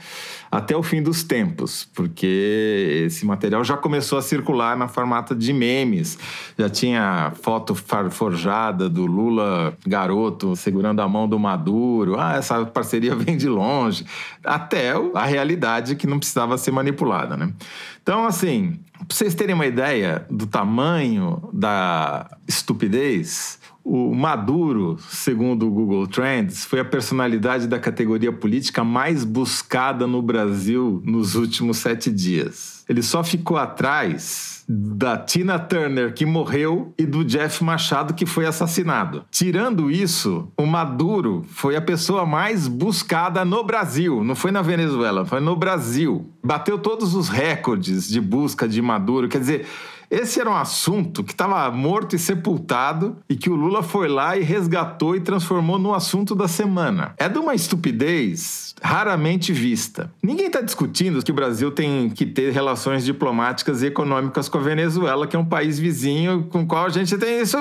até 0.51 0.75
o 0.75 0.83
fim 0.83 1.01
dos 1.01 1.23
tempos, 1.23 1.87
porque 1.93 3.03
esse 3.05 3.25
material 3.25 3.63
já 3.63 3.77
começou 3.77 4.17
a 4.17 4.21
circular 4.21 4.75
na 4.75 4.87
formato 4.87 5.35
de 5.35 5.53
memes. 5.53 6.17
Já 6.57 6.69
tinha 6.69 7.31
foto 7.41 7.75
forjada 8.09 8.89
do 8.89 9.05
Lula 9.05 9.77
garoto 9.85 10.55
segurando 10.55 11.01
a 11.01 11.07
mão 11.07 11.27
do 11.27 11.39
Maduro. 11.39 12.19
Ah, 12.19 12.35
essa 12.35 12.65
parceria 12.65 13.13
vem 13.15 13.37
de 13.37 13.47
longe. 13.47 14.05
Até 14.43 14.91
a 15.13 15.28
realidade 15.29 15.95
que 15.95 16.07
não 16.07 16.19
precisava 16.19 16.57
ser 16.57 16.71
manipulada, 16.71 17.37
né? 17.37 17.53
Então, 18.01 18.25
assim, 18.25 18.79
para 19.07 19.15
vocês 19.15 19.35
terem 19.35 19.55
uma 19.55 19.65
ideia 19.65 20.25
do 20.29 20.45
tamanho 20.45 21.49
da 21.53 22.29
estupidez, 22.47 23.58
o 23.89 24.13
Maduro, 24.13 24.97
segundo 25.09 25.67
o 25.67 25.71
Google 25.71 26.05
Trends, 26.05 26.63
foi 26.63 26.79
a 26.79 26.85
personalidade 26.85 27.67
da 27.67 27.79
categoria 27.79 28.31
política 28.31 28.83
mais 28.83 29.23
buscada 29.23 30.05
no 30.05 30.21
Brasil 30.21 31.01
nos 31.03 31.33
últimos 31.33 31.77
sete 31.77 32.11
dias. 32.11 32.83
Ele 32.87 33.01
só 33.01 33.23
ficou 33.23 33.57
atrás 33.57 34.63
da 34.69 35.17
Tina 35.17 35.57
Turner, 35.57 36.13
que 36.13 36.23
morreu, 36.23 36.93
e 36.99 37.03
do 37.03 37.25
Jeff 37.25 37.63
Machado, 37.63 38.13
que 38.13 38.27
foi 38.27 38.45
assassinado. 38.45 39.25
Tirando 39.31 39.89
isso, 39.89 40.47
o 40.55 40.67
Maduro 40.67 41.43
foi 41.47 41.75
a 41.75 41.81
pessoa 41.81 42.27
mais 42.27 42.67
buscada 42.67 43.43
no 43.43 43.63
Brasil. 43.63 44.23
Não 44.23 44.35
foi 44.35 44.51
na 44.51 44.61
Venezuela, 44.61 45.25
foi 45.25 45.39
no 45.39 45.55
Brasil. 45.55 46.29
Bateu 46.43 46.77
todos 46.77 47.15
os 47.15 47.27
recordes 47.27 48.07
de 48.07 48.21
busca 48.21 48.67
de 48.67 48.81
Maduro. 48.83 49.27
Quer 49.27 49.39
dizer. 49.39 49.65
Esse 50.09 50.39
era 50.39 50.49
um 50.49 50.55
assunto 50.55 51.23
que 51.23 51.31
estava 51.31 51.69
morto 51.69 52.15
e 52.15 52.19
sepultado 52.19 53.17
e 53.29 53.35
que 53.35 53.49
o 53.49 53.55
Lula 53.55 53.83
foi 53.83 54.07
lá 54.07 54.35
e 54.35 54.43
resgatou 54.43 55.15
e 55.15 55.19
transformou 55.19 55.77
no 55.77 55.93
assunto 55.93 56.33
da 56.33 56.47
semana. 56.47 57.13
É 57.17 57.29
de 57.29 57.37
uma 57.37 57.53
estupidez 57.53 58.73
raramente 58.81 59.53
vista. 59.53 60.11
Ninguém 60.23 60.47
está 60.47 60.61
discutindo 60.61 61.21
que 61.23 61.31
o 61.31 61.35
Brasil 61.35 61.71
tem 61.71 62.09
que 62.09 62.25
ter 62.25 62.51
relações 62.51 63.05
diplomáticas 63.05 63.83
e 63.83 63.87
econômicas 63.87 64.49
com 64.49 64.57
a 64.57 64.61
Venezuela, 64.61 65.27
que 65.27 65.35
é 65.35 65.39
um 65.39 65.45
país 65.45 65.77
vizinho 65.77 66.43
com 66.49 66.61
o 66.61 66.65
qual 66.65 66.85
a 66.85 66.89
gente 66.89 67.17
tem 67.17 67.41
isso. 67.41 67.57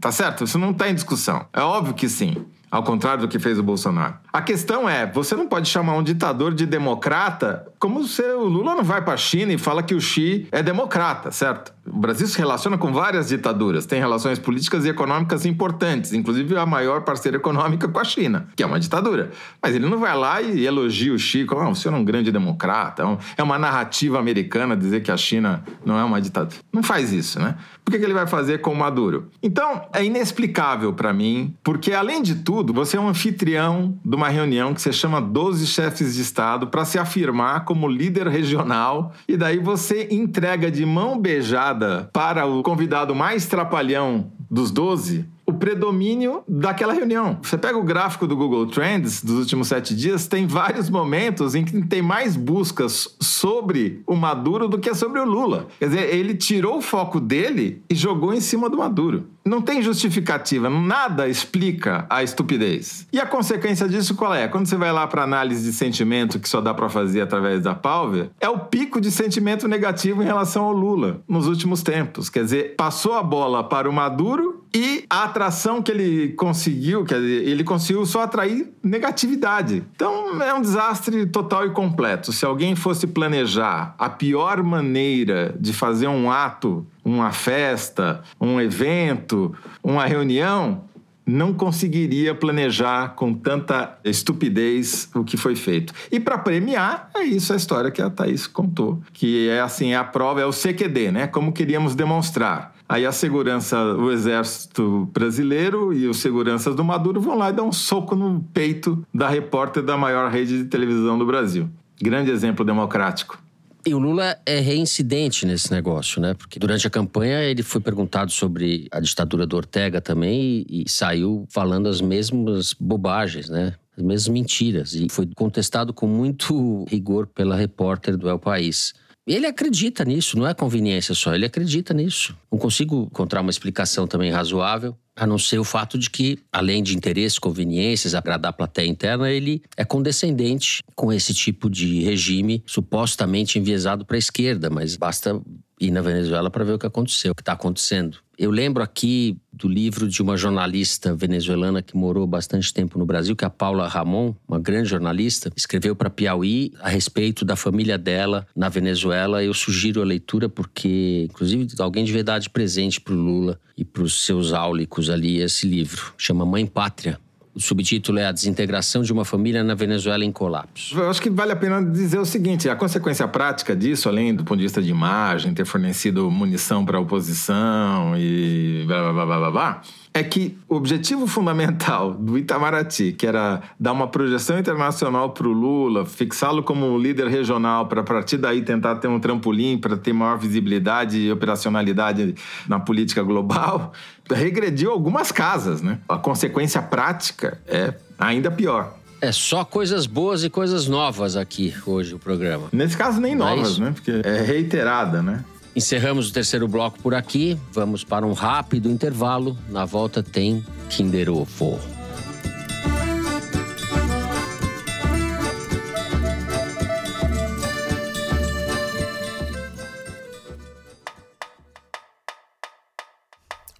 Tá 0.00 0.12
certo? 0.12 0.44
Isso 0.44 0.58
não 0.58 0.70
está 0.70 0.88
em 0.88 0.94
discussão. 0.94 1.46
É 1.52 1.60
óbvio 1.60 1.94
que 1.94 2.08
sim 2.08 2.44
ao 2.74 2.82
contrário 2.82 3.20
do 3.20 3.28
que 3.28 3.38
fez 3.38 3.56
o 3.56 3.62
Bolsonaro. 3.62 4.14
A 4.32 4.42
questão 4.42 4.88
é, 4.88 5.06
você 5.06 5.36
não 5.36 5.46
pode 5.46 5.68
chamar 5.68 5.94
um 5.94 6.02
ditador 6.02 6.52
de 6.52 6.66
democrata 6.66 7.64
como 7.84 8.02
se 8.04 8.22
o 8.22 8.46
Lula 8.46 8.74
não 8.74 8.82
vai 8.82 9.02
para 9.02 9.12
a 9.12 9.16
China 9.18 9.52
e 9.52 9.58
fala 9.58 9.82
que 9.82 9.94
o 9.94 10.00
Xi 10.00 10.48
é 10.50 10.62
democrata, 10.62 11.30
certo? 11.30 11.70
O 11.86 11.98
Brasil 11.98 12.26
se 12.26 12.38
relaciona 12.38 12.78
com 12.78 12.90
várias 12.90 13.28
ditaduras, 13.28 13.84
tem 13.84 14.00
relações 14.00 14.38
políticas 14.38 14.86
e 14.86 14.88
econômicas 14.88 15.44
importantes, 15.44 16.14
inclusive 16.14 16.56
a 16.56 16.64
maior 16.64 17.02
parceira 17.02 17.36
econômica 17.36 17.86
com 17.86 17.98
a 17.98 18.04
China, 18.04 18.48
que 18.56 18.62
é 18.62 18.66
uma 18.66 18.80
ditadura. 18.80 19.32
Mas 19.60 19.74
ele 19.74 19.86
não 19.86 19.98
vai 19.98 20.16
lá 20.16 20.40
e 20.40 20.64
elogia 20.64 21.12
o 21.12 21.18
Xi 21.18 21.44
como, 21.44 21.60
ah, 21.60 21.68
o 21.68 21.74
senhor 21.74 21.94
é 21.94 21.98
um 21.98 22.04
grande 22.04 22.32
democrata, 22.32 23.02
é, 23.02 23.18
é 23.36 23.42
uma 23.42 23.58
narrativa 23.58 24.18
americana 24.18 24.74
dizer 24.74 25.02
que 25.02 25.12
a 25.12 25.16
China 25.18 25.62
não 25.84 25.98
é 25.98 26.04
uma 26.04 26.22
ditadura. 26.22 26.56
Não 26.72 26.82
faz 26.82 27.12
isso, 27.12 27.38
né? 27.38 27.54
Por 27.84 27.90
que, 27.90 28.02
ele 28.02 28.14
vai 28.14 28.26
fazer 28.26 28.62
com 28.62 28.72
o 28.72 28.76
Maduro? 28.76 29.28
Então, 29.42 29.82
é 29.92 30.02
inexplicável 30.02 30.94
para 30.94 31.12
mim, 31.12 31.54
porque 31.62 31.92
além 31.92 32.22
de 32.22 32.36
tudo, 32.36 32.72
você 32.72 32.96
é 32.96 33.00
um 33.00 33.08
anfitrião 33.08 33.98
de 34.02 34.16
uma 34.16 34.30
reunião 34.30 34.72
que 34.72 34.80
você 34.80 34.90
chama 34.90 35.20
12 35.20 35.66
chefes 35.66 36.14
de 36.14 36.22
Estado 36.22 36.68
para 36.68 36.86
se 36.86 36.98
afirmar 36.98 37.66
como 37.66 37.73
líder 37.88 38.28
regional, 38.28 39.12
e 39.28 39.36
daí 39.36 39.58
você 39.58 40.08
entrega 40.10 40.70
de 40.70 40.84
mão 40.86 41.18
beijada 41.18 42.08
para 42.12 42.46
o 42.46 42.62
convidado 42.62 43.14
mais 43.14 43.46
trapalhão 43.46 44.32
dos 44.50 44.70
12 44.70 45.24
o 45.46 45.52
predomínio 45.52 46.42
daquela 46.48 46.92
reunião. 46.92 47.38
Você 47.42 47.58
pega 47.58 47.78
o 47.78 47.82
gráfico 47.82 48.26
do 48.26 48.36
Google 48.36 48.66
Trends 48.66 49.22
dos 49.22 49.38
últimos 49.38 49.68
sete 49.68 49.94
dias, 49.94 50.26
tem 50.26 50.46
vários 50.46 50.88
momentos 50.88 51.54
em 51.54 51.64
que 51.64 51.82
tem 51.82 52.02
mais 52.02 52.36
buscas 52.36 53.16
sobre 53.20 54.02
o 54.06 54.14
Maduro 54.14 54.68
do 54.68 54.78
que 54.78 54.94
sobre 54.94 55.20
o 55.20 55.24
Lula. 55.24 55.66
Quer 55.78 55.88
dizer, 55.88 56.14
ele 56.14 56.34
tirou 56.34 56.78
o 56.78 56.82
foco 56.82 57.20
dele 57.20 57.82
e 57.90 57.94
jogou 57.94 58.32
em 58.32 58.40
cima 58.40 58.68
do 58.68 58.78
Maduro. 58.78 59.26
Não 59.44 59.60
tem 59.60 59.82
justificativa, 59.82 60.70
nada 60.70 61.28
explica 61.28 62.06
a 62.08 62.22
estupidez. 62.22 63.06
E 63.12 63.20
a 63.20 63.26
consequência 63.26 63.86
disso 63.86 64.14
qual 64.14 64.34
é? 64.34 64.48
Quando 64.48 64.66
você 64.66 64.76
vai 64.76 64.90
lá 64.90 65.06
para 65.06 65.22
análise 65.22 65.70
de 65.70 65.76
sentimento, 65.76 66.40
que 66.40 66.48
só 66.48 66.62
dá 66.62 66.72
para 66.72 66.88
fazer 66.88 67.20
através 67.20 67.62
da 67.62 67.74
Palver, 67.74 68.30
é 68.40 68.48
o 68.48 68.58
pico 68.58 68.98
de 69.02 69.10
sentimento 69.10 69.68
negativo 69.68 70.22
em 70.22 70.24
relação 70.24 70.64
ao 70.64 70.72
Lula 70.72 71.20
nos 71.28 71.46
últimos 71.46 71.82
tempos. 71.82 72.30
Quer 72.30 72.44
dizer, 72.44 72.74
passou 72.74 73.12
a 73.12 73.22
bola 73.22 73.62
para 73.62 73.88
o 73.88 73.92
Maduro 73.92 74.53
e 74.74 75.04
a 75.08 75.24
atração 75.24 75.80
que 75.80 75.92
ele 75.92 76.32
conseguiu, 76.32 77.04
dizer, 77.04 77.46
ele 77.46 77.62
conseguiu 77.62 78.04
só 78.04 78.22
atrair 78.22 78.72
negatividade. 78.82 79.84
Então 79.94 80.42
é 80.42 80.52
um 80.52 80.60
desastre 80.60 81.26
total 81.26 81.66
e 81.66 81.70
completo. 81.70 82.32
Se 82.32 82.44
alguém 82.44 82.74
fosse 82.74 83.06
planejar 83.06 83.94
a 83.96 84.10
pior 84.10 84.62
maneira 84.64 85.54
de 85.60 85.72
fazer 85.72 86.08
um 86.08 86.30
ato, 86.30 86.84
uma 87.04 87.30
festa, 87.30 88.22
um 88.40 88.60
evento, 88.60 89.54
uma 89.82 90.04
reunião, 90.06 90.82
não 91.26 91.54
conseguiria 91.54 92.34
planejar 92.34 93.14
com 93.14 93.32
tanta 93.32 93.98
estupidez 94.04 95.08
o 95.14 95.24
que 95.24 95.36
foi 95.36 95.56
feito. 95.56 95.92
E 96.10 96.20
para 96.20 96.36
premiar, 96.36 97.10
é 97.14 97.22
isso 97.22 97.52
a 97.52 97.56
história 97.56 97.90
que 97.90 98.02
a 98.02 98.10
Thaís 98.10 98.46
contou, 98.46 99.00
que 99.12 99.48
é 99.48 99.60
assim, 99.60 99.92
é 99.92 99.96
a 99.96 100.04
prova, 100.04 100.40
é 100.40 100.44
o 100.44 100.52
CQD, 100.52 101.12
né? 101.12 101.26
Como 101.26 101.52
queríamos 101.52 101.94
demonstrar. 101.94 102.73
Aí 102.88 103.06
a 103.06 103.12
segurança, 103.12 103.82
o 103.94 104.10
exército 104.10 105.08
brasileiro 105.12 105.92
e 105.92 106.06
os 106.06 106.18
seguranças 106.18 106.76
do 106.76 106.84
Maduro 106.84 107.20
vão 107.20 107.36
lá 107.36 107.48
e 107.48 107.52
dão 107.52 107.68
um 107.68 107.72
soco 107.72 108.14
no 108.14 108.42
peito 108.52 109.04
da 109.12 109.28
repórter 109.28 109.82
da 109.82 109.96
maior 109.96 110.30
rede 110.30 110.58
de 110.58 110.64
televisão 110.64 111.18
do 111.18 111.24
Brasil. 111.24 111.68
Grande 112.00 112.30
exemplo 112.30 112.64
democrático. 112.64 113.42
E 113.86 113.94
o 113.94 113.98
Lula 113.98 114.38
é 114.46 114.60
reincidente 114.60 115.44
nesse 115.44 115.70
negócio, 115.70 116.20
né? 116.20 116.32
Porque 116.32 116.58
durante 116.58 116.86
a 116.86 116.90
campanha 116.90 117.42
ele 117.42 117.62
foi 117.62 117.82
perguntado 117.82 118.32
sobre 118.32 118.88
a 118.90 118.98
ditadura 118.98 119.46
do 119.46 119.56
Ortega 119.56 120.00
também 120.00 120.64
e, 120.68 120.84
e 120.84 120.88
saiu 120.88 121.46
falando 121.50 121.88
as 121.88 122.00
mesmas 122.00 122.74
bobagens, 122.78 123.50
né? 123.50 123.74
As 123.96 124.02
mesmas 124.02 124.28
mentiras. 124.28 124.94
E 124.94 125.08
foi 125.10 125.28
contestado 125.36 125.92
com 125.92 126.06
muito 126.06 126.86
rigor 126.88 127.26
pela 127.26 127.56
repórter 127.56 128.16
do 128.16 128.28
El 128.28 128.38
País. 128.38 128.94
Ele 129.26 129.46
acredita 129.46 130.04
nisso, 130.04 130.38
não 130.38 130.46
é 130.46 130.52
conveniência 130.52 131.14
só, 131.14 131.34
ele 131.34 131.46
acredita 131.46 131.94
nisso. 131.94 132.36
Não 132.52 132.58
consigo 132.58 133.08
encontrar 133.10 133.40
uma 133.40 133.50
explicação 133.50 134.06
também 134.06 134.30
razoável, 134.30 134.94
a 135.16 135.26
não 135.26 135.38
ser 135.38 135.58
o 135.58 135.64
fato 135.64 135.98
de 135.98 136.10
que, 136.10 136.38
além 136.52 136.82
de 136.82 136.96
interesses, 136.96 137.38
conveniências, 137.38 138.14
agradar 138.14 138.50
a 138.50 138.52
plateia 138.52 138.88
interna, 138.88 139.30
ele 139.30 139.62
é 139.76 139.84
condescendente 139.84 140.82
com 140.94 141.12
esse 141.12 141.32
tipo 141.32 141.70
de 141.70 142.02
regime 142.02 142.62
supostamente 142.66 143.58
enviesado 143.58 144.04
para 144.04 144.16
a 144.16 144.18
esquerda, 144.18 144.68
mas 144.68 144.96
basta 144.96 145.40
ir 145.80 145.90
na 145.90 146.00
Venezuela 146.00 146.50
para 146.50 146.64
ver 146.64 146.72
o 146.72 146.78
que 146.78 146.86
aconteceu, 146.86 147.32
o 147.32 147.34
que 147.34 147.42
está 147.42 147.52
acontecendo. 147.52 148.18
Eu 148.36 148.50
lembro 148.50 148.82
aqui 148.82 149.36
do 149.52 149.68
livro 149.68 150.08
de 150.08 150.20
uma 150.20 150.36
jornalista 150.36 151.14
venezuelana 151.14 151.80
que 151.80 151.96
morou 151.96 152.26
bastante 152.26 152.74
tempo 152.74 152.98
no 152.98 153.06
Brasil, 153.06 153.36
que 153.36 153.44
é 153.44 153.46
a 153.46 153.50
Paula 153.50 153.86
Ramon, 153.86 154.34
uma 154.48 154.58
grande 154.58 154.88
jornalista, 154.88 155.52
escreveu 155.56 155.94
para 155.94 156.10
Piauí 156.10 156.72
a 156.80 156.88
respeito 156.88 157.44
da 157.44 157.54
família 157.54 157.96
dela 157.96 158.44
na 158.54 158.68
Venezuela. 158.68 159.44
Eu 159.44 159.54
sugiro 159.54 160.02
a 160.02 160.04
leitura 160.04 160.48
porque, 160.48 161.28
inclusive, 161.30 161.68
alguém 161.78 162.04
de 162.04 162.12
verdade 162.12 162.50
presente 162.50 163.00
para 163.00 163.14
o 163.14 163.16
Lula 163.16 163.60
e 163.76 163.84
para 163.84 164.02
os 164.02 164.24
seus 164.24 164.52
áulicos 164.52 165.03
ali 165.10 165.40
esse 165.40 165.66
livro. 165.66 166.12
Chama 166.16 166.44
Mãe 166.46 166.66
Pátria, 166.66 167.18
o 167.54 167.60
subtítulo 167.60 168.18
é 168.18 168.26
A 168.26 168.32
Desintegração 168.32 169.02
de 169.02 169.12
uma 169.12 169.24
Família 169.24 169.62
na 169.62 169.74
Venezuela 169.74 170.24
em 170.24 170.32
Colapso. 170.32 170.98
Eu 170.98 171.08
acho 171.08 171.22
que 171.22 171.30
vale 171.30 171.52
a 171.52 171.56
pena 171.56 171.80
dizer 171.80 172.18
o 172.18 172.26
seguinte: 172.26 172.68
a 172.68 172.74
consequência 172.74 173.28
prática 173.28 173.76
disso, 173.76 174.08
além 174.08 174.34
do 174.34 174.42
ponto 174.42 174.58
de 174.58 174.64
vista 174.64 174.82
de 174.82 174.90
imagem, 174.90 175.54
ter 175.54 175.64
fornecido 175.64 176.28
munição 176.30 176.84
para 176.84 176.98
a 176.98 177.00
oposição 177.00 178.16
e 178.16 178.82
blá 178.86 179.12
blá 179.12 179.24
blá 179.24 179.38
blá 179.38 179.50
blá 179.50 179.82
é 180.16 180.22
que 180.22 180.56
o 180.68 180.76
objetivo 180.76 181.26
fundamental 181.26 182.14
do 182.14 182.38
Itamaraty, 182.38 183.12
que 183.12 183.26
era 183.26 183.60
dar 183.78 183.90
uma 183.90 184.06
projeção 184.06 184.56
internacional 184.56 185.30
para 185.30 185.48
o 185.48 185.52
Lula, 185.52 186.06
fixá-lo 186.06 186.62
como 186.62 186.96
líder 186.96 187.26
regional, 187.26 187.86
para 187.88 188.00
a 188.00 188.04
partir 188.04 188.36
daí 188.36 188.62
tentar 188.62 188.94
ter 188.96 189.08
um 189.08 189.18
trampolim 189.18 189.76
para 189.76 189.96
ter 189.96 190.12
maior 190.12 190.38
visibilidade 190.38 191.18
e 191.18 191.32
operacionalidade 191.32 192.36
na 192.68 192.78
política 192.78 193.24
global, 193.24 193.92
regrediu 194.30 194.92
algumas 194.92 195.32
casas, 195.32 195.82
né? 195.82 195.98
A 196.08 196.16
consequência 196.16 196.80
prática 196.80 197.60
é 197.66 197.92
ainda 198.16 198.52
pior. 198.52 198.94
É 199.20 199.32
só 199.32 199.64
coisas 199.64 200.06
boas 200.06 200.44
e 200.44 200.50
coisas 200.50 200.86
novas 200.86 201.36
aqui 201.36 201.74
hoje 201.86 202.14
o 202.14 202.18
programa. 202.20 202.68
Nesse 202.72 202.96
caso 202.96 203.20
nem 203.20 203.32
é 203.32 203.36
novas, 203.36 203.78
é 203.78 203.80
né? 203.80 203.90
Porque 203.90 204.12
é 204.22 204.42
reiterada, 204.42 205.22
né? 205.22 205.44
Encerramos 205.76 206.30
o 206.30 206.32
terceiro 206.32 206.68
bloco 206.68 206.98
por 207.00 207.14
aqui. 207.14 207.58
Vamos 207.72 208.04
para 208.04 208.24
um 208.26 208.32
rápido 208.32 208.88
intervalo. 208.88 209.58
Na 209.68 209.84
volta 209.84 210.22
tem 210.22 210.64
Kinder 210.88 211.28
Ovo. 211.28 211.80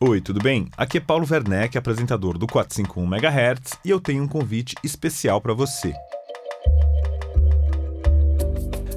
Oi, 0.00 0.20
tudo 0.20 0.38
bem? 0.38 0.68
Aqui 0.76 0.98
é 0.98 1.00
Paulo 1.00 1.26
Werneck, 1.30 1.78
apresentador 1.78 2.36
do 2.36 2.46
451 2.46 3.06
MHz, 3.06 3.78
e 3.82 3.88
eu 3.88 3.98
tenho 3.98 4.22
um 4.22 4.28
convite 4.28 4.74
especial 4.84 5.40
para 5.40 5.54
você. 5.54 5.94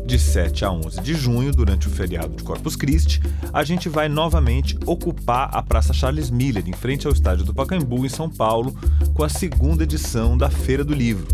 De 0.07 0.17
7 0.17 0.63
a 0.63 0.71
11 0.71 1.01
de 1.01 1.13
junho, 1.13 1.51
durante 1.51 1.89
o 1.89 1.91
feriado 1.91 2.33
de 2.33 2.41
Corpus 2.41 2.77
Christi, 2.77 3.21
a 3.51 3.61
gente 3.65 3.89
vai 3.89 4.07
novamente 4.07 4.79
ocupar 4.85 5.49
a 5.51 5.61
Praça 5.61 5.91
Charles 5.91 6.29
Miller, 6.29 6.63
em 6.65 6.71
frente 6.71 7.05
ao 7.05 7.11
estádio 7.11 7.43
do 7.43 7.53
Pacaembu, 7.53 8.05
em 8.05 8.09
São 8.09 8.29
Paulo, 8.29 8.73
com 9.13 9.21
a 9.21 9.27
segunda 9.27 9.83
edição 9.83 10.37
da 10.37 10.49
Feira 10.49 10.85
do 10.85 10.93
Livro 10.93 11.27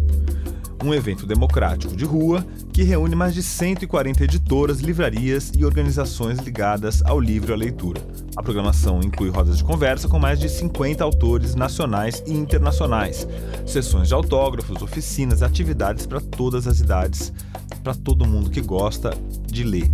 um 0.84 0.94
evento 0.94 1.26
democrático 1.26 1.96
de 1.96 2.04
rua 2.04 2.46
que 2.74 2.84
reúne 2.84 3.16
mais 3.16 3.34
de 3.34 3.42
140 3.42 4.24
editoras, 4.24 4.80
livrarias 4.80 5.52
e 5.58 5.64
organizações 5.64 6.40
ligadas 6.40 7.02
ao 7.04 7.20
livro 7.20 7.52
e 7.52 7.54
à 7.54 7.56
leitura. 7.56 8.02
A 8.36 8.44
programação 8.44 9.00
inclui 9.02 9.30
rodas 9.30 9.58
de 9.58 9.64
conversa 9.64 10.08
com 10.08 10.20
mais 10.20 10.40
de 10.40 10.50
50 10.50 11.04
autores 11.04 11.56
nacionais 11.56 12.22
e 12.28 12.34
internacionais, 12.34 13.28
sessões 13.66 14.10
de 14.10 14.14
autógrafos, 14.14 14.82
oficinas, 14.82 15.42
atividades 15.42 16.06
para 16.06 16.20
todas 16.20 16.68
as 16.68 16.80
idades, 16.80 17.32
para 17.84 17.94
todo 17.94 18.26
mundo 18.26 18.50
que 18.50 18.62
gosta 18.62 19.14
de 19.46 19.64
ler. 19.64 19.92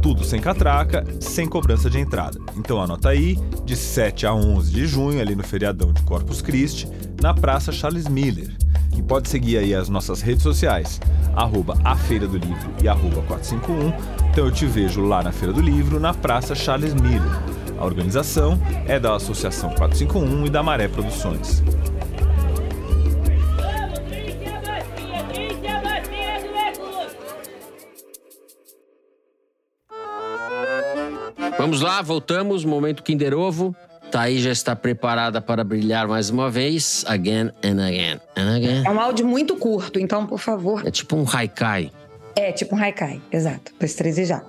Tudo 0.00 0.24
sem 0.24 0.40
catraca, 0.40 1.04
sem 1.20 1.48
cobrança 1.48 1.90
de 1.90 1.98
entrada. 1.98 2.38
Então 2.56 2.80
anota 2.80 3.08
aí, 3.08 3.36
de 3.64 3.74
7 3.74 4.26
a 4.26 4.32
11 4.32 4.72
de 4.72 4.86
junho, 4.86 5.20
ali 5.20 5.34
no 5.34 5.42
feriadão 5.42 5.92
de 5.92 6.00
Corpus 6.02 6.40
Christi, 6.40 6.88
na 7.20 7.34
Praça 7.34 7.72
Charles 7.72 8.06
Miller. 8.06 8.56
E 8.96 9.02
pode 9.02 9.28
seguir 9.28 9.58
aí 9.58 9.74
as 9.74 9.88
nossas 9.88 10.20
redes 10.20 10.42
sociais, 10.42 11.00
arroba 11.34 11.76
a 11.84 11.96
Feira 11.96 12.26
do 12.26 12.38
Livro 12.38 12.70
e 12.82 12.88
arroba 12.88 13.22
451. 13.22 13.92
Então 14.30 14.46
eu 14.46 14.52
te 14.52 14.66
vejo 14.66 15.02
lá 15.02 15.22
na 15.22 15.32
Feira 15.32 15.52
do 15.52 15.60
Livro, 15.60 15.98
na 15.98 16.14
Praça 16.14 16.54
Charles 16.54 16.94
Miller. 16.94 17.42
A 17.78 17.84
organização 17.84 18.58
é 18.86 18.98
da 18.98 19.14
Associação 19.14 19.70
451 19.70 20.46
e 20.46 20.50
da 20.50 20.62
Maré 20.62 20.88
Produções. 20.88 21.62
Vamos 31.68 31.82
lá, 31.82 32.00
voltamos. 32.00 32.64
Momento 32.64 33.02
Kinder 33.02 33.34
Ovo. 33.34 33.76
Thaís 34.10 34.40
já 34.40 34.50
está 34.50 34.74
preparada 34.74 35.38
para 35.38 35.62
brilhar 35.62 36.08
mais 36.08 36.30
uma 36.30 36.48
vez. 36.50 37.04
Again 37.06 37.50
and 37.62 37.86
again 37.86 38.18
and 38.34 38.56
again. 38.56 38.82
É 38.86 38.90
um 38.90 38.98
áudio 38.98 39.26
muito 39.26 39.54
curto, 39.54 40.00
então, 40.00 40.26
por 40.26 40.38
favor. 40.38 40.86
É 40.86 40.90
tipo 40.90 41.14
um 41.14 41.26
haikai. 41.30 41.92
É, 42.34 42.52
tipo 42.52 42.74
um 42.74 42.82
haikai, 42.82 43.20
exato. 43.30 43.70
Dois, 43.78 43.94
três 43.94 44.16
e 44.16 44.24
já. 44.24 44.42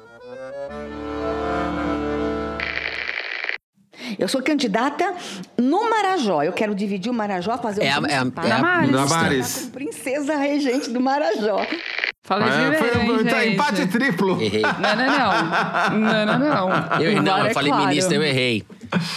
Eu 4.17 4.29
sou 4.29 4.41
candidata 4.41 5.13
no 5.57 5.89
Marajó. 5.89 6.41
Eu 6.41 6.53
quero 6.53 6.73
dividir 6.73 7.09
o 7.11 7.13
Marajó, 7.13 7.57
fazer 7.57 7.83
É 7.83 7.91
a- 7.91 7.99
o 7.99 8.05
é 8.05 8.15
a- 8.15 8.19
municipal. 8.19 8.45
é 8.45 8.51
a- 8.51 8.55
Damares. 8.55 8.91
Damares. 8.91 9.55
Como 9.59 9.71
Princesa 9.71 10.37
regente 10.37 10.89
do 10.89 11.01
Marajó. 11.01 11.65
Falei 12.29 12.47
É, 12.47 12.69
de 12.69 12.77
foi 12.77 13.23
gente. 13.23 13.53
empate 13.53 13.87
triplo. 13.87 14.39
Errei. 14.39 14.61
Não, 14.79 14.95
não, 14.95 15.07
não. 15.17 15.99
Não, 15.99 16.25
não, 16.25 16.39
não. 16.69 17.01
Eu, 17.01 17.23
não, 17.23 17.37
eu 17.39 17.45
é 17.47 17.53
falei 17.55 17.71
claro. 17.71 17.87
ministra, 17.87 18.15
eu 18.15 18.23
errei. 18.23 18.63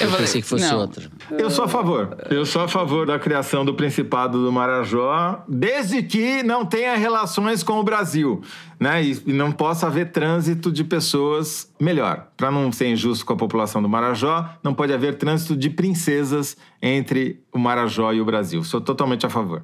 Eu, 0.01 0.09
falei, 0.09 0.17
pensei 0.27 0.41
que 0.43 0.49
fosse 0.49 0.71
não. 0.71 0.79
outra. 0.81 1.11
Eu 1.31 1.51
sou 1.51 1.65
a 1.67 1.69
favor. 1.69 2.17
Eu 2.31 2.47
sou 2.47 2.63
a 2.63 2.69
favor 2.69 3.07
da 3.07 3.19
criação 3.19 3.65
do 3.67 3.75
Principado 3.75 4.43
do 4.43 4.51
Marajó, 4.51 5.45
desde 5.47 6.03
que 6.03 6.43
não 6.43 6.65
tenha 6.65 6.95
relações 6.97 7.63
com 7.63 7.75
o 7.79 7.83
Brasil, 7.83 8.41
né? 8.81 9.03
E 9.03 9.23
e 9.27 9.33
não 9.33 9.53
possa 9.53 9.87
haver 9.89 10.11
trânsito 10.11 10.73
de 10.73 10.83
pessoas 10.83 11.71
melhor. 11.81 12.29
Para 12.37 12.51
não 12.51 12.73
ser 12.73 12.89
injusto 12.89 13.25
com 13.27 13.35
a 13.35 13.37
população 13.37 13.83
do 13.83 13.89
Marajó, 13.89 14.49
não 14.63 14.73
pode 14.75 14.93
haver 14.93 15.17
trânsito 15.17 15.55
de 15.55 15.69
princesas 15.71 16.57
entre 16.81 17.43
o 17.53 17.59
Marajó 17.59 18.11
e 18.13 18.21
o 18.21 18.25
Brasil. 18.25 18.63
Sou 18.65 18.81
totalmente 18.81 19.25
a 19.27 19.31
favor. 19.31 19.63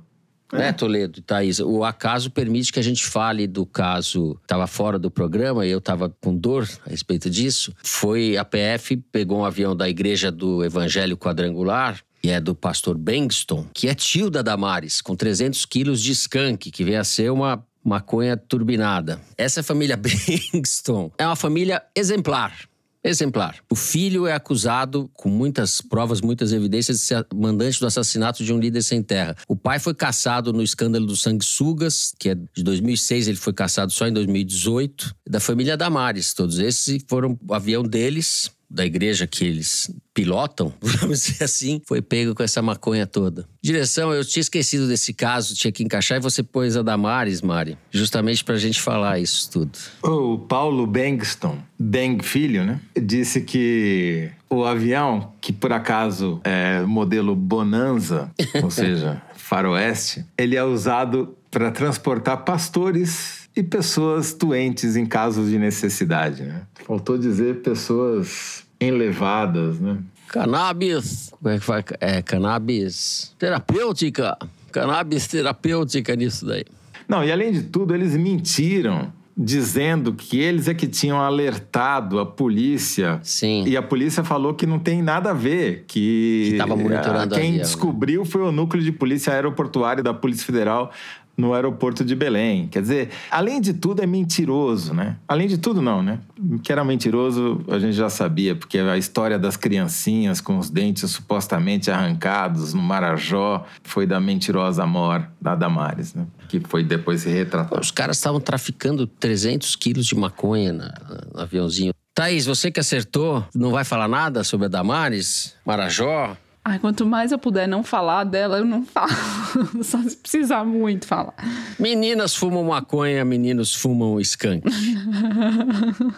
Né, 0.53 0.73
Toledo 0.73 1.19
e 1.19 1.23
Thaís? 1.23 1.61
O 1.61 1.85
acaso 1.85 2.31
permite 2.31 2.73
que 2.73 2.79
a 2.79 2.83
gente 2.83 3.05
fale 3.05 3.47
do 3.47 3.67
caso 3.67 4.39
estava 4.43 4.67
fora 4.67 4.99
do 4.99 5.11
programa 5.11 5.67
e 5.67 5.71
eu 5.71 5.79
estava 5.79 6.09
com 6.21 6.35
dor 6.35 6.69
a 6.87 6.91
respeito 6.91 7.29
disso. 7.29 7.75
Foi 7.83 8.37
a 8.37 8.45
PF, 8.45 8.97
pegou 9.13 9.41
um 9.41 9.45
avião 9.45 9.77
da 9.77 9.89
Igreja 9.89 10.31
do 10.31 10.65
Evangelho 10.65 11.17
Quadrangular, 11.17 12.01
que 12.23 12.31
é 12.31 12.41
do 12.41 12.55
pastor 12.55 12.97
Bengston, 12.97 13.67
que 13.73 13.89
é 13.89 13.95
tio 13.95 14.31
da 14.31 14.43
Damares, 14.43 15.01
com 15.01 15.15
300 15.15 15.65
quilos 15.67 16.03
de 16.03 16.13
skunk, 16.13 16.71
que 16.71 16.85
vem 16.85 16.97
a 16.97 17.05
ser 17.05 17.31
uma 17.31 17.65
maconha 17.85 18.37
turbinada. 18.37 19.21
Essa 19.37 19.63
família 19.63 19.97
Bengston 19.99 21.11
é 21.19 21.27
uma 21.27 21.37
família 21.37 21.83
exemplar. 21.95 22.55
Exemplar. 23.03 23.57
O 23.71 23.77
filho 23.77 24.27
é 24.27 24.33
acusado, 24.33 25.09
com 25.15 25.29
muitas 25.29 25.81
provas, 25.81 26.21
muitas 26.21 26.53
evidências, 26.53 26.99
de 26.99 27.03
ser 27.05 27.27
mandante 27.35 27.79
do 27.79 27.87
assassinato 27.87 28.45
de 28.45 28.53
um 28.53 28.59
líder 28.59 28.83
sem 28.83 29.03
terra. 29.03 29.37
O 29.47 29.57
pai 29.57 29.79
foi 29.79 29.95
caçado 29.95 30.53
no 30.53 30.63
escândalo 30.63 31.07
dos 31.07 31.23
sanguessugas, 31.23 32.13
que 32.19 32.31
é 32.31 32.35
de 32.35 32.63
2006, 32.63 33.29
ele 33.29 33.37
foi 33.37 33.53
caçado 33.53 33.93
só 33.93 34.07
em 34.07 34.13
2018. 34.13 35.15
Da 35.29 35.41
família 35.41 35.77
Damares, 35.77 36.35
todos 36.35 36.59
esses 36.59 37.03
foram 37.09 37.39
o 37.47 37.55
avião 37.55 37.83
deles, 37.83 38.51
da 38.71 38.85
igreja 38.85 39.27
que 39.27 39.45
eles 39.45 39.91
pilotam, 40.12 40.73
vamos 40.81 41.25
dizer 41.25 41.45
assim, 41.45 41.81
foi 41.87 42.03
pego 42.03 42.35
com 42.35 42.43
essa 42.43 42.61
maconha 42.61 43.07
toda. 43.07 43.47
Direção, 43.62 44.12
eu 44.12 44.25
tinha 44.25 44.41
esquecido 44.41 44.89
desse 44.89 45.14
caso, 45.14 45.55
tinha 45.55 45.73
que 45.73 45.83
encaixar 45.83 46.19
e 46.19 46.21
você 46.21 46.43
pôs 46.43 46.77
a 46.77 46.83
Damares, 46.83 47.41
Mari, 47.41 47.79
justamente 47.91 48.45
pra 48.45 48.57
gente 48.57 48.81
falar 48.81 49.19
isso 49.19 49.51
tudo. 49.51 49.79
O 50.03 50.39
Paulo 50.39 50.87
Bengston, 50.87 51.59
Beng 51.79 52.23
Filho, 52.23 52.64
né? 52.64 52.81
Disse 53.01 53.41
que 53.41 54.31
o 54.51 54.64
avião, 54.64 55.33
que 55.41 55.53
por 55.53 55.73
acaso 55.73 56.41
é 56.45 56.83
modelo 56.83 57.35
Bonanza, 57.35 58.31
ou 58.62 58.71
seja, 58.71 59.23
faroeste, 59.37 60.27
ele 60.37 60.57
é 60.57 60.64
usado 60.64 61.35
para 61.51 61.71
transportar 61.71 62.45
pastores 62.45 63.38
e 63.59 63.63
pessoas 63.63 64.33
doentes 64.33 64.95
em 64.95 65.05
casos 65.05 65.51
de 65.51 65.59
necessidade, 65.59 66.43
né? 66.43 66.63
Faltou 66.87 67.19
dizer 67.19 67.57
pessoas 67.57 68.65
enlevadas, 68.81 69.81
né? 69.81 69.99
Cannabis, 70.29 71.31
como 71.31 71.55
é 71.55 71.59
que 71.59 71.65
fala? 71.65 71.85
É, 72.01 72.23
cannabis 72.23 73.35
terapêutica. 73.39 74.37
Cannabis 74.71 75.27
terapêutica 75.27 76.15
nisso 76.15 76.47
daí. 76.47 76.65
Não, 77.09 77.25
e 77.25 77.33
além 77.33 77.51
de 77.51 77.63
tudo, 77.63 77.95
eles 77.95 78.15
mentiram 78.15 79.13
dizendo 79.37 80.13
que 80.13 80.39
eles 80.39 80.69
é 80.69 80.75
que 80.75 80.87
tinham 80.87 81.21
alertado 81.21 82.19
a 82.19 82.27
polícia. 82.27 83.21
Sim. 83.23 83.65
E 83.67 83.77
a 83.77 83.83
polícia 83.83 84.23
falou 84.25 84.53
que 84.53 84.67
não 84.67 84.81
tem 84.81 85.01
nada 85.01 85.31
a 85.31 85.35
ver, 85.35 85.85
que, 85.87 86.57
Que 86.59 86.67
monitorando 86.67 87.37
quem 87.37 87.53
né? 87.53 87.59
descobriu 87.59 88.25
foi 88.25 88.43
o 88.43 88.51
núcleo 88.51 88.83
de 88.83 88.91
polícia 88.91 89.33
aeroportuária 89.33 90.03
da 90.03 90.13
Polícia 90.13 90.45
Federal 90.45 90.93
no 91.39 91.55
aeroporto 91.55 92.05
de 92.05 92.16
Belém. 92.16 92.66
Quer 92.66 92.82
dizer, 92.82 93.11
além 93.30 93.61
de 93.61 93.72
tudo 93.72 94.03
é 94.03 94.07
mentiroso, 94.07 94.93
né? 94.93 95.16
Além 95.28 95.47
de 95.47 95.57
tudo 95.57 95.80
não, 95.80 96.03
né? 96.03 96.18
Que 96.64 96.72
era 96.72 96.84
mentiroso, 96.84 97.64
a 97.68 97.78
gente 97.78 97.93
já 97.95 98.11
sabia, 98.11 98.57
porque 98.57 98.76
a 98.78 98.99
história 98.99 99.39
das 99.39 99.57
criancinhas 99.57 100.41
com 100.41 100.59
os 100.59 100.68
dentes 100.68 101.09
supostamente 101.12 101.91
arrancados 101.93 102.74
no 102.74 102.82
Marajó 102.82 103.64
foi 103.84 104.05
da 104.05 104.18
mentirosa 104.20 104.84
Mor, 104.84 105.24
da 105.41 105.55
Damares, 105.55 106.12
né? 106.12 106.26
Que 106.49 106.59
foi 106.61 106.82
depois 106.82 107.20
se 107.22 107.28
retratar. 107.30 107.78
Os 107.80 107.93
caras 107.93 108.16
estavam 108.16 108.41
traficando 108.41 109.07
300 109.07 109.76
quilos 109.76 110.07
de 110.07 110.16
maconha 110.16 110.72
na- 110.72 110.95
no 111.32 111.41
aviãozinho. 111.41 111.93
Thaís, 112.14 112.47
você 112.47 112.68
que 112.72 112.80
acertou, 112.80 113.45
não 113.55 113.70
vai 113.70 113.84
falar 113.84 114.09
nada 114.09 114.43
sobre 114.43 114.66
a 114.66 114.68
Damares? 114.68 115.55
Marajó? 115.64 116.36
Ai, 116.65 116.79
quanto 116.79 117.07
mais 117.07 117.33
eu 117.33 117.39
puder 117.39 117.67
não 117.67 117.83
falar 117.83 118.25
dela, 118.25 118.59
eu 118.59 118.65
não 118.65 118.85
falo. 118.85 119.11
Só 119.83 120.03
se 120.03 120.17
precisar 120.17 120.65
muito 120.65 121.07
falar. 121.07 121.35
Meninas 121.79 122.35
fumam 122.35 122.65
maconha, 122.65 123.25
meninos 123.25 123.75
fumam 123.75 124.21
skunk. 124.21 124.63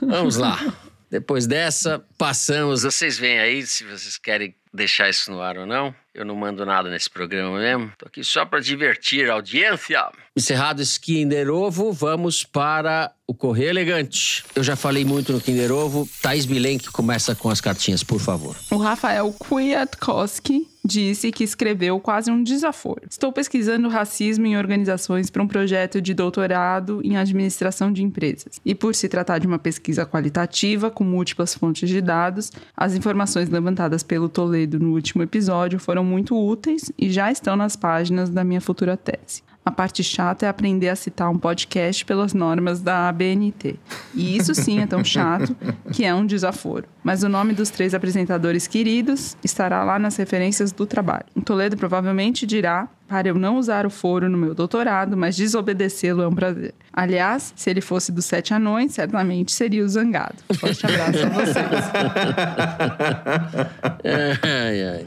Vamos 0.03 0.37
lá. 0.37 0.59
Depois 1.11 1.47
dessa, 1.47 2.05
passamos. 2.17 2.83
Vocês 2.83 3.19
veem 3.19 3.39
aí 3.41 3.67
se 3.67 3.85
vocês 3.85 4.17
querem 4.17 4.55
deixar 4.73 5.11
isso 5.11 5.31
no 5.31 5.41
ar 5.43 5.59
ou 5.59 5.67
não. 5.67 5.93
Eu 6.15 6.25
não 6.25 6.37
mando 6.37 6.65
nada 6.65 6.89
nesse 6.89 7.11
programa 7.11 7.59
mesmo. 7.59 7.93
Tô 7.99 8.07
aqui 8.07 8.23
só 8.23 8.45
para 8.45 8.61
divertir 8.61 9.29
a 9.29 9.35
audiência. 9.35 10.09
Encerrado 10.37 10.81
esse 10.81 10.99
Kinder 11.01 11.51
Ovo, 11.51 11.93
vamos 11.93 12.45
para 12.45 13.13
o 13.27 13.35
Correio 13.35 13.71
Elegante. 13.71 14.45
Eu 14.55 14.63
já 14.63 14.77
falei 14.77 15.05
muito 15.05 15.33
no 15.33 15.41
Kinder 15.41 15.73
Ovo. 15.73 16.09
Thaís 16.23 16.47
Bilenque 16.47 16.91
começa 16.91 17.35
com 17.35 17.51
as 17.51 17.61
cartinhas, 17.61 18.05
por 18.05 18.21
favor. 18.21 18.57
O 18.71 18.77
Rafael 18.77 19.33
Kwiatkowski 19.33 20.69
disse 20.85 21.31
que 21.31 21.45
escreveu 21.45 22.01
quase 22.01 22.31
um 22.31 22.43
desaforo. 22.43 23.03
Estou 23.09 23.33
pesquisando 23.33 23.89
racismo 23.89 24.47
em 24.47 24.57
organizações 24.57 25.31
para 25.31 25.43
um 25.43 25.49
projeto 25.49 26.01
de 26.01 26.15
doutorado 26.15 27.01
em 27.05 27.17
administração 27.17 27.93
de 27.93 28.03
empresas. 28.03 28.61
E 28.65 28.75
por 28.75 28.95
se 28.95 29.09
tratar 29.09 29.39
de 29.39 29.47
uma 29.47 29.59
pesquisa 29.59 30.07
qualitativa 30.07 30.91
com 30.91 31.05
múltiplas 31.05 31.55
fontes 31.55 31.89
de 31.89 32.01
dados, 32.01 32.51
as 32.77 32.95
informações 32.95 33.49
levantadas 33.49 34.03
pelo 34.03 34.29
Toledo 34.29 34.79
no 34.79 34.93
último 34.93 35.23
episódio 35.23 35.79
foram 35.79 36.05
muito 36.05 36.37
úteis 36.37 36.91
e 36.99 37.11
já 37.11 37.31
estão 37.31 37.57
nas 37.57 37.77
páginas 37.77 38.31
da 38.31 38.45
minha 38.45 38.61
futura 38.61 38.97
tese. 38.97 39.50
A 39.65 39.71
parte 39.71 40.03
chata 40.03 40.47
é 40.47 40.49
aprender 40.49 40.89
a 40.89 40.97
citar 40.97 41.31
um 41.31 41.39
podcast 41.39 42.05
pelas 42.05 42.33
normas 42.33 42.81
da 42.81 43.09
ABNT. 43.09 43.79
E 44.15 44.37
isso 44.37 44.55
sim 44.55 44.81
é 44.81 44.87
tão 44.87 45.05
chato 45.05 45.55
que 45.93 46.03
é 46.05 46.15
um 46.15 46.25
desaforo. 46.25 46.87
Mas 47.05 47.23
o 47.23 47.29
nome 47.29 47.53
dos 47.53 47.69
três 47.69 47.93
apresentadores 47.93 48.67
queridos 48.67 49.37
estará 49.45 49.85
lá 49.85 49.99
nas 49.99 50.17
referências 50.17 50.73
do 50.73 50.87
trabalho. 50.87 51.27
O 51.35 51.43
Toledo 51.43 51.77
provavelmente 51.77 52.47
dirá 52.47 52.89
para 53.07 53.29
eu 53.29 53.35
não 53.35 53.59
usar 53.59 53.85
o 53.85 53.91
foro 53.91 54.31
no 54.31 54.39
meu 54.39 54.55
doutorado, 54.55 55.17
mas 55.17 55.37
desobedecê-lo 55.37 56.23
é 56.23 56.29
um 56.29 56.35
prazer. 56.35 56.73
Aliás, 56.93 57.53
se 57.55 57.69
ele 57.69 57.81
fosse 57.81 58.11
dos 58.13 58.25
sete 58.25 58.55
anões, 58.55 58.93
certamente 58.93 59.53
seria 59.53 59.85
o 59.85 59.89
zangado. 59.89 60.37
Forte 60.59 60.87
abraço 60.87 61.27
a 61.27 61.29
vocês. 61.29 61.91
Ai, 64.43 64.83
ai. 64.87 65.07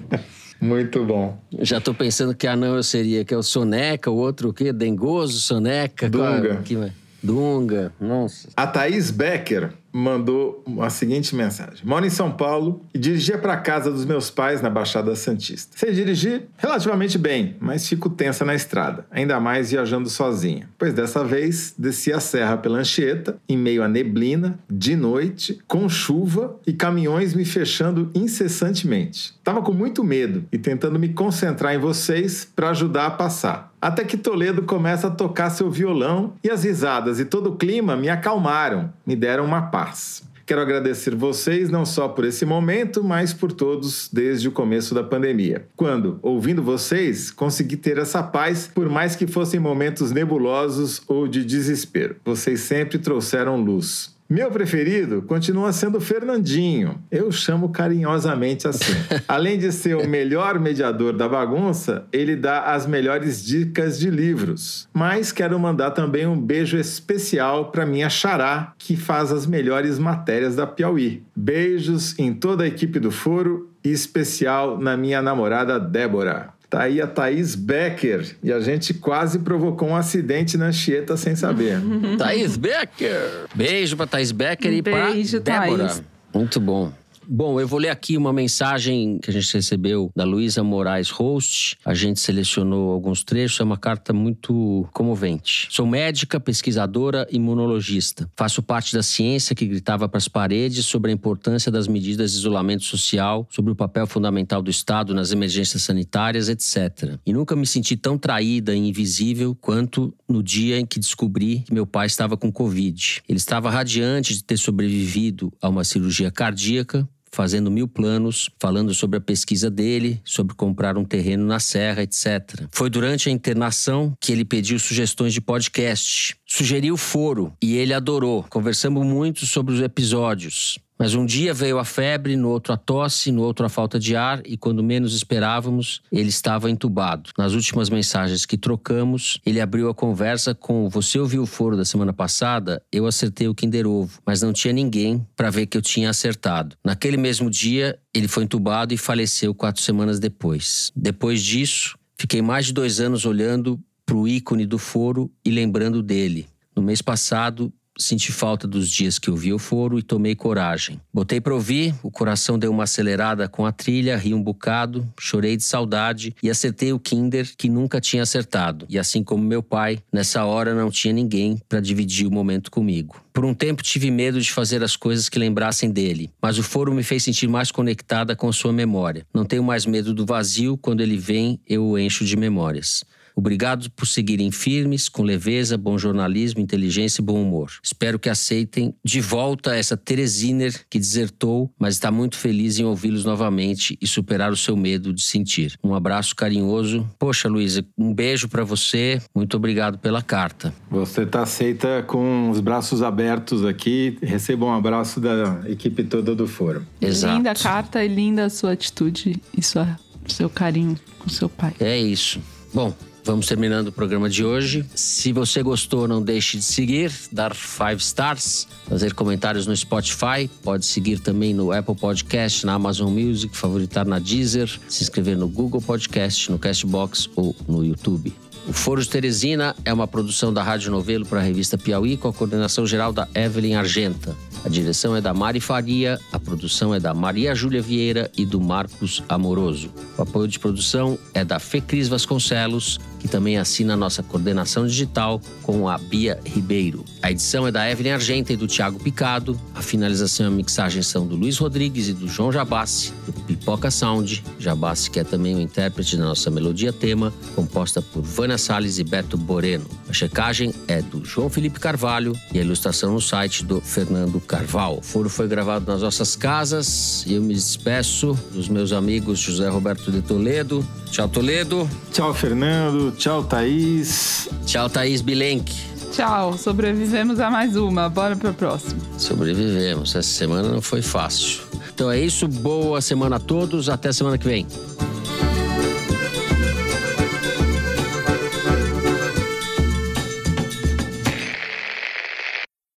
Muito 0.63 1.03
bom. 1.03 1.37
Já 1.59 1.81
tô 1.81 1.93
pensando 1.93 2.33
que 2.33 2.47
anão 2.47 2.75
eu 2.75 2.83
seria, 2.83 3.25
que 3.25 3.33
é 3.33 3.37
o 3.37 3.43
Soneca, 3.43 4.09
o 4.09 4.15
outro 4.15 4.49
o 4.49 4.53
quê? 4.53 4.71
Dengoso, 4.71 5.39
Soneca. 5.41 6.09
qual- 6.09 6.35
Dunga. 6.41 6.61
que 6.63 6.75
vai- 6.77 6.91
Dunga, 7.21 7.91
nossa. 7.99 8.47
A 8.55 8.65
Thaís 8.65 9.11
Becker 9.11 9.71
mandou 9.93 10.63
a 10.81 10.89
seguinte 10.89 11.35
mensagem: 11.35 11.85
Moro 11.85 12.05
em 12.05 12.09
São 12.09 12.31
Paulo 12.31 12.81
e 12.93 12.97
dirigia 12.97 13.37
para 13.37 13.55
casa 13.57 13.91
dos 13.91 14.05
meus 14.05 14.31
pais 14.31 14.61
na 14.61 14.69
Baixada 14.69 15.15
Santista. 15.15 15.77
Sei 15.77 15.93
dirigir 15.93 16.47
relativamente 16.57 17.17
bem, 17.17 17.55
mas 17.59 17.87
fico 17.87 18.09
tensa 18.09 18.43
na 18.43 18.55
estrada, 18.55 19.05
ainda 19.11 19.39
mais 19.39 19.69
viajando 19.69 20.09
sozinha. 20.09 20.67
Pois 20.77 20.93
dessa 20.93 21.23
vez 21.23 21.75
desci 21.77 22.11
a 22.11 22.19
serra 22.19 22.57
pela 22.57 22.79
Anchieta, 22.79 23.37
em 23.47 23.57
meio 23.57 23.83
a 23.83 23.87
neblina, 23.87 24.59
de 24.69 24.95
noite, 24.95 25.59
com 25.67 25.87
chuva 25.87 26.59
e 26.65 26.73
caminhões 26.73 27.35
me 27.35 27.45
fechando 27.45 28.09
incessantemente. 28.15 29.35
Tava 29.43 29.61
com 29.61 29.73
muito 29.73 30.03
medo 30.03 30.45
e 30.51 30.57
tentando 30.57 30.97
me 30.97 31.09
concentrar 31.09 31.75
em 31.75 31.77
vocês 31.77 32.47
para 32.55 32.69
ajudar 32.69 33.05
a 33.05 33.11
passar. 33.11 33.72
Até 33.83 34.05
que 34.05 34.15
Toledo 34.15 34.63
começa 34.63 35.07
a 35.07 35.11
tocar 35.11 35.49
seu 35.49 35.69
violão 35.69 36.35
e 36.41 36.49
as 36.49 36.63
risadas 36.63 37.19
e 37.19 37.25
todo 37.25 37.49
o 37.49 37.57
clima 37.57 37.97
me 37.97 38.07
acalmaram, 38.07 38.93
me 39.05 39.13
deram 39.13 39.43
uma 39.43 39.63
paz. 39.63 40.23
Quero 40.45 40.61
agradecer 40.61 41.13
vocês 41.13 41.69
não 41.69 41.85
só 41.85 42.07
por 42.07 42.23
esse 42.23 42.45
momento, 42.45 43.03
mas 43.03 43.33
por 43.33 43.51
todos 43.51 44.09
desde 44.11 44.47
o 44.47 44.53
começo 44.53 44.95
da 44.95 45.03
pandemia. 45.03 45.65
Quando, 45.75 46.17
ouvindo 46.21 46.63
vocês, 46.63 47.29
consegui 47.29 47.75
ter 47.75 47.97
essa 47.97 48.23
paz, 48.23 48.69
por 48.73 48.87
mais 48.87 49.17
que 49.17 49.27
fossem 49.27 49.59
momentos 49.59 50.11
nebulosos 50.11 51.01
ou 51.05 51.27
de 51.27 51.43
desespero. 51.43 52.15
Vocês 52.23 52.61
sempre 52.61 52.97
trouxeram 52.97 53.61
luz. 53.61 54.12
Meu 54.29 54.49
preferido 54.49 55.21
continua 55.21 55.71
sendo 55.73 55.97
o 55.97 56.01
Fernandinho. 56.01 56.99
Eu 57.11 57.31
chamo 57.31 57.69
carinhosamente 57.69 58.67
assim. 58.67 58.93
Além 59.27 59.59
de 59.59 59.71
ser 59.71 59.95
o 59.95 60.07
melhor 60.07 60.59
mediador 60.59 61.13
da 61.13 61.27
bagunça, 61.27 62.05
ele 62.11 62.35
dá 62.35 62.73
as 62.73 62.87
melhores 62.87 63.45
dicas 63.45 63.99
de 63.99 64.09
livros. 64.09 64.87
Mas 64.93 65.31
quero 65.31 65.59
mandar 65.59 65.91
também 65.91 66.25
um 66.25 66.39
beijo 66.39 66.77
especial 66.77 67.71
para 67.71 67.85
minha 67.85 68.09
xará, 68.09 68.73
que 68.77 68.95
faz 68.95 69.31
as 69.31 69.45
melhores 69.45 69.99
matérias 69.99 70.55
da 70.55 70.65
Piauí. 70.65 71.23
Beijos 71.35 72.17
em 72.17 72.33
toda 72.33 72.63
a 72.63 72.67
equipe 72.67 72.99
do 72.99 73.11
Foro 73.11 73.69
e 73.83 73.91
especial 73.91 74.79
na 74.79 74.95
minha 74.95 75.21
namorada 75.21 75.79
Débora. 75.79 76.53
Tá 76.73 76.81
aí 76.81 76.99
a 76.99 77.05
Thaís 77.05 77.53
Becker. 77.53 78.35
E 78.41 78.51
a 78.51 78.59
gente 78.59 78.95
quase 78.95 79.37
provocou 79.37 79.89
um 79.89 79.95
acidente 79.95 80.57
na 80.57 80.69
Anchieta 80.69 81.15
sem 81.15 81.35
saber. 81.35 81.79
Thaís 82.17 82.57
Becker. 82.57 83.45
Beijo 83.53 83.95
pra 83.95 84.07
Thaís 84.07 84.31
Becker 84.31 84.73
e 84.73 84.81
Beijo, 84.81 85.39
pra 85.39 85.59
Débora. 85.59 85.85
Thaís. 85.85 86.03
Muito 86.33 86.59
bom. 86.59 86.91
Bom, 87.25 87.59
eu 87.59 87.67
vou 87.67 87.79
ler 87.79 87.89
aqui 87.89 88.17
uma 88.17 88.33
mensagem 88.33 89.17
que 89.19 89.29
a 89.29 89.33
gente 89.33 89.53
recebeu 89.53 90.11
da 90.15 90.25
Luísa 90.25 90.61
Moraes 90.61 91.09
Host. 91.09 91.77
A 91.85 91.93
gente 91.93 92.19
selecionou 92.19 92.91
alguns 92.91 93.23
trechos, 93.23 93.59
é 93.61 93.63
uma 93.63 93.77
carta 93.77 94.11
muito 94.11 94.85
comovente. 94.91 95.67
Sou 95.71 95.87
médica, 95.87 96.39
pesquisadora, 96.39 97.25
imunologista. 97.31 98.29
Faço 98.35 98.61
parte 98.61 98.93
da 98.93 99.01
ciência 99.01 99.55
que 99.55 99.65
gritava 99.65 100.09
para 100.09 100.17
as 100.17 100.27
paredes 100.27 100.85
sobre 100.85 101.11
a 101.11 101.13
importância 101.13 101.71
das 101.71 101.87
medidas 101.87 102.33
de 102.33 102.39
isolamento 102.39 102.83
social, 102.83 103.47
sobre 103.49 103.71
o 103.71 103.75
papel 103.75 104.05
fundamental 104.05 104.61
do 104.61 104.69
Estado 104.69 105.13
nas 105.13 105.31
emergências 105.31 105.81
sanitárias, 105.83 106.49
etc. 106.49 107.17
E 107.25 107.31
nunca 107.31 107.55
me 107.55 107.65
senti 107.65 107.95
tão 107.95 108.17
traída 108.17 108.75
e 108.75 108.77
invisível 108.77 109.55
quanto 109.55 110.13
no 110.27 110.43
dia 110.43 110.77
em 110.77 110.85
que 110.85 110.99
descobri 110.99 111.59
que 111.59 111.73
meu 111.73 111.87
pai 111.87 112.07
estava 112.07 112.35
com 112.35 112.51
Covid. 112.51 113.23
Ele 113.29 113.37
estava 113.37 113.69
radiante 113.69 114.33
de 114.33 114.43
ter 114.43 114.57
sobrevivido 114.57 115.53
a 115.61 115.69
uma 115.69 115.83
cirurgia 115.83 116.29
cardíaca, 116.29 117.07
fazendo 117.33 117.71
mil 117.71 117.87
planos, 117.87 118.49
falando 118.59 118.93
sobre 118.93 119.17
a 119.17 119.21
pesquisa 119.21 119.69
dele, 119.69 120.21
sobre 120.23 120.55
comprar 120.55 120.97
um 120.97 121.03
terreno 121.03 121.45
na 121.45 121.59
serra, 121.59 122.03
etc. 122.03 122.67
Foi 122.71 122.89
durante 122.89 123.27
a 123.27 123.31
internação 123.31 124.15
que 124.21 124.31
ele 124.31 124.45
pediu 124.45 124.77
sugestões 124.77 125.33
de 125.33 125.41
podcast. 125.41 126.35
Sugeriu 126.45 126.93
o 126.93 126.97
foro 126.97 127.51
e 127.59 127.75
ele 127.75 127.93
adorou. 127.93 128.45
Conversamos 128.49 129.03
muito 129.03 129.47
sobre 129.47 129.73
os 129.73 129.81
episódios. 129.81 130.77
Mas 131.03 131.15
um 131.15 131.25
dia 131.25 131.53
veio 131.53 131.79
a 131.79 131.83
febre, 131.83 132.37
no 132.37 132.47
outro 132.47 132.71
a 132.71 132.77
tosse, 132.77 133.29
no 133.29 133.41
outro 133.41 133.65
a 133.65 133.67
falta 133.67 133.99
de 133.99 134.15
ar 134.15 134.41
e 134.45 134.55
quando 134.55 134.81
menos 134.81 135.13
esperávamos, 135.13 136.01
ele 136.09 136.29
estava 136.29 136.71
entubado. 136.71 137.29
Nas 137.37 137.51
últimas 137.51 137.89
mensagens 137.89 138.45
que 138.45 138.57
trocamos, 138.57 139.37
ele 139.45 139.59
abriu 139.59 139.89
a 139.89 139.93
conversa 139.93 140.55
com 140.55 140.87
você 140.87 141.19
ouviu 141.19 141.43
o 141.43 141.45
foro 141.45 141.75
da 141.75 141.83
semana 141.83 142.13
passada? 142.13 142.81
Eu 142.89 143.05
acertei 143.05 143.49
o 143.49 143.53
Kinder 143.53 143.85
Ovo, 143.85 144.17
mas 144.25 144.41
não 144.41 144.53
tinha 144.53 144.73
ninguém 144.73 145.27
para 145.35 145.49
ver 145.49 145.65
que 145.65 145.77
eu 145.77 145.81
tinha 145.81 146.09
acertado. 146.09 146.77
Naquele 146.81 147.17
mesmo 147.17 147.49
dia, 147.49 147.99
ele 148.13 148.29
foi 148.29 148.45
entubado 148.45 148.93
e 148.93 148.97
faleceu 148.97 149.53
quatro 149.53 149.81
semanas 149.81 150.21
depois. 150.21 150.89
Depois 150.95 151.43
disso, 151.43 151.97
fiquei 152.17 152.41
mais 152.41 152.67
de 152.67 152.71
dois 152.71 153.01
anos 153.01 153.25
olhando 153.25 153.77
para 154.05 154.15
o 154.15 154.25
ícone 154.25 154.65
do 154.65 154.77
foro 154.77 155.29
e 155.43 155.51
lembrando 155.51 156.01
dele. 156.01 156.47
No 156.73 156.81
mês 156.81 157.01
passado, 157.01 157.73
senti 157.97 158.31
falta 158.31 158.67
dos 158.67 158.89
dias 158.89 159.19
que 159.19 159.29
eu 159.29 159.35
vi 159.35 159.53
o 159.53 159.59
foro 159.59 159.99
e 159.99 160.03
tomei 160.03 160.35
coragem. 160.35 160.99
Botei 161.13 161.39
para 161.39 161.53
ouvir, 161.53 161.93
o 162.01 162.11
coração 162.11 162.57
deu 162.57 162.71
uma 162.71 162.83
acelerada 162.83 163.47
com 163.47 163.65
a 163.65 163.71
trilha, 163.71 164.17
ri 164.17 164.33
um 164.33 164.41
bocado, 164.41 165.07
chorei 165.19 165.55
de 165.55 165.63
saudade 165.63 166.35
e 166.41 166.49
acertei 166.49 166.91
o 166.91 166.99
Kinder 166.99 167.53
que 167.57 167.69
nunca 167.69 168.01
tinha 168.01 168.23
acertado. 168.23 168.85
E 168.89 168.97
assim 168.97 169.23
como 169.23 169.43
meu 169.43 169.61
pai, 169.61 169.99
nessa 170.11 170.43
hora 170.45 170.73
não 170.73 170.89
tinha 170.89 171.13
ninguém 171.13 171.59
para 171.69 171.79
dividir 171.79 172.27
o 172.27 172.31
momento 172.31 172.71
comigo. 172.71 173.23
Por 173.33 173.45
um 173.45 173.53
tempo 173.53 173.81
tive 173.81 174.11
medo 174.11 174.39
de 174.39 174.51
fazer 174.51 174.83
as 174.83 174.95
coisas 174.95 175.27
que 175.27 175.39
lembrassem 175.39 175.89
dele, 175.89 176.31
mas 176.41 176.57
o 176.59 176.63
foro 176.63 176.93
me 176.93 177.03
fez 177.03 177.23
sentir 177.23 177.47
mais 177.47 177.71
conectada 177.71 178.35
com 178.35 178.51
sua 178.51 178.71
memória. 178.71 179.25
Não 179.33 179.43
tenho 179.43 179.63
mais 179.63 179.85
medo 179.85 180.13
do 180.13 180.25
vazio, 180.25 180.77
quando 180.77 181.01
ele 181.01 181.17
vem, 181.17 181.59
eu 181.67 181.83
o 181.83 181.97
encho 181.97 182.23
de 182.25 182.37
memórias. 182.37 183.03
Obrigado 183.35 183.89
por 183.91 184.05
seguirem 184.05 184.51
firmes, 184.51 185.09
com 185.09 185.23
leveza, 185.23 185.77
bom 185.77 185.97
jornalismo, 185.97 186.61
inteligência 186.61 187.21
e 187.21 187.25
bom 187.25 187.41
humor. 187.41 187.71
Espero 187.81 188.19
que 188.19 188.29
aceitem 188.29 188.93
de 189.03 189.21
volta 189.21 189.75
essa 189.75 189.97
Teresiner 189.97 190.85
que 190.89 190.99
desertou, 190.99 191.71
mas 191.79 191.95
está 191.95 192.11
muito 192.11 192.37
feliz 192.37 192.79
em 192.79 192.83
ouvi-los 192.83 193.25
novamente 193.25 193.97
e 194.01 194.07
superar 194.07 194.51
o 194.51 194.57
seu 194.57 194.75
medo 194.75 195.13
de 195.13 195.21
sentir. 195.21 195.77
Um 195.83 195.93
abraço 195.93 196.35
carinhoso. 196.35 197.07
Poxa, 197.17 197.47
Luísa, 197.47 197.85
um 197.97 198.13
beijo 198.13 198.47
para 198.47 198.63
você. 198.63 199.21
Muito 199.33 199.57
obrigado 199.57 199.97
pela 199.97 200.21
carta. 200.21 200.73
Você 200.89 201.23
está 201.23 201.43
aceita 201.43 202.03
com 202.03 202.49
os 202.49 202.59
braços 202.59 203.01
abertos 203.01 203.65
aqui. 203.65 204.17
Receba 204.21 204.65
um 204.65 204.73
abraço 204.73 205.19
da 205.19 205.61
equipe 205.67 206.03
toda 206.03 206.35
do 206.35 206.47
Foro. 206.47 206.85
Exato. 207.01 207.37
Linda 207.37 207.51
a 207.51 207.55
carta 207.55 208.03
e 208.03 208.07
linda 208.07 208.45
a 208.45 208.49
sua 208.49 208.71
atitude 208.71 209.41
e 209.55 209.63
sua, 209.63 209.97
seu 210.27 210.49
carinho 210.49 210.97
com 211.19 211.29
seu 211.29 211.49
pai. 211.49 211.73
É 211.79 211.97
isso. 211.97 212.41
Bom, 212.73 212.93
Vamos 213.25 213.47
terminando 213.47 213.87
o 213.87 213.91
programa 213.91 214.29
de 214.29 214.43
hoje. 214.43 214.85
Se 214.93 215.31
você 215.31 215.63
gostou, 215.63 216.09
não 216.09 216.21
deixe 216.21 216.57
de 216.57 216.63
seguir, 216.63 217.09
dar 217.31 217.55
five 217.55 218.01
stars, 218.01 218.67
fazer 218.87 219.13
comentários 219.13 219.65
no 219.65 219.75
Spotify. 219.75 220.49
Pode 220.61 220.85
seguir 220.85 221.19
também 221.19 221.53
no 221.53 221.71
Apple 221.71 221.95
Podcast, 221.95 222.65
na 222.65 222.73
Amazon 222.73 223.13
Music, 223.13 223.55
favoritar 223.55 224.05
na 224.05 224.19
Deezer, 224.19 224.69
se 224.89 225.03
inscrever 225.03 225.37
no 225.37 225.47
Google 225.47 225.81
Podcast, 225.81 226.51
no 226.51 226.59
Castbox 226.59 227.29
ou 227.35 227.55
no 227.65 227.85
YouTube. 227.85 228.33
O 228.67 228.71
Foro 228.71 229.01
de 229.01 229.09
Teresina 229.09 229.75
é 229.83 229.93
uma 229.93 230.07
produção 230.07 230.53
da 230.53 230.63
Rádio 230.63 230.89
Novelo 230.89 231.25
para 231.25 231.39
a 231.39 231.43
revista 231.43 231.77
Piauí, 231.77 232.15
com 232.15 232.29
a 232.29 232.33
coordenação 232.33 232.87
geral 232.87 233.11
da 233.11 233.27
Evelyn 233.35 233.75
Argenta. 233.75 234.35
A 234.63 234.69
direção 234.69 235.13
é 235.13 235.19
da 235.19 235.33
Mari 235.33 235.59
Faria, 235.59 236.17
a 236.31 236.39
produção 236.39 236.95
é 236.95 236.99
da 236.99 237.13
Maria 237.13 237.53
Júlia 237.53 237.81
Vieira 237.81 238.31
e 238.37 238.45
do 238.45 238.61
Marcos 238.61 239.21
Amoroso. 239.27 239.91
O 240.17 240.21
apoio 240.21 240.47
de 240.47 240.59
produção 240.59 241.19
é 241.33 241.43
da 241.43 241.59
Fecris 241.59 242.07
Vasconcelos, 242.07 243.01
que 243.23 243.27
também 243.29 243.57
assina 243.57 243.93
a 243.93 243.97
nossa 243.97 244.21
coordenação 244.21 244.85
digital 244.85 245.41
com 245.61 245.87
a 245.87 245.97
Bia 245.97 246.37
Ribeiro. 246.43 247.05
A 247.21 247.31
edição 247.31 247.65
é 247.65 247.71
da 247.71 247.89
Evelyn 247.89 248.11
Argenta 248.11 248.51
e 248.51 248.57
do 248.57 248.67
Thiago 248.67 248.99
Picado. 248.99 249.57
A 249.73 249.81
finalização 249.81 250.45
e 250.45 250.49
a 250.49 250.51
mixagem 250.51 251.01
são 251.01 251.25
do 251.25 251.37
Luiz 251.37 251.57
Rodrigues 251.57 252.09
e 252.09 252.13
do 252.13 252.27
João 252.27 252.51
Jabassi, 252.51 253.13
do 253.25 253.31
Pipoca 253.31 253.89
Sound. 253.89 254.43
Jabassi, 254.59 255.09
que 255.09 255.21
é 255.21 255.23
também 255.23 255.55
o 255.55 255.61
intérprete 255.61 256.17
da 256.17 256.25
nossa 256.25 256.51
melodia 256.51 256.91
tema, 256.91 257.33
composta 257.55 258.01
por 258.01 258.21
Vânia 258.21 258.57
Salles 258.57 258.99
e 258.99 259.05
Beto 259.05 259.37
Boreno. 259.37 259.85
A 260.09 260.11
checagem 260.11 260.73
é 260.89 261.01
do 261.01 261.23
João 261.23 261.49
Felipe 261.49 261.79
Carvalho 261.79 262.33
e 262.53 262.59
a 262.59 262.61
ilustração 262.61 263.13
no 263.13 263.21
site 263.21 263.63
do 263.63 263.79
Fernando 263.79 264.41
Carvalho. 264.41 264.97
O 264.97 265.01
foro 265.01 265.29
foi 265.29 265.47
gravado 265.47 265.89
nas 265.89 266.01
nossas 266.01 266.35
casas 266.35 267.23
e 267.25 267.35
eu 267.35 267.41
me 267.41 267.53
despeço 267.53 268.37
dos 268.51 268.67
meus 268.67 268.91
amigos 268.91 269.39
José 269.39 269.69
Roberto 269.69 270.11
de 270.11 270.21
Toledo, 270.21 270.85
Tchau, 271.13 271.29
Toledo. 271.29 271.87
Tchau, 272.11 272.33
Fernando. 272.33 273.12
Tchau, 273.17 273.43
Thaís. 273.43 274.49
Tchau, 274.65 274.89
Thaís 274.89 275.21
Bilenque. 275.21 275.73
Tchau, 276.11 276.57
sobrevivemos 276.57 277.39
a 277.39 277.49
mais 277.49 277.75
uma. 277.75 278.07
Bora 278.09 278.35
pra 278.35 278.53
próxima. 278.53 279.01
Sobrevivemos. 279.17 280.15
Essa 280.15 280.29
semana 280.29 280.69
não 280.69 280.81
foi 280.81 281.01
fácil. 281.01 281.61
Então 281.93 282.11
é 282.11 282.19
isso. 282.19 282.47
Boa 282.47 283.01
semana 283.01 283.37
a 283.37 283.39
todos. 283.39 283.89
Até 283.89 284.11
semana 284.11 284.37
que 284.37 284.45
vem. 284.45 284.67